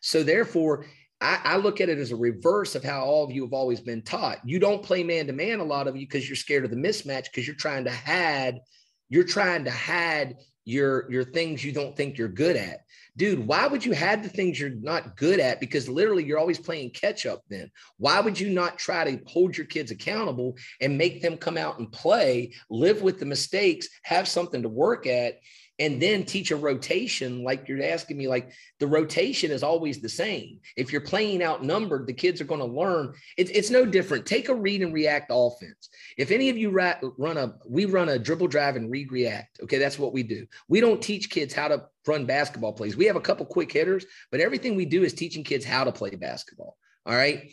So 0.00 0.22
therefore, 0.22 0.86
I, 1.20 1.40
I, 1.44 1.56
look 1.56 1.80
at 1.80 1.88
it 1.88 1.98
as 1.98 2.12
a 2.12 2.16
reverse 2.16 2.74
of 2.76 2.84
how 2.84 3.04
all 3.04 3.24
of 3.24 3.32
you 3.32 3.42
have 3.42 3.52
always 3.52 3.80
been 3.80 4.02
taught. 4.02 4.38
You 4.44 4.60
don't 4.60 4.82
play 4.82 5.02
man 5.02 5.26
to 5.26 5.32
man, 5.32 5.58
a 5.58 5.64
lot 5.64 5.88
of 5.88 5.96
you, 5.96 6.06
because 6.06 6.28
you're 6.28 6.36
scared 6.36 6.64
of 6.64 6.70
the 6.70 6.76
mismatch, 6.76 7.24
because 7.24 7.46
you're 7.46 7.56
trying 7.56 7.84
to 7.84 7.90
hide, 7.90 8.60
you're 9.08 9.24
trying 9.24 9.64
to 9.64 9.70
hide 9.70 10.36
your 10.68 11.10
your 11.10 11.24
things 11.24 11.64
you 11.64 11.72
don't 11.72 11.96
think 11.96 12.18
you're 12.18 12.28
good 12.28 12.54
at. 12.54 12.80
Dude 13.16 13.46
why 13.46 13.66
would 13.66 13.82
you 13.82 13.92
have 13.92 14.22
the 14.22 14.28
things 14.28 14.60
you're 14.60 14.68
not 14.68 15.16
good 15.16 15.40
at? 15.40 15.60
Because 15.60 15.88
literally 15.88 16.24
you're 16.24 16.38
always 16.38 16.58
playing 16.58 16.90
catch 16.90 17.24
up 17.24 17.42
then. 17.48 17.70
Why 17.96 18.20
would 18.20 18.38
you 18.38 18.50
not 18.50 18.76
try 18.76 19.02
to 19.04 19.24
hold 19.26 19.56
your 19.56 19.66
kids 19.66 19.90
accountable 19.90 20.56
and 20.82 20.98
make 20.98 21.22
them 21.22 21.38
come 21.38 21.56
out 21.56 21.78
and 21.78 21.90
play 21.90 22.52
live 22.68 23.00
with 23.00 23.18
the 23.18 23.24
mistakes 23.24 23.88
have 24.02 24.28
something 24.28 24.60
to 24.60 24.68
work 24.68 25.06
at 25.06 25.38
and 25.78 26.00
then 26.00 26.24
teach 26.24 26.50
a 26.50 26.56
rotation 26.56 27.44
like 27.44 27.68
you're 27.68 27.82
asking 27.82 28.16
me 28.16 28.28
like 28.28 28.50
the 28.80 28.86
rotation 28.86 29.50
is 29.50 29.62
always 29.62 30.00
the 30.00 30.08
same. 30.08 30.60
If 30.76 30.92
you're 30.92 31.00
playing 31.00 31.42
outnumbered 31.42 32.06
the 32.06 32.12
kids 32.12 32.40
are 32.40 32.44
going 32.44 32.60
to 32.60 32.66
learn. 32.66 33.14
It, 33.36 33.54
it's 33.54 33.70
no 33.70 33.84
different. 33.86 34.26
Take 34.26 34.48
a 34.48 34.54
read 34.54 34.82
and 34.82 34.92
react 34.92 35.30
offense. 35.32 35.88
If 36.16 36.30
any 36.30 36.48
of 36.48 36.56
you 36.56 36.70
ra- 36.70 37.00
run 37.16 37.36
a 37.36 37.54
we 37.66 37.84
run 37.84 38.08
a 38.08 38.18
dribble 38.18 38.48
drive 38.48 38.76
and 38.76 38.90
read 38.90 39.12
react 39.12 39.60
okay? 39.62 39.78
That's 39.78 39.98
what 39.98 40.12
we 40.12 40.22
do. 40.22 40.46
We 40.68 40.80
don't 40.80 41.02
teach 41.02 41.30
kids 41.30 41.54
how 41.54 41.68
to 41.68 41.84
run 42.06 42.26
basketball 42.26 42.72
plays. 42.72 42.96
We 42.96 43.06
have 43.06 43.16
a 43.16 43.20
couple 43.20 43.46
quick 43.46 43.72
hitters 43.72 44.06
but 44.30 44.40
everything 44.40 44.76
we 44.76 44.84
do 44.84 45.04
is 45.04 45.12
teaching 45.12 45.44
kids 45.44 45.64
how 45.64 45.84
to 45.84 45.92
play 45.92 46.10
basketball 46.10 46.76
all 47.08 47.16
right? 47.16 47.50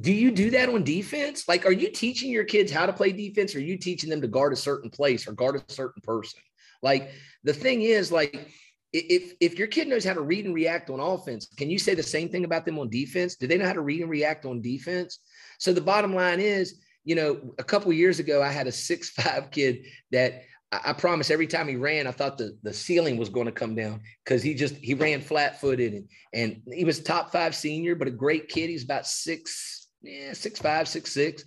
Do 0.00 0.12
you 0.12 0.30
do 0.30 0.50
that 0.50 0.68
on 0.68 0.84
defense? 0.84 1.46
Like, 1.46 1.66
are 1.66 1.72
you 1.72 1.90
teaching 1.90 2.30
your 2.30 2.44
kids 2.44 2.72
how 2.72 2.86
to 2.86 2.92
play 2.92 3.12
defense? 3.12 3.54
Or 3.54 3.58
are 3.58 3.62
you 3.62 3.76
teaching 3.76 4.08
them 4.08 4.22
to 4.22 4.28
guard 4.28 4.52
a 4.52 4.56
certain 4.56 4.90
place 4.90 5.28
or 5.28 5.32
guard 5.32 5.56
a 5.56 5.72
certain 5.72 6.00
person? 6.02 6.40
Like 6.82 7.10
the 7.44 7.52
thing 7.52 7.82
is, 7.82 8.10
like 8.10 8.48
if 8.92 9.34
if 9.40 9.58
your 9.58 9.68
kid 9.68 9.88
knows 9.88 10.04
how 10.04 10.14
to 10.14 10.20
read 10.20 10.46
and 10.46 10.54
react 10.54 10.90
on 10.90 11.00
offense, 11.00 11.46
can 11.56 11.70
you 11.70 11.78
say 11.78 11.94
the 11.94 12.02
same 12.02 12.28
thing 12.28 12.44
about 12.44 12.64
them 12.64 12.78
on 12.78 12.90
defense? 12.90 13.36
Do 13.36 13.46
they 13.46 13.58
know 13.58 13.66
how 13.66 13.72
to 13.72 13.82
read 13.82 14.00
and 14.00 14.10
react 14.10 14.44
on 14.44 14.60
defense? 14.60 15.20
So 15.58 15.72
the 15.72 15.80
bottom 15.80 16.14
line 16.14 16.40
is, 16.40 16.80
you 17.04 17.14
know, 17.14 17.54
a 17.58 17.64
couple 17.64 17.92
years 17.92 18.18
ago, 18.18 18.42
I 18.42 18.50
had 18.50 18.66
a 18.66 18.72
six 18.72 19.10
five 19.10 19.50
kid 19.52 19.86
that 20.10 20.42
I, 20.72 20.80
I 20.86 20.92
promise 20.92 21.30
every 21.30 21.46
time 21.46 21.68
he 21.68 21.76
ran, 21.76 22.06
I 22.06 22.12
thought 22.12 22.38
the, 22.38 22.56
the 22.62 22.72
ceiling 22.72 23.16
was 23.16 23.28
going 23.28 23.46
to 23.46 23.52
come 23.52 23.74
down 23.74 24.00
because 24.24 24.42
he 24.42 24.54
just 24.54 24.74
he 24.76 24.94
ran 24.94 25.20
flat 25.20 25.60
footed 25.60 25.94
and 25.94 26.08
and 26.32 26.62
he 26.72 26.84
was 26.84 27.00
top 27.00 27.30
five 27.30 27.54
senior, 27.54 27.94
but 27.94 28.08
a 28.08 28.12
great 28.12 28.48
kid. 28.48 28.70
He's 28.70 28.84
about 28.84 29.06
six, 29.06 29.88
yeah, 30.02 30.32
six 30.32 30.58
five, 30.58 30.88
six 30.88 31.12
six 31.12 31.44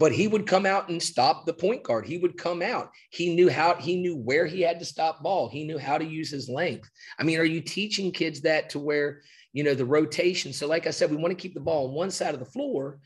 but 0.00 0.12
he 0.12 0.26
would 0.26 0.46
come 0.46 0.64
out 0.64 0.88
and 0.88 1.00
stop 1.00 1.44
the 1.44 1.52
point 1.52 1.82
guard. 1.82 2.06
He 2.06 2.16
would 2.16 2.38
come 2.38 2.62
out. 2.62 2.90
He 3.10 3.34
knew 3.34 3.50
how, 3.50 3.74
he 3.74 4.00
knew 4.00 4.16
where 4.16 4.46
he 4.46 4.62
had 4.62 4.78
to 4.78 4.84
stop 4.86 5.22
ball. 5.22 5.50
He 5.50 5.62
knew 5.62 5.76
how 5.78 5.98
to 5.98 6.04
use 6.04 6.30
his 6.30 6.48
length. 6.48 6.88
I 7.18 7.22
mean, 7.22 7.38
are 7.38 7.44
you 7.44 7.60
teaching 7.60 8.10
kids 8.10 8.40
that 8.40 8.70
to 8.70 8.78
where, 8.78 9.20
you 9.52 9.62
know, 9.62 9.74
the 9.74 9.84
rotation? 9.84 10.54
So, 10.54 10.66
like 10.66 10.86
I 10.86 10.90
said, 10.90 11.10
we 11.10 11.18
want 11.18 11.32
to 11.32 11.40
keep 11.40 11.52
the 11.52 11.60
ball 11.60 11.88
on 11.88 11.94
one 11.94 12.10
side 12.10 12.32
of 12.32 12.40
the 12.40 12.46
floor. 12.46 12.98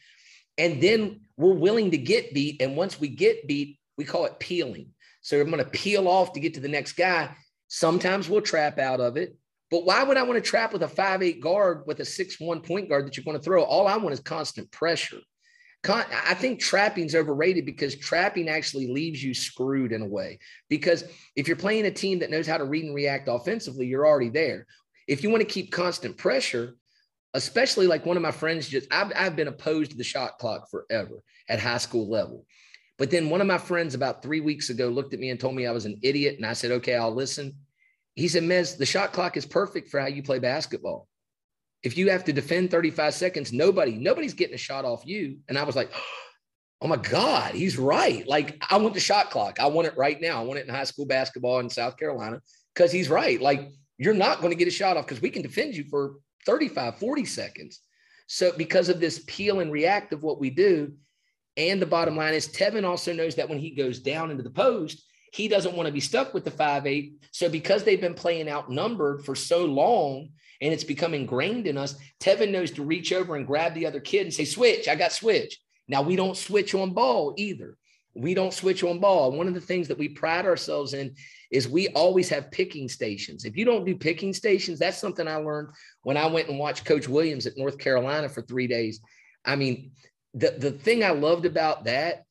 And 0.56 0.80
then 0.80 1.22
we're 1.36 1.54
willing 1.54 1.90
to 1.90 1.98
get 1.98 2.32
beat. 2.32 2.62
And 2.62 2.76
once 2.76 3.00
we 3.00 3.08
get 3.08 3.48
beat, 3.48 3.80
we 3.98 4.04
call 4.04 4.26
it 4.26 4.38
peeling. 4.38 4.90
So 5.20 5.40
I'm 5.40 5.50
going 5.50 5.64
to 5.64 5.70
peel 5.70 6.06
off 6.06 6.32
to 6.34 6.40
get 6.40 6.54
to 6.54 6.60
the 6.60 6.68
next 6.68 6.92
guy. 6.92 7.34
Sometimes 7.66 8.28
we'll 8.28 8.40
trap 8.40 8.78
out 8.78 9.00
of 9.00 9.16
it. 9.16 9.36
But 9.68 9.84
why 9.84 10.04
would 10.04 10.16
I 10.16 10.22
want 10.22 10.36
to 10.36 10.48
trap 10.48 10.72
with 10.72 10.84
a 10.84 10.88
five 10.88 11.24
eight 11.24 11.40
guard 11.40 11.82
with 11.88 11.98
a 11.98 12.04
six 12.04 12.38
one 12.38 12.60
point 12.60 12.88
guard 12.88 13.04
that 13.04 13.16
you're 13.16 13.24
going 13.24 13.36
to 13.36 13.42
throw? 13.42 13.64
All 13.64 13.88
I 13.88 13.96
want 13.96 14.12
is 14.12 14.20
constant 14.20 14.70
pressure. 14.70 15.18
I 15.88 16.34
think 16.34 16.60
trapping's 16.60 17.14
overrated 17.14 17.66
because 17.66 17.96
trapping 17.96 18.48
actually 18.48 18.86
leaves 18.86 19.22
you 19.22 19.34
screwed 19.34 19.92
in 19.92 20.02
a 20.02 20.06
way. 20.06 20.38
Because 20.68 21.04
if 21.36 21.46
you're 21.46 21.56
playing 21.56 21.86
a 21.86 21.90
team 21.90 22.20
that 22.20 22.30
knows 22.30 22.46
how 22.46 22.56
to 22.56 22.64
read 22.64 22.84
and 22.84 22.94
react 22.94 23.28
offensively, 23.28 23.86
you're 23.86 24.06
already 24.06 24.30
there. 24.30 24.66
If 25.06 25.22
you 25.22 25.30
want 25.30 25.42
to 25.42 25.52
keep 25.52 25.72
constant 25.72 26.16
pressure, 26.16 26.76
especially 27.34 27.86
like 27.86 28.06
one 28.06 28.16
of 28.16 28.22
my 28.22 28.30
friends 28.30 28.68
just, 28.68 28.88
I've, 28.90 29.12
I've 29.14 29.36
been 29.36 29.48
opposed 29.48 29.90
to 29.90 29.96
the 29.96 30.04
shot 30.04 30.38
clock 30.38 30.70
forever 30.70 31.22
at 31.48 31.60
high 31.60 31.78
school 31.78 32.08
level. 32.08 32.46
But 32.96 33.10
then 33.10 33.28
one 33.28 33.40
of 33.40 33.46
my 33.46 33.58
friends 33.58 33.94
about 33.94 34.22
three 34.22 34.40
weeks 34.40 34.70
ago 34.70 34.88
looked 34.88 35.12
at 35.12 35.20
me 35.20 35.30
and 35.30 35.40
told 35.40 35.54
me 35.54 35.66
I 35.66 35.72
was 35.72 35.84
an 35.84 35.98
idiot. 36.02 36.36
And 36.36 36.46
I 36.46 36.52
said, 36.52 36.70
okay, 36.70 36.94
I'll 36.94 37.14
listen. 37.14 37.54
He 38.14 38.28
said, 38.28 38.44
Mez, 38.44 38.78
the 38.78 38.86
shot 38.86 39.12
clock 39.12 39.36
is 39.36 39.44
perfect 39.44 39.88
for 39.90 40.00
how 40.00 40.06
you 40.06 40.22
play 40.22 40.38
basketball 40.38 41.08
if 41.84 41.98
you 41.98 42.10
have 42.10 42.24
to 42.24 42.32
defend 42.32 42.70
35 42.70 43.14
seconds, 43.14 43.52
nobody, 43.52 43.92
nobody's 43.92 44.34
getting 44.34 44.54
a 44.54 44.58
shot 44.58 44.86
off 44.86 45.04
you. 45.04 45.38
And 45.48 45.58
I 45.58 45.64
was 45.64 45.76
like, 45.76 45.92
oh 46.80 46.88
my 46.88 46.96
God, 46.96 47.54
he's 47.54 47.78
right. 47.78 48.26
Like 48.26 48.62
I 48.68 48.78
want 48.78 48.94
the 48.94 49.00
shot 49.00 49.30
clock. 49.30 49.60
I 49.60 49.66
want 49.66 49.86
it 49.86 49.96
right 49.96 50.20
now. 50.20 50.40
I 50.40 50.44
want 50.44 50.58
it 50.58 50.66
in 50.66 50.74
high 50.74 50.84
school 50.84 51.06
basketball 51.06 51.60
in 51.60 51.70
South 51.70 51.96
Carolina 51.96 52.40
because 52.74 52.90
he's 52.90 53.08
right. 53.08 53.40
Like 53.40 53.70
you're 53.98 54.14
not 54.14 54.40
going 54.40 54.50
to 54.50 54.58
get 54.58 54.68
a 54.68 54.72
shot 54.72 54.96
off 54.96 55.06
because 55.06 55.22
we 55.22 55.30
can 55.30 55.42
defend 55.42 55.76
you 55.76 55.84
for 55.84 56.16
35, 56.46 56.98
40 56.98 57.24
seconds. 57.26 57.80
So 58.26 58.52
because 58.56 58.88
of 58.88 59.00
this 59.00 59.22
peel 59.26 59.60
and 59.60 59.70
react 59.70 60.12
of 60.12 60.22
what 60.22 60.40
we 60.40 60.50
do, 60.50 60.94
and 61.56 61.80
the 61.80 61.86
bottom 61.86 62.16
line 62.16 62.34
is 62.34 62.48
Tevin 62.48 62.84
also 62.84 63.12
knows 63.12 63.36
that 63.36 63.48
when 63.48 63.58
he 63.58 63.70
goes 63.70 64.00
down 64.00 64.30
into 64.30 64.42
the 64.42 64.50
post, 64.50 65.04
he 65.34 65.48
doesn't 65.48 65.74
want 65.74 65.88
to 65.88 65.92
be 65.92 65.98
stuck 65.98 66.32
with 66.32 66.44
the 66.44 66.50
five 66.50 66.86
eight. 66.86 67.14
So 67.32 67.48
because 67.48 67.82
they've 67.82 68.00
been 68.00 68.14
playing 68.14 68.48
outnumbered 68.48 69.24
for 69.24 69.34
so 69.34 69.64
long, 69.64 70.28
and 70.60 70.72
it's 70.72 70.84
become 70.84 71.12
ingrained 71.12 71.66
in 71.66 71.76
us. 71.76 71.96
Tevin 72.20 72.52
knows 72.52 72.70
to 72.70 72.84
reach 72.84 73.12
over 73.12 73.34
and 73.34 73.44
grab 73.44 73.74
the 73.74 73.84
other 73.84 73.98
kid 73.98 74.22
and 74.22 74.32
say, 74.32 74.44
Switch, 74.44 74.86
I 74.86 74.94
got 74.94 75.10
switch. 75.10 75.58
Now 75.88 76.02
we 76.02 76.14
don't 76.14 76.36
switch 76.36 76.72
on 76.72 76.94
ball 76.94 77.34
either. 77.36 77.76
We 78.14 78.32
don't 78.34 78.54
switch 78.54 78.84
on 78.84 79.00
ball. 79.00 79.32
One 79.32 79.48
of 79.48 79.54
the 79.54 79.60
things 79.60 79.88
that 79.88 79.98
we 79.98 80.08
pride 80.08 80.46
ourselves 80.46 80.94
in 80.94 81.16
is 81.50 81.68
we 81.68 81.88
always 81.88 82.28
have 82.28 82.52
picking 82.52 82.88
stations. 82.88 83.44
If 83.44 83.56
you 83.56 83.64
don't 83.64 83.84
do 83.84 83.96
picking 83.96 84.32
stations, 84.32 84.78
that's 84.78 84.98
something 84.98 85.26
I 85.26 85.36
learned 85.36 85.70
when 86.04 86.16
I 86.16 86.26
went 86.26 86.48
and 86.48 86.60
watched 86.60 86.84
Coach 86.84 87.08
Williams 87.08 87.46
at 87.46 87.58
North 87.58 87.76
Carolina 87.76 88.28
for 88.28 88.42
three 88.42 88.68
days. 88.68 89.00
I 89.44 89.56
mean, 89.56 89.90
the, 90.32 90.54
the 90.56 90.70
thing 90.70 91.02
I 91.02 91.10
loved 91.10 91.44
about 91.44 91.84
that 91.84 92.22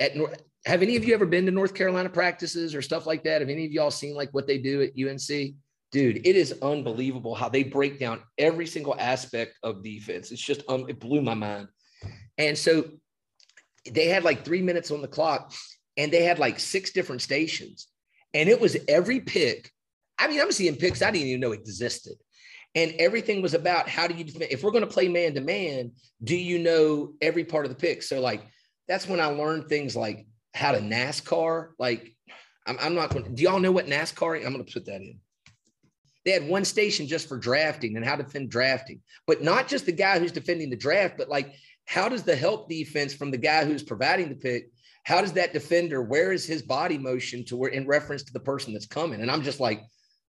at 0.00 0.16
North, 0.16 0.42
have 0.66 0.82
any 0.82 0.96
of 0.96 1.04
you 1.04 1.14
ever 1.14 1.26
been 1.26 1.46
to 1.46 1.52
North 1.52 1.74
Carolina 1.74 2.08
practices 2.08 2.74
or 2.74 2.82
stuff 2.82 3.06
like 3.06 3.24
that? 3.24 3.40
Have 3.40 3.50
any 3.50 3.66
of 3.66 3.72
y'all 3.72 3.90
seen 3.90 4.14
like 4.14 4.30
what 4.32 4.46
they 4.46 4.58
do 4.58 4.82
at 4.82 4.90
UNC? 4.98 5.54
dude, 5.94 6.26
it 6.26 6.34
is 6.34 6.52
unbelievable 6.60 7.36
how 7.36 7.48
they 7.48 7.62
break 7.62 8.00
down 8.00 8.20
every 8.36 8.66
single 8.66 8.96
aspect 8.98 9.56
of 9.62 9.84
defense. 9.84 10.32
It's 10.32 10.42
just, 10.42 10.62
um, 10.68 10.86
it 10.88 10.98
blew 10.98 11.22
my 11.22 11.34
mind. 11.34 11.68
And 12.36 12.58
so 12.58 12.86
they 13.88 14.08
had 14.08 14.24
like 14.24 14.44
three 14.44 14.60
minutes 14.60 14.90
on 14.90 15.02
the 15.02 15.08
clock 15.08 15.54
and 15.96 16.12
they 16.12 16.24
had 16.24 16.40
like 16.40 16.58
six 16.58 16.90
different 16.90 17.22
stations. 17.22 17.86
And 18.34 18.48
it 18.48 18.60
was 18.60 18.76
every 18.88 19.20
pick. 19.20 19.70
I 20.18 20.26
mean, 20.26 20.40
I'm 20.40 20.50
seeing 20.50 20.74
picks 20.74 21.00
I 21.00 21.12
didn't 21.12 21.28
even 21.28 21.40
know 21.40 21.52
existed. 21.52 22.14
And 22.74 22.92
everything 22.98 23.40
was 23.40 23.54
about 23.54 23.88
how 23.88 24.08
do 24.08 24.14
you 24.14 24.24
defend? 24.24 24.50
If 24.50 24.64
we're 24.64 24.72
going 24.72 24.84
to 24.84 24.92
play 24.92 25.06
man 25.06 25.34
to 25.34 25.40
man, 25.40 25.92
do 26.24 26.36
you 26.36 26.58
know 26.58 27.12
every 27.22 27.44
part 27.44 27.66
of 27.66 27.70
the 27.70 27.76
pick? 27.76 28.02
So, 28.02 28.20
like, 28.20 28.42
that's 28.88 29.06
when 29.06 29.20
I 29.20 29.26
learned 29.26 29.68
things 29.68 29.94
like 29.94 30.26
how 30.54 30.72
to 30.72 30.78
NASCAR. 30.78 31.70
Like, 31.78 32.14
I'm, 32.66 32.78
I'm 32.80 32.94
not 32.94 33.10
going 33.10 33.34
do 33.34 33.42
y'all 33.42 33.60
know 33.60 33.72
what 33.72 33.86
NASCAR? 33.86 34.36
I'm 34.36 34.52
going 34.52 34.64
to 34.64 34.72
put 34.72 34.86
that 34.86 35.00
in. 35.00 35.18
They 36.24 36.30
had 36.30 36.48
one 36.48 36.64
station 36.64 37.06
just 37.06 37.28
for 37.28 37.36
drafting 37.36 37.96
and 37.96 38.04
how 38.04 38.16
to 38.16 38.22
defend 38.22 38.50
drafting, 38.50 39.02
but 39.26 39.42
not 39.42 39.68
just 39.68 39.84
the 39.84 39.92
guy 39.92 40.18
who's 40.18 40.32
defending 40.32 40.70
the 40.70 40.76
draft, 40.76 41.18
but 41.18 41.28
like 41.28 41.54
how 41.86 42.08
does 42.08 42.22
the 42.22 42.36
help 42.36 42.68
defense 42.68 43.12
from 43.12 43.30
the 43.30 43.36
guy 43.36 43.64
who's 43.64 43.82
providing 43.82 44.28
the 44.30 44.34
pick? 44.34 44.70
How 45.02 45.20
does 45.20 45.34
that 45.34 45.52
defender? 45.52 46.02
Where 46.02 46.32
is 46.32 46.46
his 46.46 46.62
body 46.62 46.96
motion 46.96 47.44
to 47.46 47.56
where 47.56 47.70
in 47.70 47.86
reference 47.86 48.22
to 48.22 48.32
the 48.32 48.40
person 48.40 48.72
that's 48.72 48.86
coming? 48.86 49.20
And 49.20 49.30
I'm 49.30 49.42
just 49.42 49.60
like 49.60 49.82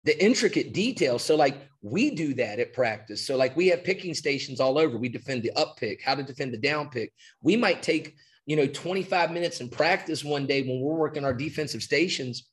the 0.04 0.22
intricate 0.22 0.74
details. 0.74 1.24
So 1.24 1.36
like 1.36 1.66
we 1.80 2.10
do 2.10 2.34
that 2.34 2.58
at 2.58 2.74
practice. 2.74 3.26
So 3.26 3.36
like 3.36 3.56
we 3.56 3.68
have 3.68 3.82
picking 3.82 4.12
stations 4.12 4.60
all 4.60 4.78
over. 4.78 4.98
We 4.98 5.08
defend 5.08 5.42
the 5.42 5.52
up 5.52 5.78
pick, 5.78 6.02
how 6.02 6.14
to 6.14 6.22
defend 6.22 6.52
the 6.52 6.58
down 6.58 6.90
pick. 6.90 7.14
We 7.40 7.56
might 7.56 7.82
take 7.82 8.16
you 8.48 8.56
know 8.56 8.66
25 8.66 9.30
minutes 9.30 9.60
in 9.60 9.68
practice 9.68 10.24
one 10.24 10.46
day 10.46 10.62
when 10.62 10.80
we're 10.80 10.94
working 10.94 11.22
our 11.22 11.34
defensive 11.34 11.82
stations 11.82 12.48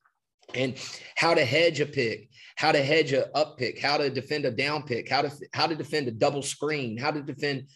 and 0.53 0.75
how 1.15 1.33
to 1.33 1.45
hedge 1.45 1.79
a 1.79 1.85
pick, 1.85 2.29
how 2.57 2.73
to 2.73 2.83
hedge 2.83 3.13
a 3.13 3.33
up 3.35 3.57
pick, 3.57 3.79
how 3.79 3.97
to 3.97 4.09
defend 4.09 4.43
a 4.43 4.51
down 4.51 4.83
pick, 4.83 5.09
how 5.09 5.21
to 5.21 5.31
how 5.53 5.65
to 5.65 5.73
defend 5.73 6.09
a 6.09 6.11
double 6.11 6.41
screen, 6.41 6.97
how 6.97 7.11
to 7.11 7.21
defend. 7.21 7.69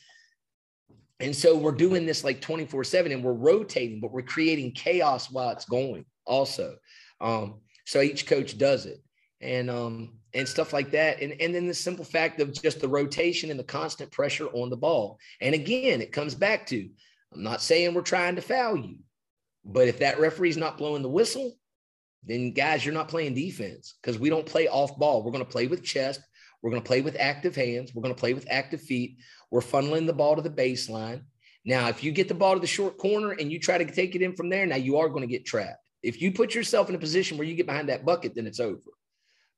And 1.21 1.33
so 1.33 1.57
we're 1.57 1.71
doing 1.71 2.05
this 2.05 2.25
like 2.25 2.41
24 2.41 2.83
7 2.83 3.13
and 3.13 3.23
we're 3.23 3.31
rotating, 3.31 4.01
but 4.01 4.11
we're 4.11 4.21
creating 4.21 4.73
chaos 4.73 5.31
while 5.31 5.51
it's 5.51 5.65
going 5.65 6.05
also. 6.25 6.75
Um, 7.21 7.61
So 7.85 8.01
each 8.01 8.27
coach 8.27 8.57
does 8.57 8.85
it. 8.85 9.01
And 9.39 9.69
um 9.69 10.19
and 10.33 10.47
stuff 10.47 10.73
like 10.73 10.91
that. 10.91 11.21
And, 11.21 11.33
and 11.39 11.55
then 11.55 11.67
the 11.67 11.73
simple 11.73 12.05
fact 12.05 12.41
of 12.41 12.51
just 12.51 12.81
the 12.81 12.87
rotation 12.87 13.49
and 13.49 13.59
the 13.59 13.63
constant 13.63 14.11
pressure 14.11 14.47
on 14.47 14.69
the 14.69 14.77
ball. 14.77 15.17
And 15.39 15.55
again, 15.55 16.01
it 16.01 16.11
comes 16.11 16.35
back 16.35 16.67
to 16.67 16.89
I'm 17.33 17.43
not 17.43 17.61
saying 17.61 17.93
we're 17.93 18.01
trying 18.01 18.35
to 18.35 18.41
foul 18.41 18.77
you, 18.77 18.97
but 19.63 19.87
if 19.87 19.99
that 19.99 20.19
referee's 20.19 20.57
not 20.57 20.77
blowing 20.77 21.01
the 21.01 21.09
whistle, 21.09 21.55
then 22.23 22.51
guys, 22.51 22.83
you're 22.83 22.93
not 22.93 23.07
playing 23.07 23.33
defense 23.33 23.95
because 24.01 24.19
we 24.19 24.29
don't 24.29 24.45
play 24.45 24.67
off 24.67 24.97
ball. 24.97 25.23
We're 25.23 25.31
going 25.31 25.45
to 25.45 25.49
play 25.49 25.67
with 25.67 25.83
chest. 25.83 26.21
We're 26.61 26.71
going 26.71 26.81
to 26.81 26.87
play 26.87 27.01
with 27.01 27.15
active 27.19 27.55
hands. 27.55 27.93
We're 27.93 28.01
going 28.01 28.13
to 28.13 28.19
play 28.19 28.33
with 28.33 28.47
active 28.49 28.81
feet. 28.81 29.17
We're 29.51 29.61
funneling 29.61 30.05
the 30.05 30.13
ball 30.13 30.35
to 30.35 30.41
the 30.41 30.49
baseline. 30.49 31.21
Now, 31.65 31.87
if 31.87 32.03
you 32.03 32.11
get 32.11 32.27
the 32.27 32.33
ball 32.33 32.55
to 32.55 32.59
the 32.59 32.67
short 32.67 32.97
corner 32.97 33.31
and 33.31 33.51
you 33.51 33.59
try 33.59 33.77
to 33.77 33.85
take 33.85 34.15
it 34.15 34.21
in 34.21 34.35
from 34.35 34.49
there, 34.49 34.65
now 34.65 34.75
you 34.75 34.97
are 34.97 35.09
going 35.09 35.21
to 35.21 35.27
get 35.27 35.45
trapped. 35.45 35.85
If 36.01 36.21
you 36.21 36.31
put 36.31 36.55
yourself 36.55 36.89
in 36.89 36.95
a 36.95 36.99
position 36.99 37.37
where 37.37 37.47
you 37.47 37.55
get 37.55 37.67
behind 37.67 37.89
that 37.89 38.05
bucket, 38.05 38.35
then 38.35 38.47
it's 38.47 38.59
over. 38.59 38.81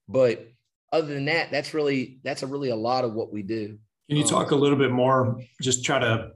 But 0.07 0.47
other 0.91 1.13
than 1.13 1.25
that, 1.25 1.51
that's 1.51 1.73
really 1.73 2.19
that's 2.23 2.43
a 2.43 2.47
really 2.47 2.69
a 2.69 2.75
lot 2.75 3.05
of 3.05 3.13
what 3.13 3.31
we 3.31 3.43
do. 3.43 3.77
Can 4.09 4.17
you 4.17 4.25
talk 4.25 4.51
a 4.51 4.55
little 4.55 4.77
bit 4.77 4.91
more? 4.91 5.39
Just 5.61 5.85
try 5.85 5.99
to 5.99 6.31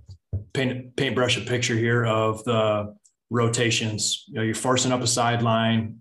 paint 0.53 0.95
paintbrush 0.95 1.37
a 1.37 1.41
picture 1.41 1.75
here 1.75 2.05
of 2.05 2.43
the 2.43 2.95
rotations. 3.29 4.23
You 4.27 4.35
know, 4.35 4.41
you're 4.41 4.55
forcing 4.55 4.91
up 4.91 5.01
a 5.01 5.07
sideline, 5.07 5.99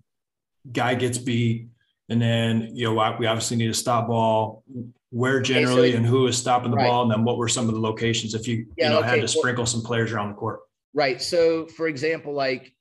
guy 0.71 0.95
gets 0.95 1.19
beat, 1.19 1.69
and 2.09 2.21
then 2.21 2.71
you 2.75 2.85
know 2.85 3.17
we 3.19 3.27
obviously 3.27 3.57
need 3.57 3.71
a 3.71 3.75
stop 3.75 4.09
ball. 4.09 4.65
Where 5.11 5.41
generally 5.41 5.91
okay, 5.91 5.93
so, 5.93 5.97
and 5.99 6.07
who 6.07 6.27
is 6.27 6.37
stopping 6.37 6.73
the 6.73 6.77
right. 6.77 6.89
ball, 6.89 7.03
and 7.03 7.11
then 7.11 7.25
what 7.25 7.39
were 7.39 7.49
some 7.49 7.69
of 7.69 7.75
the 7.75 7.81
locations 7.81 8.35
if 8.35 8.49
you 8.49 8.67
yeah, 8.77 8.87
you 8.87 8.91
know 8.91 8.99
okay. 8.99 9.09
had 9.09 9.21
to 9.21 9.29
sprinkle 9.29 9.63
well, 9.63 9.67
some 9.67 9.83
players 9.83 10.13
around 10.13 10.31
the 10.31 10.35
court? 10.35 10.61
Right. 10.93 11.23
So, 11.23 11.67
for 11.67 11.87
example, 11.87 12.33
like 12.33 12.75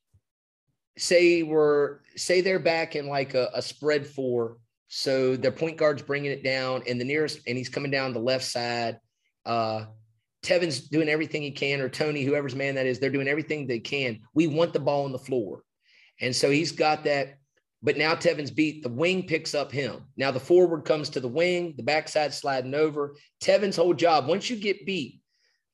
say 0.98 1.44
we're 1.44 2.00
say 2.16 2.42
they're 2.42 2.60
back 2.60 2.96
in 2.96 3.08
like 3.08 3.36
a, 3.36 3.50
a 3.54 3.62
spread 3.62 4.08
four, 4.08 4.58
so 4.88 5.36
their 5.36 5.52
point 5.52 5.78
guard's 5.78 6.02
bringing 6.02 6.32
it 6.32 6.44
down, 6.44 6.84
and 6.88 7.00
the 7.00 7.06
nearest, 7.06 7.42
and 7.48 7.58
he's 7.58 7.70
coming 7.70 7.92
down 7.92 8.14
the 8.14 8.20
left 8.20 8.46
side. 8.46 9.00
Uh, 9.46 9.86
Tevin's 10.44 10.82
doing 10.82 11.10
everything 11.10 11.42
he 11.42 11.52
can, 11.52 11.82
or 11.82 11.90
Tony, 11.90 12.24
whoever's 12.24 12.56
man 12.56 12.76
that 12.76 12.86
is, 12.86 13.00
they're 13.00 13.10
doing 13.10 13.28
everything 13.28 13.66
they 13.66 13.80
can. 13.80 14.20
We 14.34 14.48
want 14.48 14.74
the 14.74 14.80
ball 14.80 15.06
on 15.06 15.12
the 15.12 15.20
floor. 15.20 15.64
And 16.22 16.36
so 16.36 16.52
he's 16.52 16.72
got 16.72 17.06
that 17.06 17.38
but 17.84 17.98
now 17.98 18.16
Tevin's 18.16 18.50
beat. 18.50 18.82
The 18.82 18.90
wing 18.90 19.28
picks 19.28 19.54
up 19.54 19.72
him. 19.72 20.06
Now 20.16 20.32
the 20.32 20.40
forward 20.40 20.86
comes 20.86 21.10
to 21.10 21.20
the 21.20 21.28
wing, 21.28 21.74
the 21.76 21.84
backside 21.84 22.34
sliding 22.34 22.74
over. 22.74 23.16
Tevin's 23.42 23.76
whole 23.76 23.94
job, 23.94 24.26
once 24.26 24.50
you 24.50 24.56
get 24.56 24.86
beat, 24.86 25.20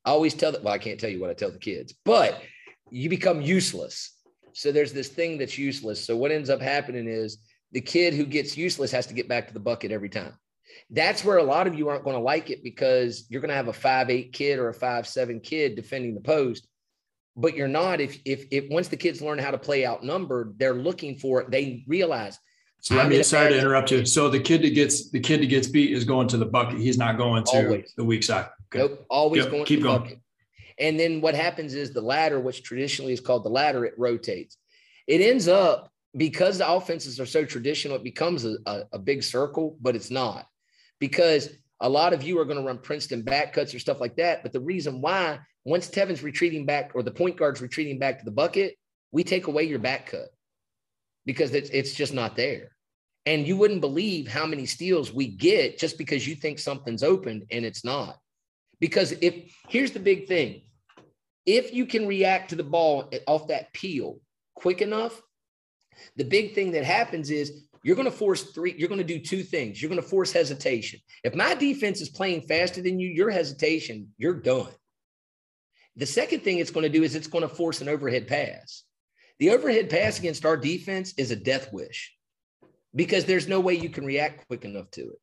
I 0.03 0.09
always 0.09 0.33
tell 0.33 0.51
that. 0.51 0.63
Well, 0.63 0.73
I 0.73 0.79
can't 0.79 0.99
tell 0.99 1.11
you 1.11 1.21
what 1.21 1.29
I 1.29 1.35
tell 1.35 1.51
the 1.51 1.59
kids, 1.59 1.93
but 2.03 2.41
you 2.89 3.09
become 3.09 3.41
useless. 3.41 4.17
So 4.53 4.71
there's 4.71 4.91
this 4.91 5.09
thing 5.09 5.37
that's 5.37 5.57
useless. 5.57 6.03
So 6.03 6.17
what 6.17 6.31
ends 6.31 6.49
up 6.49 6.61
happening 6.61 7.07
is 7.07 7.37
the 7.71 7.81
kid 7.81 8.15
who 8.15 8.25
gets 8.25 8.57
useless 8.57 8.91
has 8.91 9.05
to 9.07 9.13
get 9.13 9.27
back 9.27 9.47
to 9.47 9.53
the 9.53 9.59
bucket 9.59 9.91
every 9.91 10.09
time. 10.09 10.33
That's 10.89 11.23
where 11.23 11.37
a 11.37 11.43
lot 11.43 11.67
of 11.67 11.75
you 11.75 11.87
aren't 11.89 12.03
going 12.03 12.15
to 12.15 12.21
like 12.21 12.49
it 12.49 12.63
because 12.63 13.25
you're 13.29 13.41
going 13.41 13.49
to 13.49 13.55
have 13.55 13.67
a 13.67 13.73
five 13.73 14.09
eight 14.09 14.33
kid 14.33 14.59
or 14.59 14.69
a 14.69 14.73
five 14.73 15.07
seven 15.07 15.39
kid 15.39 15.75
defending 15.75 16.15
the 16.15 16.21
post. 16.21 16.67
But 17.35 17.55
you're 17.55 17.67
not 17.67 18.01
if 18.01 18.17
if 18.25 18.45
if 18.51 18.69
once 18.69 18.87
the 18.87 18.97
kids 18.97 19.21
learn 19.21 19.39
how 19.39 19.51
to 19.51 19.57
play 19.57 19.85
outnumbered 19.85 20.55
they're 20.57 20.73
looking 20.73 21.17
for 21.17 21.41
it 21.41 21.51
they 21.51 21.83
realize. 21.87 22.39
So 22.81 22.95
let 22.95 23.09
me 23.09 23.21
sorry 23.23 23.49
to 23.49 23.59
interrupt 23.59 23.91
you. 23.91 24.05
So 24.05 24.29
the 24.29 24.39
kid 24.39 24.63
that 24.63 24.73
gets 24.73 25.09
the 25.11 25.19
kid 25.19 25.41
that 25.41 25.47
gets 25.47 25.67
beat 25.67 25.91
is 25.91 26.05
going 26.05 26.27
to 26.29 26.37
the 26.37 26.45
bucket. 26.45 26.79
He's 26.79 26.97
not 26.97 27.17
going 27.17 27.43
to 27.45 27.51
always. 27.51 27.93
the 27.95 28.03
weak 28.03 28.23
side. 28.23 28.47
Okay. 28.73 28.87
nope. 28.87 29.05
Always 29.09 29.43
yep. 29.43 29.51
going 29.51 29.65
keep 29.65 29.79
to 29.79 29.83
the 29.83 29.89
going. 29.89 30.01
bucket. 30.01 30.19
and 30.79 30.99
then 30.99 31.21
what 31.21 31.35
happens 31.35 31.73
is 31.75 31.91
the 31.91 32.01
ladder 32.01 32.39
which 32.39 32.63
traditionally 32.63 33.13
is 33.13 33.19
called 33.19 33.43
the 33.43 33.49
ladder 33.49 33.85
it 33.85 33.93
rotates. 33.97 34.57
It 35.07 35.21
ends 35.21 35.47
up 35.47 35.91
because 36.15 36.57
the 36.57 36.69
offenses 36.69 37.19
are 37.19 37.25
so 37.25 37.45
traditional 37.45 37.95
it 37.95 38.03
becomes 38.03 38.45
a, 38.45 38.57
a, 38.65 38.81
a 38.93 38.99
big 38.99 39.23
circle 39.23 39.77
but 39.79 39.95
it's 39.95 40.09
not 40.09 40.47
because 40.99 41.49
a 41.81 41.89
lot 41.89 42.13
of 42.13 42.23
you 42.23 42.39
are 42.39 42.45
going 42.45 42.57
to 42.57 42.65
run 42.65 42.77
Princeton 42.77 43.21
back 43.21 43.53
cuts 43.53 43.73
or 43.73 43.79
stuff 43.79 44.01
like 44.01 44.15
that. 44.17 44.43
But 44.43 44.51
the 44.51 44.59
reason 44.59 45.01
why 45.01 45.39
once 45.65 45.89
Tevin's 45.89 46.23
retreating 46.23 46.65
back 46.65 46.91
or 46.93 47.03
the 47.03 47.11
point 47.11 47.37
guard's 47.37 47.61
retreating 47.61 47.99
back 47.99 48.19
to 48.19 48.25
the 48.25 48.31
bucket, 48.31 48.75
we 49.11 49.23
take 49.23 49.47
away 49.47 49.63
your 49.63 49.79
back 49.79 50.07
cut 50.07 50.29
because 51.25 51.53
it's, 51.53 51.69
it's 51.69 51.93
just 51.93 52.13
not 52.13 52.35
there. 52.35 52.75
And 53.25 53.47
you 53.47 53.57
wouldn't 53.57 53.81
believe 53.81 54.27
how 54.27 54.45
many 54.45 54.65
steals 54.65 55.13
we 55.13 55.27
get 55.27 55.77
just 55.77 55.97
because 55.97 56.27
you 56.27 56.35
think 56.35 56.59
something's 56.59 57.03
open 57.03 57.45
and 57.51 57.65
it's 57.65 57.85
not. 57.85 58.17
Because 58.79 59.11
if 59.21 59.53
here's 59.67 59.91
the 59.91 59.99
big 59.99 60.27
thing 60.27 60.61
if 61.45 61.73
you 61.73 61.85
can 61.85 62.07
react 62.07 62.51
to 62.51 62.55
the 62.55 62.63
ball 62.63 63.11
off 63.25 63.47
that 63.47 63.73
peel 63.73 64.19
quick 64.55 64.81
enough, 64.81 65.19
the 66.15 66.23
big 66.23 66.53
thing 66.53 66.71
that 66.71 66.83
happens 66.83 67.31
is 67.31 67.63
you're 67.83 67.95
going 67.95 68.09
to 68.09 68.11
force 68.11 68.43
three, 68.51 68.75
you're 68.77 68.89
going 68.89 68.99
to 68.99 69.03
do 69.03 69.19
two 69.19 69.43
things. 69.43 69.81
You're 69.81 69.89
going 69.89 70.01
to 70.01 70.07
force 70.07 70.31
hesitation. 70.31 70.99
If 71.23 71.35
my 71.35 71.55
defense 71.55 72.01
is 72.01 72.09
playing 72.09 72.41
faster 72.41 72.81
than 72.81 72.99
you, 72.99 73.09
your 73.09 73.29
hesitation, 73.29 74.09
you're 74.17 74.33
done. 74.33 74.67
The 75.95 76.05
second 76.05 76.41
thing 76.41 76.59
it's 76.59 76.71
going 76.71 76.83
to 76.83 76.89
do 76.89 77.03
is 77.03 77.15
it's 77.15 77.27
going 77.27 77.47
to 77.47 77.53
force 77.53 77.81
an 77.81 77.89
overhead 77.89 78.27
pass. 78.27 78.83
The 79.39 79.51
overhead 79.51 79.89
pass 79.89 80.19
against 80.19 80.45
our 80.45 80.57
defense 80.57 81.13
is 81.17 81.31
a 81.31 81.35
death 81.35 81.71
wish 81.71 82.13
because 82.95 83.25
there's 83.25 83.47
no 83.47 83.59
way 83.59 83.75
you 83.75 83.89
can 83.89 84.05
react 84.05 84.47
quick 84.47 84.65
enough 84.65 84.91
to 84.91 85.01
it. 85.01 85.19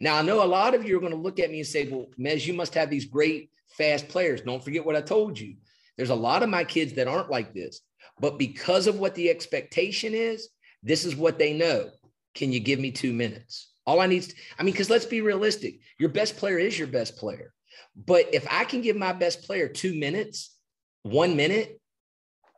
Now, 0.00 0.16
I 0.16 0.22
know 0.22 0.42
a 0.42 0.46
lot 0.46 0.74
of 0.74 0.84
you 0.84 0.96
are 0.96 1.00
going 1.00 1.12
to 1.12 1.18
look 1.18 1.38
at 1.38 1.50
me 1.50 1.58
and 1.58 1.66
say, 1.66 1.88
well, 1.88 2.06
Mez, 2.18 2.46
you 2.46 2.54
must 2.54 2.74
have 2.74 2.90
these 2.90 3.04
great 3.04 3.50
fast 3.68 4.08
players. 4.08 4.40
Don't 4.40 4.62
forget 4.62 4.84
what 4.84 4.96
I 4.96 5.00
told 5.00 5.38
you. 5.38 5.56
There's 5.96 6.10
a 6.10 6.14
lot 6.14 6.42
of 6.42 6.48
my 6.48 6.64
kids 6.64 6.94
that 6.94 7.08
aren't 7.08 7.30
like 7.30 7.54
this. 7.54 7.80
But 8.18 8.38
because 8.38 8.86
of 8.86 8.98
what 8.98 9.14
the 9.14 9.30
expectation 9.30 10.14
is, 10.14 10.48
this 10.82 11.04
is 11.04 11.16
what 11.16 11.38
they 11.38 11.52
know. 11.52 11.90
Can 12.34 12.52
you 12.52 12.60
give 12.60 12.78
me 12.78 12.90
two 12.90 13.12
minutes? 13.12 13.72
All 13.86 14.00
I 14.00 14.06
need, 14.06 14.32
I 14.58 14.62
mean, 14.62 14.72
because 14.72 14.90
let's 14.90 15.04
be 15.04 15.20
realistic. 15.20 15.80
Your 15.98 16.08
best 16.08 16.36
player 16.36 16.58
is 16.58 16.78
your 16.78 16.88
best 16.88 17.16
player. 17.16 17.52
But 17.96 18.32
if 18.32 18.46
I 18.50 18.64
can 18.64 18.80
give 18.80 18.96
my 18.96 19.12
best 19.12 19.42
player 19.42 19.68
two 19.68 19.94
minutes, 19.94 20.56
one 21.02 21.36
minute, 21.36 21.80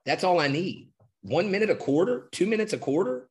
that's 0.04 0.24
all 0.24 0.38
I 0.38 0.48
need. 0.48 0.90
One 1.22 1.50
minute 1.50 1.70
a 1.70 1.74
quarter, 1.74 2.28
two 2.32 2.46
minutes 2.46 2.72
a 2.72 2.78
quarter. 2.78 3.28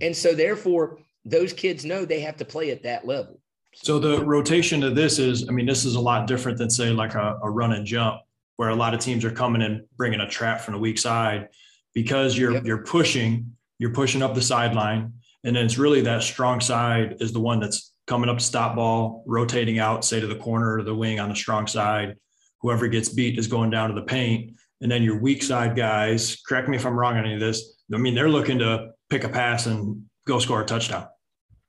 And 0.00 0.16
so, 0.16 0.34
therefore, 0.34 0.98
those 1.24 1.52
kids 1.52 1.84
know 1.84 2.04
they 2.04 2.20
have 2.20 2.36
to 2.36 2.44
play 2.44 2.70
at 2.70 2.84
that 2.84 3.06
level. 3.06 3.40
So, 3.74 3.98
the 3.98 4.24
rotation 4.24 4.84
of 4.84 4.94
this 4.94 5.18
is, 5.18 5.48
I 5.48 5.52
mean, 5.52 5.66
this 5.66 5.84
is 5.84 5.96
a 5.96 6.00
lot 6.00 6.28
different 6.28 6.58
than, 6.58 6.70
say, 6.70 6.90
like 6.90 7.14
a, 7.14 7.38
a 7.42 7.50
run 7.50 7.72
and 7.72 7.84
jump, 7.84 8.20
where 8.56 8.68
a 8.68 8.76
lot 8.76 8.94
of 8.94 9.00
teams 9.00 9.24
are 9.24 9.32
coming 9.32 9.62
and 9.62 9.82
bringing 9.96 10.20
a 10.20 10.28
trap 10.28 10.60
from 10.60 10.74
the 10.74 10.80
weak 10.80 10.98
side 10.98 11.48
because 11.94 12.38
you're 12.38 12.52
yep. 12.52 12.64
you're 12.64 12.84
pushing, 12.84 13.56
you're 13.82 13.90
pushing 13.90 14.22
up 14.22 14.32
the 14.32 14.40
sideline, 14.40 15.12
and 15.42 15.56
then 15.56 15.66
it's 15.66 15.76
really 15.76 16.02
that 16.02 16.22
strong 16.22 16.60
side 16.60 17.16
is 17.18 17.32
the 17.32 17.40
one 17.40 17.58
that's 17.58 17.92
coming 18.06 18.30
up 18.30 18.38
to 18.38 18.44
stop 18.44 18.76
ball, 18.76 19.24
rotating 19.26 19.80
out, 19.80 20.04
say 20.04 20.20
to 20.20 20.28
the 20.28 20.36
corner 20.36 20.76
or 20.76 20.84
the 20.84 20.94
wing 20.94 21.18
on 21.18 21.28
the 21.28 21.34
strong 21.34 21.66
side. 21.66 22.14
Whoever 22.60 22.86
gets 22.86 23.08
beat 23.08 23.40
is 23.40 23.48
going 23.48 23.70
down 23.70 23.88
to 23.88 23.96
the 23.96 24.06
paint. 24.06 24.54
And 24.82 24.88
then 24.90 25.02
your 25.02 25.18
weak 25.18 25.42
side 25.42 25.74
guys, 25.74 26.40
correct 26.46 26.68
me 26.68 26.76
if 26.76 26.86
I'm 26.86 26.96
wrong 26.96 27.16
on 27.16 27.24
any 27.24 27.34
of 27.34 27.40
this. 27.40 27.82
I 27.92 27.96
mean, 27.96 28.14
they're 28.14 28.28
looking 28.28 28.60
to 28.60 28.90
pick 29.10 29.24
a 29.24 29.28
pass 29.28 29.66
and 29.66 30.04
go 30.28 30.38
score 30.38 30.62
a 30.62 30.64
touchdown. 30.64 31.08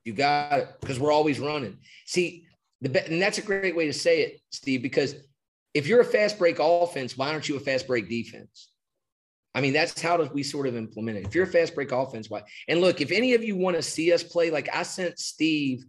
You 0.04 0.14
got 0.14 0.60
it 0.60 0.68
because 0.82 1.00
we're 1.00 1.12
always 1.12 1.40
running. 1.40 1.80
See, 2.06 2.46
the 2.82 3.12
and 3.12 3.20
that's 3.20 3.40
a 3.40 3.42
great 3.42 3.76
way 3.76 3.88
to 3.88 3.94
say 3.94 4.22
it, 4.22 4.40
Steve, 4.52 4.84
because 4.84 5.16
if 5.74 5.88
you're 5.88 6.02
a 6.02 6.06
fast 6.06 6.38
break 6.38 6.58
offense, 6.60 7.18
why 7.18 7.32
aren't 7.32 7.50
you 7.50 7.56
a 7.56 7.60
fast 7.60 7.88
break 7.88 8.08
defense? 8.08 8.70
I 9.56 9.62
mean, 9.62 9.74
that's 9.74 10.02
how 10.02 10.22
we 10.34 10.44
sort 10.44 10.68
of 10.68 10.76
implement 10.76 11.18
it. 11.18 11.28
If 11.28 11.36
you're 11.36 11.44
a 11.44 11.48
fast 11.48 11.76
break 11.76 11.92
offense, 11.92 12.30
why? 12.30 12.42
And 12.68 12.82
look, 12.82 13.02
if 13.02 13.12
any 13.12 13.34
of 13.34 13.44
you 13.44 13.56
want 13.56 13.76
to 13.76 13.84
see 13.84 14.12
us 14.12 14.24
play, 14.24 14.50
like 14.50 14.68
I 14.74 14.84
sent 14.84 15.20
Steve 15.20 15.84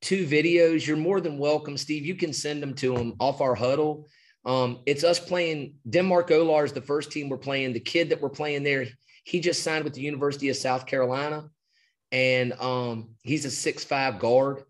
two 0.00 0.26
videos, 0.26 0.86
you're 0.86 0.96
more 0.96 1.20
than 1.20 1.38
welcome, 1.38 1.76
Steve. 1.76 2.04
You 2.04 2.14
can 2.14 2.32
send 2.32 2.62
them 2.62 2.74
to 2.74 2.96
him 2.96 3.14
off 3.18 3.40
our 3.40 3.54
huddle. 3.54 4.08
Um, 4.44 4.80
it's 4.86 5.04
us 5.04 5.18
playing 5.18 5.74
Denmark 5.88 6.28
Olar 6.28 6.64
is 6.64 6.72
the 6.72 6.80
first 6.80 7.10
team 7.10 7.28
we're 7.28 7.38
playing. 7.38 7.72
The 7.72 7.80
kid 7.80 8.10
that 8.10 8.20
we're 8.20 8.28
playing 8.28 8.62
there, 8.62 8.86
he 9.24 9.40
just 9.40 9.62
signed 9.62 9.84
with 9.84 9.94
the 9.94 10.00
University 10.00 10.48
of 10.48 10.56
South 10.56 10.86
Carolina, 10.86 11.50
and 12.12 12.52
um, 12.60 13.10
he's 13.22 13.44
a 13.44 13.50
six-five 13.50 14.18
guard. 14.18 14.62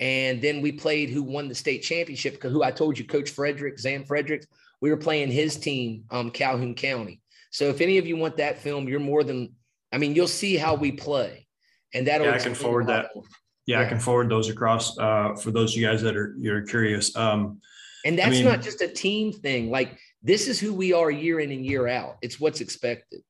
And 0.00 0.40
then 0.40 0.60
we 0.60 0.70
played 0.70 1.10
who 1.10 1.24
won 1.24 1.48
the 1.48 1.54
state 1.54 1.82
championship, 1.82 2.40
who 2.42 2.62
I 2.62 2.70
told 2.70 2.98
you, 2.98 3.04
Coach 3.04 3.30
Frederick, 3.30 3.78
Zan 3.78 4.04
Fredericks. 4.04 4.46
We 4.80 4.90
were 4.90 4.96
playing 4.96 5.32
his 5.32 5.56
team, 5.56 6.04
um, 6.10 6.30
Calhoun 6.30 6.74
County. 6.76 7.20
So 7.50 7.64
if 7.64 7.80
any 7.80 7.98
of 7.98 8.06
you 8.06 8.16
want 8.16 8.36
that 8.36 8.58
film, 8.58 8.88
you're 8.88 9.00
more 9.00 9.24
than, 9.24 9.54
I 9.92 9.98
mean, 9.98 10.14
you'll 10.14 10.28
see 10.28 10.56
how 10.56 10.74
we 10.74 10.92
play. 10.92 11.46
And 11.94 12.06
that'll 12.06 12.26
yeah, 12.26 12.34
I 12.34 12.38
can 12.38 12.54
forward 12.54 12.86
that. 12.88 13.10
More 13.14 13.24
yeah, 13.68 13.82
I 13.82 13.84
can 13.84 14.00
forward 14.00 14.30
those 14.30 14.48
across 14.48 14.98
uh, 14.98 15.34
for 15.34 15.50
those 15.50 15.74
of 15.74 15.80
you 15.80 15.86
guys 15.86 16.00
that 16.00 16.16
are 16.16 16.34
you're 16.38 16.62
curious. 16.62 17.14
Um, 17.14 17.60
and 18.06 18.18
that's 18.18 18.28
I 18.28 18.30
mean, 18.30 18.44
not 18.46 18.62
just 18.62 18.80
a 18.80 18.88
team 18.88 19.30
thing. 19.30 19.70
Like 19.70 19.98
this 20.22 20.48
is 20.48 20.58
who 20.58 20.72
we 20.72 20.94
are 20.94 21.10
year 21.10 21.40
in 21.40 21.52
and 21.52 21.64
year 21.64 21.86
out. 21.86 22.16
It's 22.22 22.40
what's 22.40 22.62
expected. 22.62 23.20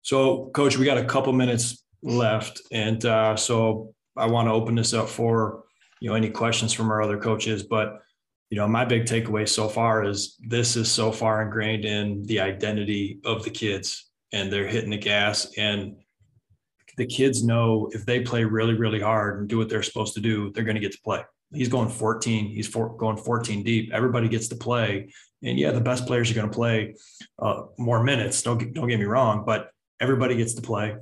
So, 0.00 0.46
Coach, 0.54 0.78
we 0.78 0.86
got 0.86 0.96
a 0.96 1.04
couple 1.04 1.34
minutes 1.34 1.84
left, 2.02 2.62
and 2.72 3.04
uh, 3.04 3.36
so 3.36 3.92
I 4.16 4.24
want 4.24 4.48
to 4.48 4.52
open 4.52 4.74
this 4.74 4.94
up 4.94 5.10
for 5.10 5.64
you 6.00 6.08
know 6.08 6.16
any 6.16 6.30
questions 6.30 6.72
from 6.72 6.90
our 6.90 7.02
other 7.02 7.18
coaches. 7.18 7.62
But 7.62 8.00
you 8.50 8.56
know, 8.56 8.66
my 8.66 8.84
big 8.84 9.04
takeaway 9.04 9.48
so 9.48 9.68
far 9.68 10.04
is 10.04 10.36
this 10.40 10.76
is 10.76 10.90
so 10.90 11.12
far 11.12 11.42
ingrained 11.42 11.84
in 11.84 12.22
the 12.24 12.40
identity 12.40 13.20
of 13.24 13.44
the 13.44 13.50
kids, 13.50 14.10
and 14.32 14.52
they're 14.52 14.66
hitting 14.66 14.90
the 14.90 14.98
gas 14.98 15.52
and 15.56 15.96
the 16.98 17.06
kids 17.06 17.44
know 17.44 17.88
if 17.92 18.04
they 18.04 18.20
play 18.20 18.44
really, 18.44 18.74
really 18.74 19.00
hard 19.00 19.38
and 19.38 19.48
do 19.48 19.56
what 19.56 19.68
they're 19.68 19.84
supposed 19.84 20.14
to 20.14 20.20
do, 20.20 20.50
they're 20.50 20.64
going 20.64 20.74
to 20.74 20.80
get 20.80 20.92
to 20.92 21.00
play. 21.02 21.22
He's 21.54 21.68
going 21.68 21.88
14. 21.88 22.48
He's 22.50 22.68
going 22.68 23.16
14 23.16 23.62
deep. 23.62 23.90
Everybody 23.94 24.28
gets 24.28 24.48
to 24.48 24.56
play, 24.56 25.10
and 25.42 25.58
yeah, 25.58 25.70
the 25.70 25.80
best 25.80 26.06
players 26.06 26.30
are 26.30 26.34
going 26.34 26.50
to 26.50 26.54
play 26.54 26.96
uh, 27.38 27.62
more 27.78 28.02
minutes. 28.02 28.42
Don't 28.42 28.74
don't 28.74 28.88
get 28.88 28.98
me 28.98 29.06
wrong, 29.06 29.44
but 29.46 29.70
everybody 30.00 30.36
gets 30.36 30.54
to 30.54 30.62
play. 30.62 30.96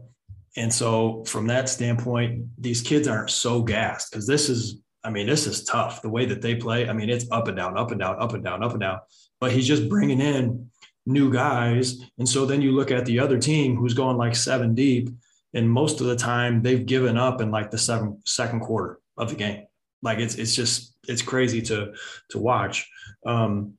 And 0.57 0.73
so, 0.73 1.25
from 1.27 1.49
that 1.49 1.69
standpoint, 1.69 2.47
these 2.59 2.81
kids 2.81 3.09
aren't 3.09 3.31
so 3.31 3.63
gassed 3.63 4.11
because 4.11 4.27
this 4.27 4.49
is, 4.49 4.81
I 5.07 5.11
mean, 5.11 5.27
this 5.27 5.47
is 5.47 5.63
tough. 5.63 6.03
The 6.03 6.09
way 6.09 6.27
that 6.27 6.43
they 6.43 6.57
play, 6.57 6.89
I 6.89 6.93
mean, 6.93 7.09
it's 7.09 7.31
up 7.31 7.47
and 7.47 7.57
down, 7.57 7.79
up 7.79 7.93
and 7.93 8.01
down, 8.01 8.21
up 8.21 8.35
and 8.35 8.43
down, 8.43 8.65
up 8.65 8.73
and 8.73 8.81
down. 8.81 8.99
But 9.41 9.53
he's 9.53 9.67
just 9.67 9.89
bringing 9.89 10.21
in 10.21 10.69
new 11.07 11.33
guys. 11.33 12.01
And 12.19 12.29
so 12.29 12.45
then 12.45 12.61
you 12.61 12.73
look 12.73 12.91
at 12.91 13.07
the 13.07 13.21
other 13.21 13.39
team 13.39 13.77
who's 13.77 13.95
going 13.95 14.17
like 14.17 14.35
seven 14.35 14.75
deep, 14.75 15.09
and 15.55 15.71
most 15.71 16.01
of 16.01 16.09
the 16.09 16.17
time 16.17 16.61
they've 16.61 16.85
given 16.85 17.17
up 17.17 17.41
in 17.41 17.53
like 17.53 17.71
the 17.71 17.79
seven 17.79 18.21
second 18.27 18.61
quarter 18.61 18.99
of 19.17 19.31
the 19.31 19.37
game. 19.37 19.67
Like 20.03 20.19
it's 20.19 20.35
it's 20.35 20.55
just 20.55 20.97
it's 21.07 21.23
crazy 21.23 21.63
to 21.63 21.95
to 22.31 22.39
watch. 22.39 22.91
Um, 23.25 23.75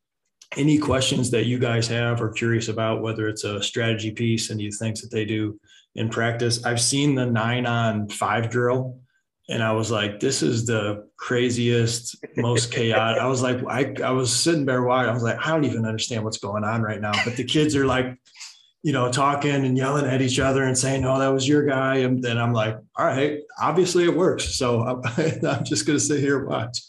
any 0.55 0.77
questions 0.77 1.29
that 1.31 1.45
you 1.45 1.59
guys 1.59 1.89
have 1.89 2.21
or 2.21 2.31
curious 2.31 2.69
about 2.69 3.01
whether 3.01 3.27
it's 3.27 3.43
a 3.43 3.61
strategy 3.61 4.11
piece 4.11 4.49
and 4.49 4.61
you 4.61 4.71
think 4.71 4.99
that 5.01 5.11
they 5.11 5.25
do 5.25 5.59
in 5.95 6.07
practice? 6.07 6.65
I've 6.65 6.79
seen 6.79 7.15
the 7.15 7.25
nine 7.25 7.65
on 7.65 8.07
five 8.07 8.49
drill 8.49 9.01
and 9.49 9.63
I 9.63 9.71
was 9.71 9.89
like, 9.89 10.19
this 10.19 10.43
is 10.43 10.65
the 10.65 11.07
craziest, 11.15 12.17
most 12.35 12.71
chaotic. 12.71 13.21
I 13.21 13.27
was 13.27 13.41
like, 13.41 13.63
I, 13.65 13.93
I 14.03 14.11
was 14.11 14.35
sitting 14.35 14.65
there 14.65 14.83
watching. 14.83 15.09
I 15.09 15.13
was 15.13 15.23
like, 15.23 15.45
I 15.45 15.51
don't 15.51 15.63
even 15.63 15.85
understand 15.85 16.23
what's 16.23 16.37
going 16.37 16.65
on 16.65 16.81
right 16.81 16.99
now. 16.99 17.13
But 17.23 17.37
the 17.37 17.45
kids 17.45 17.75
are 17.75 17.85
like, 17.85 18.17
you 18.83 18.91
know, 18.91 19.09
talking 19.11 19.51
and 19.51 19.77
yelling 19.77 20.05
at 20.05 20.21
each 20.21 20.39
other 20.39 20.63
and 20.63 20.77
saying, 20.77 21.01
"No, 21.01 21.17
that 21.19 21.29
was 21.29 21.47
your 21.47 21.65
guy." 21.65 21.97
And 21.97 22.23
then 22.23 22.37
I'm 22.37 22.53
like, 22.53 22.77
"All 22.95 23.05
right, 23.05 23.39
obviously 23.59 24.03
it 24.03 24.15
works." 24.15 24.55
So 24.55 24.81
I'm, 24.81 25.01
I'm 25.45 25.65
just 25.65 25.85
going 25.85 25.97
to 25.97 26.03
sit 26.03 26.19
here 26.19 26.39
and 26.39 26.47
watch. 26.47 26.79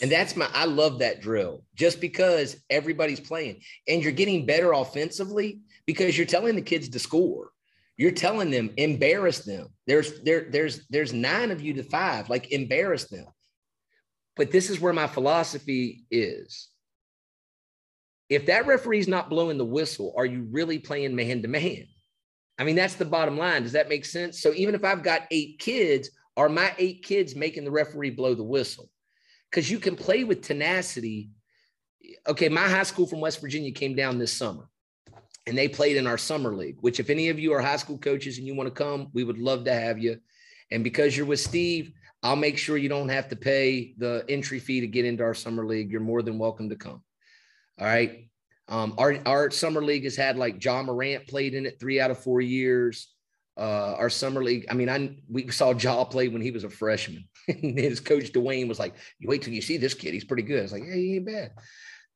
And 0.00 0.10
that's 0.10 0.36
my, 0.36 0.48
I 0.52 0.64
love 0.64 1.00
that 1.00 1.20
drill 1.20 1.64
just 1.74 2.00
because 2.00 2.56
everybody's 2.70 3.20
playing 3.20 3.62
and 3.88 4.02
you're 4.02 4.12
getting 4.12 4.46
better 4.46 4.72
offensively 4.72 5.60
because 5.86 6.16
you're 6.16 6.26
telling 6.26 6.54
the 6.54 6.62
kids 6.62 6.88
to 6.90 6.98
score. 6.98 7.50
You're 7.98 8.12
telling 8.12 8.50
them, 8.50 8.70
embarrass 8.76 9.40
them. 9.40 9.66
There's 9.88 10.20
there, 10.22 10.46
there's 10.50 10.86
there's 10.88 11.12
nine 11.12 11.50
of 11.50 11.60
you 11.60 11.74
to 11.74 11.82
five, 11.82 12.30
like 12.30 12.52
embarrass 12.52 13.04
them. 13.08 13.26
But 14.36 14.52
this 14.52 14.70
is 14.70 14.80
where 14.80 14.92
my 14.92 15.08
philosophy 15.08 16.04
is. 16.08 16.68
If 18.28 18.46
that 18.46 18.66
referee's 18.66 19.08
not 19.08 19.28
blowing 19.28 19.58
the 19.58 19.64
whistle, 19.64 20.14
are 20.16 20.26
you 20.26 20.46
really 20.50 20.78
playing 20.78 21.16
man 21.16 21.42
to 21.42 21.48
man? 21.48 21.86
I 22.56 22.64
mean, 22.64 22.76
that's 22.76 22.94
the 22.94 23.04
bottom 23.04 23.36
line. 23.36 23.64
Does 23.64 23.72
that 23.72 23.88
make 23.88 24.04
sense? 24.04 24.40
So 24.40 24.52
even 24.54 24.76
if 24.76 24.84
I've 24.84 25.02
got 25.02 25.22
eight 25.32 25.58
kids, 25.58 26.10
are 26.36 26.48
my 26.48 26.72
eight 26.78 27.02
kids 27.02 27.34
making 27.34 27.64
the 27.64 27.70
referee 27.72 28.10
blow 28.10 28.34
the 28.34 28.44
whistle? 28.44 28.88
Because 29.50 29.68
you 29.68 29.80
can 29.80 29.96
play 29.96 30.22
with 30.22 30.42
tenacity. 30.42 31.30
Okay, 32.28 32.48
my 32.48 32.68
high 32.68 32.82
school 32.84 33.08
from 33.08 33.20
West 33.20 33.40
Virginia 33.40 33.72
came 33.72 33.96
down 33.96 34.18
this 34.18 34.32
summer 34.32 34.68
and 35.48 35.56
they 35.56 35.66
played 35.66 35.96
in 35.96 36.06
our 36.06 36.18
summer 36.18 36.54
league, 36.54 36.76
which 36.82 37.00
if 37.00 37.08
any 37.08 37.30
of 37.30 37.38
you 37.38 37.54
are 37.54 37.60
high 37.60 37.76
school 37.76 37.96
coaches 37.96 38.36
and 38.36 38.46
you 38.46 38.54
want 38.54 38.68
to 38.68 38.74
come, 38.74 39.08
we 39.14 39.24
would 39.24 39.38
love 39.38 39.64
to 39.64 39.72
have 39.72 39.98
you. 39.98 40.18
And 40.70 40.84
because 40.84 41.16
you're 41.16 41.26
with 41.26 41.40
Steve, 41.40 41.90
I'll 42.22 42.36
make 42.36 42.58
sure 42.58 42.76
you 42.76 42.90
don't 42.90 43.08
have 43.08 43.28
to 43.28 43.36
pay 43.36 43.94
the 43.96 44.24
entry 44.28 44.58
fee 44.58 44.82
to 44.82 44.86
get 44.86 45.06
into 45.06 45.24
our 45.24 45.32
summer 45.32 45.64
league. 45.64 45.90
You're 45.90 46.02
more 46.02 46.20
than 46.20 46.38
welcome 46.38 46.68
to 46.68 46.76
come. 46.76 47.02
All 47.80 47.86
right. 47.86 48.28
Um, 48.68 48.94
our, 48.98 49.16
our 49.24 49.50
summer 49.50 49.82
league 49.82 50.04
has 50.04 50.16
had 50.16 50.36
like 50.36 50.62
Ja 50.62 50.82
Morant 50.82 51.26
played 51.26 51.54
in 51.54 51.64
it 51.64 51.80
three 51.80 51.98
out 51.98 52.10
of 52.10 52.18
four 52.18 52.42
years. 52.42 53.08
Uh, 53.56 53.96
our 53.98 54.10
summer 54.10 54.44
league, 54.44 54.66
I 54.70 54.74
mean, 54.74 54.90
I 54.90 55.16
we 55.28 55.50
saw 55.50 55.72
Ja 55.72 56.04
play 56.04 56.28
when 56.28 56.42
he 56.42 56.50
was 56.50 56.62
a 56.62 56.70
freshman. 56.70 57.26
His 57.46 57.98
coach 57.98 58.32
Dwayne 58.32 58.68
was 58.68 58.78
like, 58.78 58.94
"You 59.18 59.28
wait 59.28 59.42
till 59.42 59.52
you 59.52 59.62
see 59.62 59.78
this 59.78 59.94
kid; 59.94 60.14
he's 60.14 60.24
pretty 60.24 60.44
good." 60.44 60.60
I 60.60 60.62
was 60.62 60.72
like, 60.72 60.84
"Yeah, 60.86 60.94
he 60.94 61.16
ain't 61.16 61.26
bad." 61.26 61.50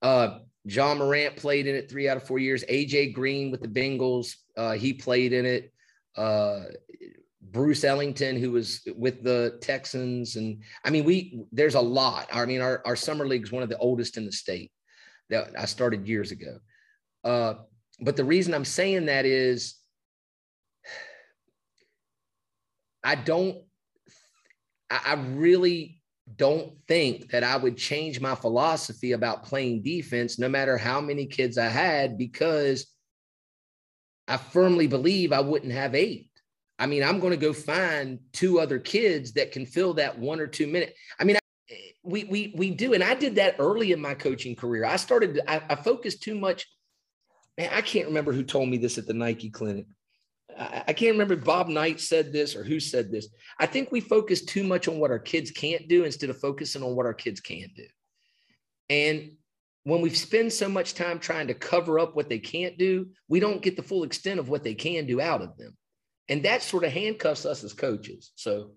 Uh, 0.00 0.38
Ja 0.64 0.94
Morant 0.94 1.36
played 1.36 1.66
in 1.66 1.74
it 1.74 1.90
three 1.90 2.08
out 2.08 2.16
of 2.16 2.26
four 2.26 2.38
years. 2.38 2.64
AJ 2.68 3.14
Green 3.14 3.50
with 3.50 3.60
the 3.60 3.68
Bengals, 3.68 4.36
uh, 4.56 4.72
he 4.72 4.92
played 4.92 5.32
in 5.32 5.44
it. 5.44 5.72
Uh, 6.16 6.64
Bruce 7.40 7.84
Ellington, 7.84 8.36
who 8.36 8.52
was 8.52 8.82
with 8.96 9.22
the 9.22 9.58
Texans, 9.60 10.36
and 10.36 10.62
I 10.84 10.90
mean, 10.90 11.04
we 11.04 11.44
there's 11.50 11.74
a 11.74 11.80
lot. 11.80 12.28
I 12.32 12.46
mean, 12.46 12.60
our 12.60 12.80
our 12.86 12.96
summer 12.96 13.26
league 13.26 13.42
is 13.42 13.52
one 13.52 13.62
of 13.62 13.68
the 13.68 13.78
oldest 13.78 14.16
in 14.16 14.24
the 14.24 14.32
state 14.32 14.70
that 15.30 15.50
I 15.58 15.64
started 15.64 16.06
years 16.06 16.30
ago. 16.30 16.58
Uh, 17.24 17.54
but 18.00 18.16
the 18.16 18.24
reason 18.24 18.54
I'm 18.54 18.64
saying 18.64 19.06
that 19.06 19.26
is, 19.26 19.74
I 23.02 23.16
don't. 23.16 23.58
I, 24.88 25.00
I 25.06 25.14
really 25.14 26.01
don't 26.36 26.72
think 26.86 27.30
that 27.30 27.44
I 27.44 27.56
would 27.56 27.76
change 27.76 28.20
my 28.20 28.34
philosophy 28.34 29.12
about 29.12 29.44
playing 29.44 29.82
defense, 29.82 30.38
no 30.38 30.48
matter 30.48 30.76
how 30.76 31.00
many 31.00 31.26
kids 31.26 31.58
I 31.58 31.68
had, 31.68 32.16
because 32.16 32.86
I 34.28 34.36
firmly 34.36 34.86
believe 34.86 35.32
I 35.32 35.40
wouldn't 35.40 35.72
have 35.72 35.94
eight. 35.94 36.30
I 36.78 36.86
mean, 36.86 37.02
I'm 37.02 37.20
going 37.20 37.32
to 37.32 37.36
go 37.36 37.52
find 37.52 38.18
two 38.32 38.60
other 38.60 38.78
kids 38.78 39.32
that 39.32 39.52
can 39.52 39.66
fill 39.66 39.94
that 39.94 40.18
one 40.18 40.40
or 40.40 40.46
two 40.46 40.66
minute. 40.66 40.94
I 41.18 41.24
mean, 41.24 41.36
I, 41.36 41.76
we 42.02 42.24
we 42.24 42.54
we 42.56 42.70
do, 42.70 42.94
and 42.94 43.04
I 43.04 43.14
did 43.14 43.36
that 43.36 43.56
early 43.58 43.92
in 43.92 44.00
my 44.00 44.14
coaching 44.14 44.56
career. 44.56 44.84
I 44.84 44.96
started. 44.96 45.40
I, 45.46 45.62
I 45.68 45.74
focused 45.74 46.22
too 46.22 46.34
much. 46.34 46.66
Man, 47.58 47.70
I 47.72 47.82
can't 47.82 48.08
remember 48.08 48.32
who 48.32 48.42
told 48.42 48.68
me 48.68 48.78
this 48.78 48.98
at 48.98 49.06
the 49.06 49.12
Nike 49.12 49.50
clinic. 49.50 49.86
I 50.58 50.92
can't 50.92 51.12
remember 51.12 51.36
Bob 51.36 51.68
Knight 51.68 52.00
said 52.00 52.32
this 52.32 52.54
or 52.56 52.64
who 52.64 52.80
said 52.80 53.10
this. 53.10 53.28
I 53.58 53.66
think 53.66 53.90
we 53.90 54.00
focus 54.00 54.44
too 54.44 54.64
much 54.64 54.88
on 54.88 54.98
what 54.98 55.10
our 55.10 55.18
kids 55.18 55.50
can't 55.50 55.88
do 55.88 56.04
instead 56.04 56.30
of 56.30 56.40
focusing 56.40 56.82
on 56.82 56.94
what 56.94 57.06
our 57.06 57.14
kids 57.14 57.40
can 57.40 57.68
do. 57.76 57.86
And 58.90 59.32
when 59.84 60.00
we 60.00 60.10
spend 60.10 60.52
so 60.52 60.68
much 60.68 60.94
time 60.94 61.18
trying 61.18 61.48
to 61.48 61.54
cover 61.54 61.98
up 61.98 62.14
what 62.14 62.28
they 62.28 62.38
can't 62.38 62.78
do, 62.78 63.08
we 63.28 63.40
don't 63.40 63.62
get 63.62 63.76
the 63.76 63.82
full 63.82 64.04
extent 64.04 64.38
of 64.38 64.48
what 64.48 64.62
they 64.62 64.74
can 64.74 65.06
do 65.06 65.20
out 65.20 65.42
of 65.42 65.56
them. 65.56 65.76
And 66.28 66.44
that 66.44 66.62
sort 66.62 66.84
of 66.84 66.92
handcuffs 66.92 67.44
us 67.44 67.64
as 67.64 67.72
coaches. 67.72 68.32
So 68.36 68.72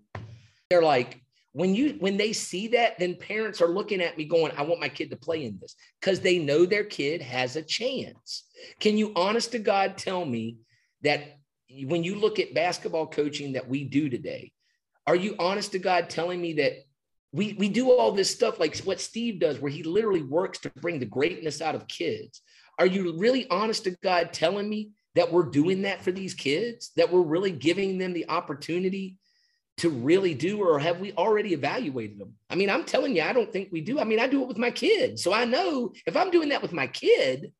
they're 0.68 0.82
like, 0.82 1.20
when 1.52 1.74
you 1.74 1.96
when 2.00 2.18
they 2.18 2.34
see 2.34 2.68
that, 2.68 2.98
then 2.98 3.14
parents 3.14 3.62
are 3.62 3.68
looking 3.68 4.02
at 4.02 4.18
me 4.18 4.26
going, 4.26 4.52
I 4.56 4.62
want 4.62 4.80
my 4.80 4.90
kid 4.90 5.08
to 5.10 5.16
play 5.16 5.44
in 5.44 5.58
this 5.58 5.74
because 6.00 6.20
they 6.20 6.38
know 6.38 6.66
their 6.66 6.84
kid 6.84 7.22
has 7.22 7.56
a 7.56 7.62
chance. 7.62 8.44
Can 8.78 8.98
you 8.98 9.12
honest 9.16 9.52
to 9.52 9.58
God 9.58 9.96
tell 9.96 10.26
me 10.26 10.58
that 11.00 11.38
when 11.84 12.04
you 12.04 12.14
look 12.14 12.38
at 12.38 12.54
basketball 12.54 13.06
coaching 13.06 13.52
that 13.52 13.68
we 13.68 13.84
do 13.84 14.08
today, 14.08 14.52
are 15.06 15.16
you 15.16 15.36
honest 15.38 15.72
to 15.72 15.78
God 15.78 16.10
telling 16.10 16.40
me 16.40 16.54
that 16.54 16.72
we, 17.32 17.54
we 17.58 17.68
do 17.68 17.90
all 17.92 18.12
this 18.12 18.30
stuff 18.30 18.58
like 18.58 18.76
what 18.78 19.00
Steve 19.00 19.40
does, 19.40 19.58
where 19.58 19.70
he 19.70 19.82
literally 19.82 20.22
works 20.22 20.58
to 20.60 20.70
bring 20.70 20.98
the 20.98 21.06
greatness 21.06 21.60
out 21.60 21.74
of 21.74 21.86
kids? 21.86 22.40
Are 22.78 22.86
you 22.86 23.16
really 23.18 23.48
honest 23.50 23.84
to 23.84 23.96
God 24.02 24.32
telling 24.32 24.68
me 24.68 24.90
that 25.14 25.32
we're 25.32 25.44
doing 25.44 25.82
that 25.82 26.02
for 26.02 26.12
these 26.12 26.34
kids, 26.34 26.92
that 26.96 27.10
we're 27.10 27.20
really 27.22 27.50
giving 27.50 27.98
them 27.98 28.12
the 28.12 28.28
opportunity 28.28 29.16
to 29.78 29.90
really 29.90 30.34
do, 30.34 30.62
or 30.62 30.78
have 30.78 31.00
we 31.00 31.12
already 31.12 31.52
evaluated 31.52 32.18
them? 32.18 32.34
I 32.48 32.54
mean, 32.54 32.70
I'm 32.70 32.84
telling 32.84 33.14
you, 33.14 33.22
I 33.22 33.32
don't 33.32 33.52
think 33.52 33.68
we 33.70 33.82
do. 33.82 34.00
I 34.00 34.04
mean, 34.04 34.20
I 34.20 34.26
do 34.26 34.42
it 34.42 34.48
with 34.48 34.58
my 34.58 34.70
kids. 34.70 35.22
So 35.22 35.32
I 35.32 35.44
know 35.44 35.92
if 36.06 36.16
I'm 36.16 36.30
doing 36.30 36.48
that 36.50 36.62
with 36.62 36.72
my 36.72 36.86
kid, 36.86 37.52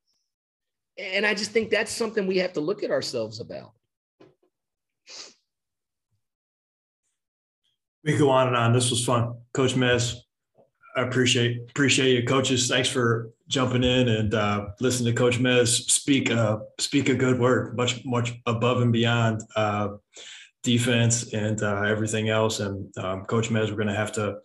and 0.97 1.25
I 1.25 1.35
just 1.35 1.51
think 1.51 1.69
that's 1.69 1.91
something 1.91 2.25
we 2.25 2.37
have 2.37 2.53
to 2.53 2.61
look 2.61 2.83
at 2.83 2.89
ourselves 2.89 3.39
about. 3.39 3.73
We 8.07 8.15
go 8.15 8.29
on 8.29 8.47
and 8.47 8.55
on. 8.55 8.71
This 8.71 8.89
was 8.89 9.03
fun, 9.03 9.35
Coach 9.51 9.75
Mez. 9.75 10.15
I 10.95 11.01
appreciate 11.01 11.69
appreciate 11.69 12.15
you, 12.15 12.25
coaches. 12.25 12.69
Thanks 12.69 12.87
for 12.87 13.31
jumping 13.49 13.83
in 13.83 14.07
and 14.07 14.33
uh, 14.33 14.67
listening 14.79 15.13
to 15.13 15.19
Coach 15.19 15.39
Mez 15.39 15.67
speak 15.91 16.31
uh, 16.31 16.59
speak 16.79 17.09
a 17.09 17.15
good 17.15 17.37
word, 17.37 17.75
much 17.75 18.05
much 18.05 18.33
above 18.45 18.81
and 18.81 18.93
beyond 18.93 19.41
uh, 19.57 19.89
defense 20.63 21.33
and 21.33 21.61
uh, 21.61 21.81
everything 21.81 22.29
else. 22.29 22.61
And 22.61 22.97
um, 22.97 23.25
Coach 23.25 23.49
Mez, 23.49 23.69
we're 23.69 23.75
going 23.75 23.87
to 23.87 23.93
have 23.93 24.13
to 24.13 24.37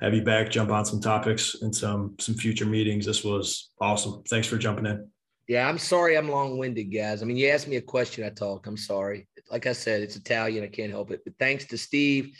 have 0.00 0.14
you 0.14 0.22
back, 0.22 0.48
jump 0.48 0.70
on 0.70 0.84
some 0.84 1.00
topics 1.00 1.56
and 1.60 1.74
some 1.74 2.14
some 2.20 2.36
future 2.36 2.66
meetings. 2.66 3.04
This 3.04 3.24
was 3.24 3.70
awesome. 3.80 4.22
Thanks 4.30 4.46
for 4.46 4.58
jumping 4.58 4.86
in. 4.86 5.10
Yeah, 5.48 5.68
I'm 5.68 5.78
sorry 5.78 6.16
I'm 6.16 6.28
long 6.28 6.56
winded, 6.56 6.94
guys. 6.94 7.20
I 7.20 7.24
mean, 7.24 7.36
you 7.36 7.48
asked 7.48 7.66
me 7.66 7.76
a 7.76 7.82
question, 7.82 8.22
I 8.22 8.30
talk. 8.30 8.68
I'm 8.68 8.76
sorry. 8.76 9.26
Like 9.50 9.66
I 9.66 9.72
said, 9.72 10.02
it's 10.02 10.14
Italian. 10.14 10.62
I 10.62 10.68
can't 10.68 10.92
help 10.92 11.10
it. 11.10 11.22
But 11.24 11.34
thanks 11.40 11.64
to 11.64 11.76
Steve. 11.76 12.32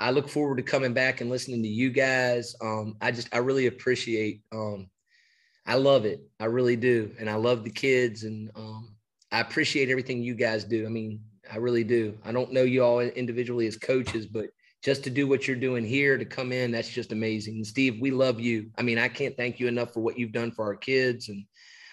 I 0.00 0.10
look 0.10 0.28
forward 0.28 0.56
to 0.56 0.62
coming 0.62 0.94
back 0.94 1.20
and 1.20 1.30
listening 1.30 1.62
to 1.62 1.68
you 1.68 1.90
guys. 1.90 2.56
Um, 2.62 2.96
I 3.00 3.10
just, 3.12 3.28
I 3.32 3.38
really 3.38 3.66
appreciate, 3.66 4.42
um, 4.50 4.88
I 5.66 5.74
love 5.74 6.06
it. 6.06 6.22
I 6.40 6.46
really 6.46 6.76
do. 6.76 7.12
And 7.18 7.28
I 7.28 7.34
love 7.34 7.64
the 7.64 7.70
kids 7.70 8.24
and 8.24 8.50
um, 8.56 8.96
I 9.30 9.40
appreciate 9.40 9.90
everything 9.90 10.22
you 10.22 10.34
guys 10.34 10.64
do. 10.64 10.86
I 10.86 10.88
mean, 10.88 11.20
I 11.52 11.58
really 11.58 11.84
do. 11.84 12.16
I 12.24 12.32
don't 12.32 12.52
know 12.52 12.62
you 12.62 12.82
all 12.82 13.00
individually 13.00 13.66
as 13.66 13.76
coaches, 13.76 14.26
but 14.26 14.46
just 14.82 15.04
to 15.04 15.10
do 15.10 15.26
what 15.26 15.46
you're 15.46 15.56
doing 15.56 15.84
here 15.84 16.16
to 16.16 16.24
come 16.24 16.52
in, 16.52 16.70
that's 16.70 16.88
just 16.88 17.12
amazing. 17.12 17.56
And 17.56 17.66
Steve, 17.66 18.00
we 18.00 18.10
love 18.10 18.40
you. 18.40 18.70
I 18.78 18.82
mean, 18.82 18.98
I 18.98 19.08
can't 19.08 19.36
thank 19.36 19.60
you 19.60 19.68
enough 19.68 19.92
for 19.92 20.00
what 20.00 20.18
you've 20.18 20.32
done 20.32 20.50
for 20.52 20.64
our 20.64 20.76
kids 20.76 21.28
and 21.28 21.44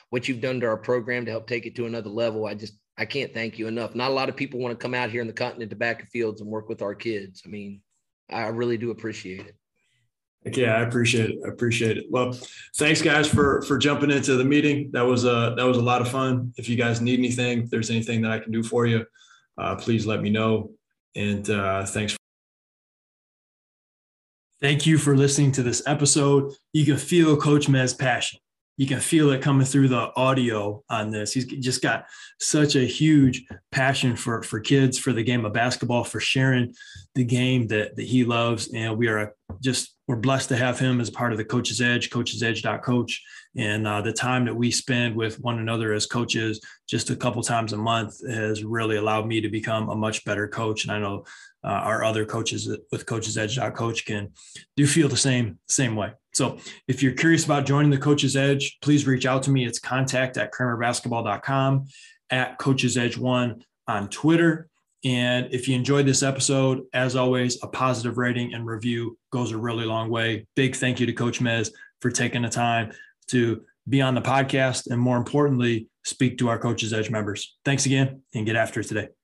what 0.10 0.28
you've 0.28 0.41
done 0.41 0.62
to 0.62 0.68
our 0.68 0.78
program 0.78 1.26
to 1.26 1.32
help 1.32 1.47
take 1.47 1.66
it 1.66 1.76
to 1.76 1.86
another 1.86 2.10
level. 2.10 2.45
I 2.45 2.55
just 2.55 2.74
I 2.97 3.05
can't 3.05 3.34
thank 3.34 3.60
you 3.60 3.68
enough. 3.68 3.93
Not 3.93 4.10
a 4.10 4.14
lot 4.14 4.30
of 4.30 4.36
people 4.36 4.60
want 4.60 4.78
to 4.78 4.82
come 4.82 4.93
out 4.93 5.12
here 5.12 5.22
in 5.22 5.28
the 5.28 5.34
continent 5.34 5.70
tobacco 5.70 6.05
fields 6.12 6.41
and 6.41 6.49
work 6.49 6.70
with 6.70 6.82
our 6.82 6.95
kids. 6.95 7.43
I 7.45 7.49
mean, 7.49 7.82
I 8.30 8.47
really 8.47 8.78
do 8.78 8.91
appreciate 8.91 9.47
it. 9.47 9.55
Yeah, 10.55 10.75
I 10.75 10.82
appreciate 10.82 11.32
it. 11.32 11.39
I 11.45 11.49
appreciate 11.49 11.97
it. 11.97 12.05
Well, 12.09 12.38
thanks 12.78 13.01
guys 13.01 13.28
for 13.28 13.61
for 13.63 13.78
jumping 13.78 14.11
into 14.11 14.36
the 14.36 14.45
meeting. 14.45 14.89
That 14.91 15.01
was 15.01 15.25
a 15.25 15.53
that 15.57 15.63
was 15.63 15.78
a 15.78 15.82
lot 15.82 16.01
of 16.01 16.09
fun. 16.09 16.53
If 16.57 16.69
you 16.69 16.78
guys 16.78 17.01
need 17.01 17.19
anything, 17.19 17.63
if 17.63 17.69
there's 17.69 17.89
anything 17.89 18.21
that 18.21 18.32
I 18.32 18.39
can 18.39 18.51
do 18.51 18.63
for 18.63 18.86
you, 18.86 19.05
uh, 19.57 19.75
please 19.75 20.05
let 20.05 20.21
me 20.21 20.30
know. 20.30 20.71
And 21.15 21.49
uh, 21.49 21.86
thanks. 21.86 22.15
Thank 24.61 24.86
you 24.86 24.97
for 24.97 25.17
listening 25.17 25.51
to 25.53 25.63
this 25.63 25.84
episode. 25.86 26.53
You 26.73 26.86
can 26.86 26.97
feel 26.97 27.36
Coach 27.38 27.67
Mez's 27.67 27.95
passion 27.95 28.39
you 28.78 28.86
can 28.86 28.99
feel 28.99 29.32
it 29.32 29.41
coming 29.41 29.65
through 29.65 29.88
the 29.88 30.11
audio 30.15 30.84
on 30.88 31.09
this. 31.09 31.34
He's 31.34 31.45
just 31.45 31.82
got 31.82 32.05
such 32.39 32.75
a 32.75 32.86
huge 32.86 33.43
passion 33.71 34.15
for 34.15 34.43
for 34.43 34.59
kids, 34.59 34.99
for 34.99 35.11
the 35.11 35.23
game 35.23 35.45
of 35.45 35.53
basketball, 35.53 36.03
for 36.03 36.19
sharing 36.19 36.73
the 37.15 37.25
game 37.25 37.67
that 37.67 37.95
that 37.95 38.05
he 38.05 38.23
loves, 38.23 38.71
and 38.73 38.97
we 38.97 39.07
are 39.07 39.34
just 39.61 39.95
we're 40.07 40.15
blessed 40.15 40.49
to 40.49 40.55
have 40.55 40.80
him 40.80 41.01
as 41.01 41.09
part 41.09 41.32
of 41.32 41.38
the 41.38 41.43
Coach's 41.43 41.82
Edge, 41.82 42.09
Coach's 42.11 42.43
Edge 42.43 42.63
Coach, 42.84 43.21
and 43.57 43.88
uh, 43.88 44.01
the 44.01 44.13
time 44.13 44.45
that 44.45 44.55
we 44.55 44.69
spend 44.69 45.15
with 45.15 45.39
one 45.41 45.59
another 45.59 45.93
as 45.93 46.05
coaches, 46.05 46.61
just 46.88 47.09
a 47.09 47.15
couple 47.15 47.41
times 47.41 47.73
a 47.73 47.78
month, 47.78 48.15
has 48.30 48.63
really 48.63 48.97
allowed 48.97 49.25
me 49.25 49.41
to 49.41 49.49
become 49.49 49.89
a 49.89 49.95
much 49.95 50.23
better 50.23 50.47
coach. 50.47 50.84
And 50.84 50.93
I 50.93 50.99
know 50.99 51.25
uh, 51.64 51.68
our 51.68 52.03
other 52.03 52.26
coaches 52.26 52.70
with 52.91 53.05
Coaches 53.05 53.38
Edge 53.38 53.60
Coach 53.74 54.05
can 54.05 54.32
do 54.76 54.86
feel 54.88 55.10
the 55.10 55.18
same 55.18 55.60
same 55.68 55.95
way. 55.95 56.14
So 56.34 56.58
if 56.88 57.01
you're 57.01 57.14
curious 57.14 57.45
about 57.45 57.66
joining 57.66 57.91
the 57.91 57.97
Coaches 57.97 58.36
Edge, 58.36 58.78
please 58.82 59.08
reach 59.08 59.26
out 59.26 59.43
to 59.43 59.51
me. 59.51 59.66
It's 59.66 59.80
contact 59.80 60.38
at 60.38 60.53
kramerbasketball.com, 60.53 61.86
at 62.30 62.58
Coaches 62.60 62.95
Edge 62.95 63.18
One 63.18 63.64
on 63.88 64.10
Twitter. 64.10 64.70
And 65.03 65.47
if 65.51 65.68
you 65.68 65.76
enjoyed 65.76 66.05
this 66.05 66.24
episode, 66.24 66.84
as 66.93 67.16
always, 67.16 67.62
a 67.64 67.68
positive 67.68 68.18
rating 68.18 68.53
and 68.53 68.66
review 68.66 69.18
goes 69.32 69.51
a 69.51 69.58
really 69.58 69.86
long 69.86 70.10
way. 70.10 70.45
Big 70.55 70.76
thank 70.76 70.99
you 70.99 71.05
to 71.05 71.14
Coach 71.14 71.39
Mez 71.39 71.72
for 72.01 72.12
taking 72.12 72.41
the 72.43 72.49
time 72.49 72.91
to 73.28 73.64
be 73.88 74.01
on 74.01 74.16
the 74.16 74.22
podcast 74.22 74.89
and 74.89 74.99
more 74.99 75.18
importantly, 75.18 75.88
speak 76.03 76.38
to 76.39 76.49
our 76.49 76.60
Coaches 76.60 76.93
Edge 76.93 77.10
members. 77.10 77.58
Thanks 77.66 77.86
again 77.86 78.22
and 78.34 78.45
get 78.45 78.55
after 78.55 78.82
it 78.82 78.88
today. 78.88 79.16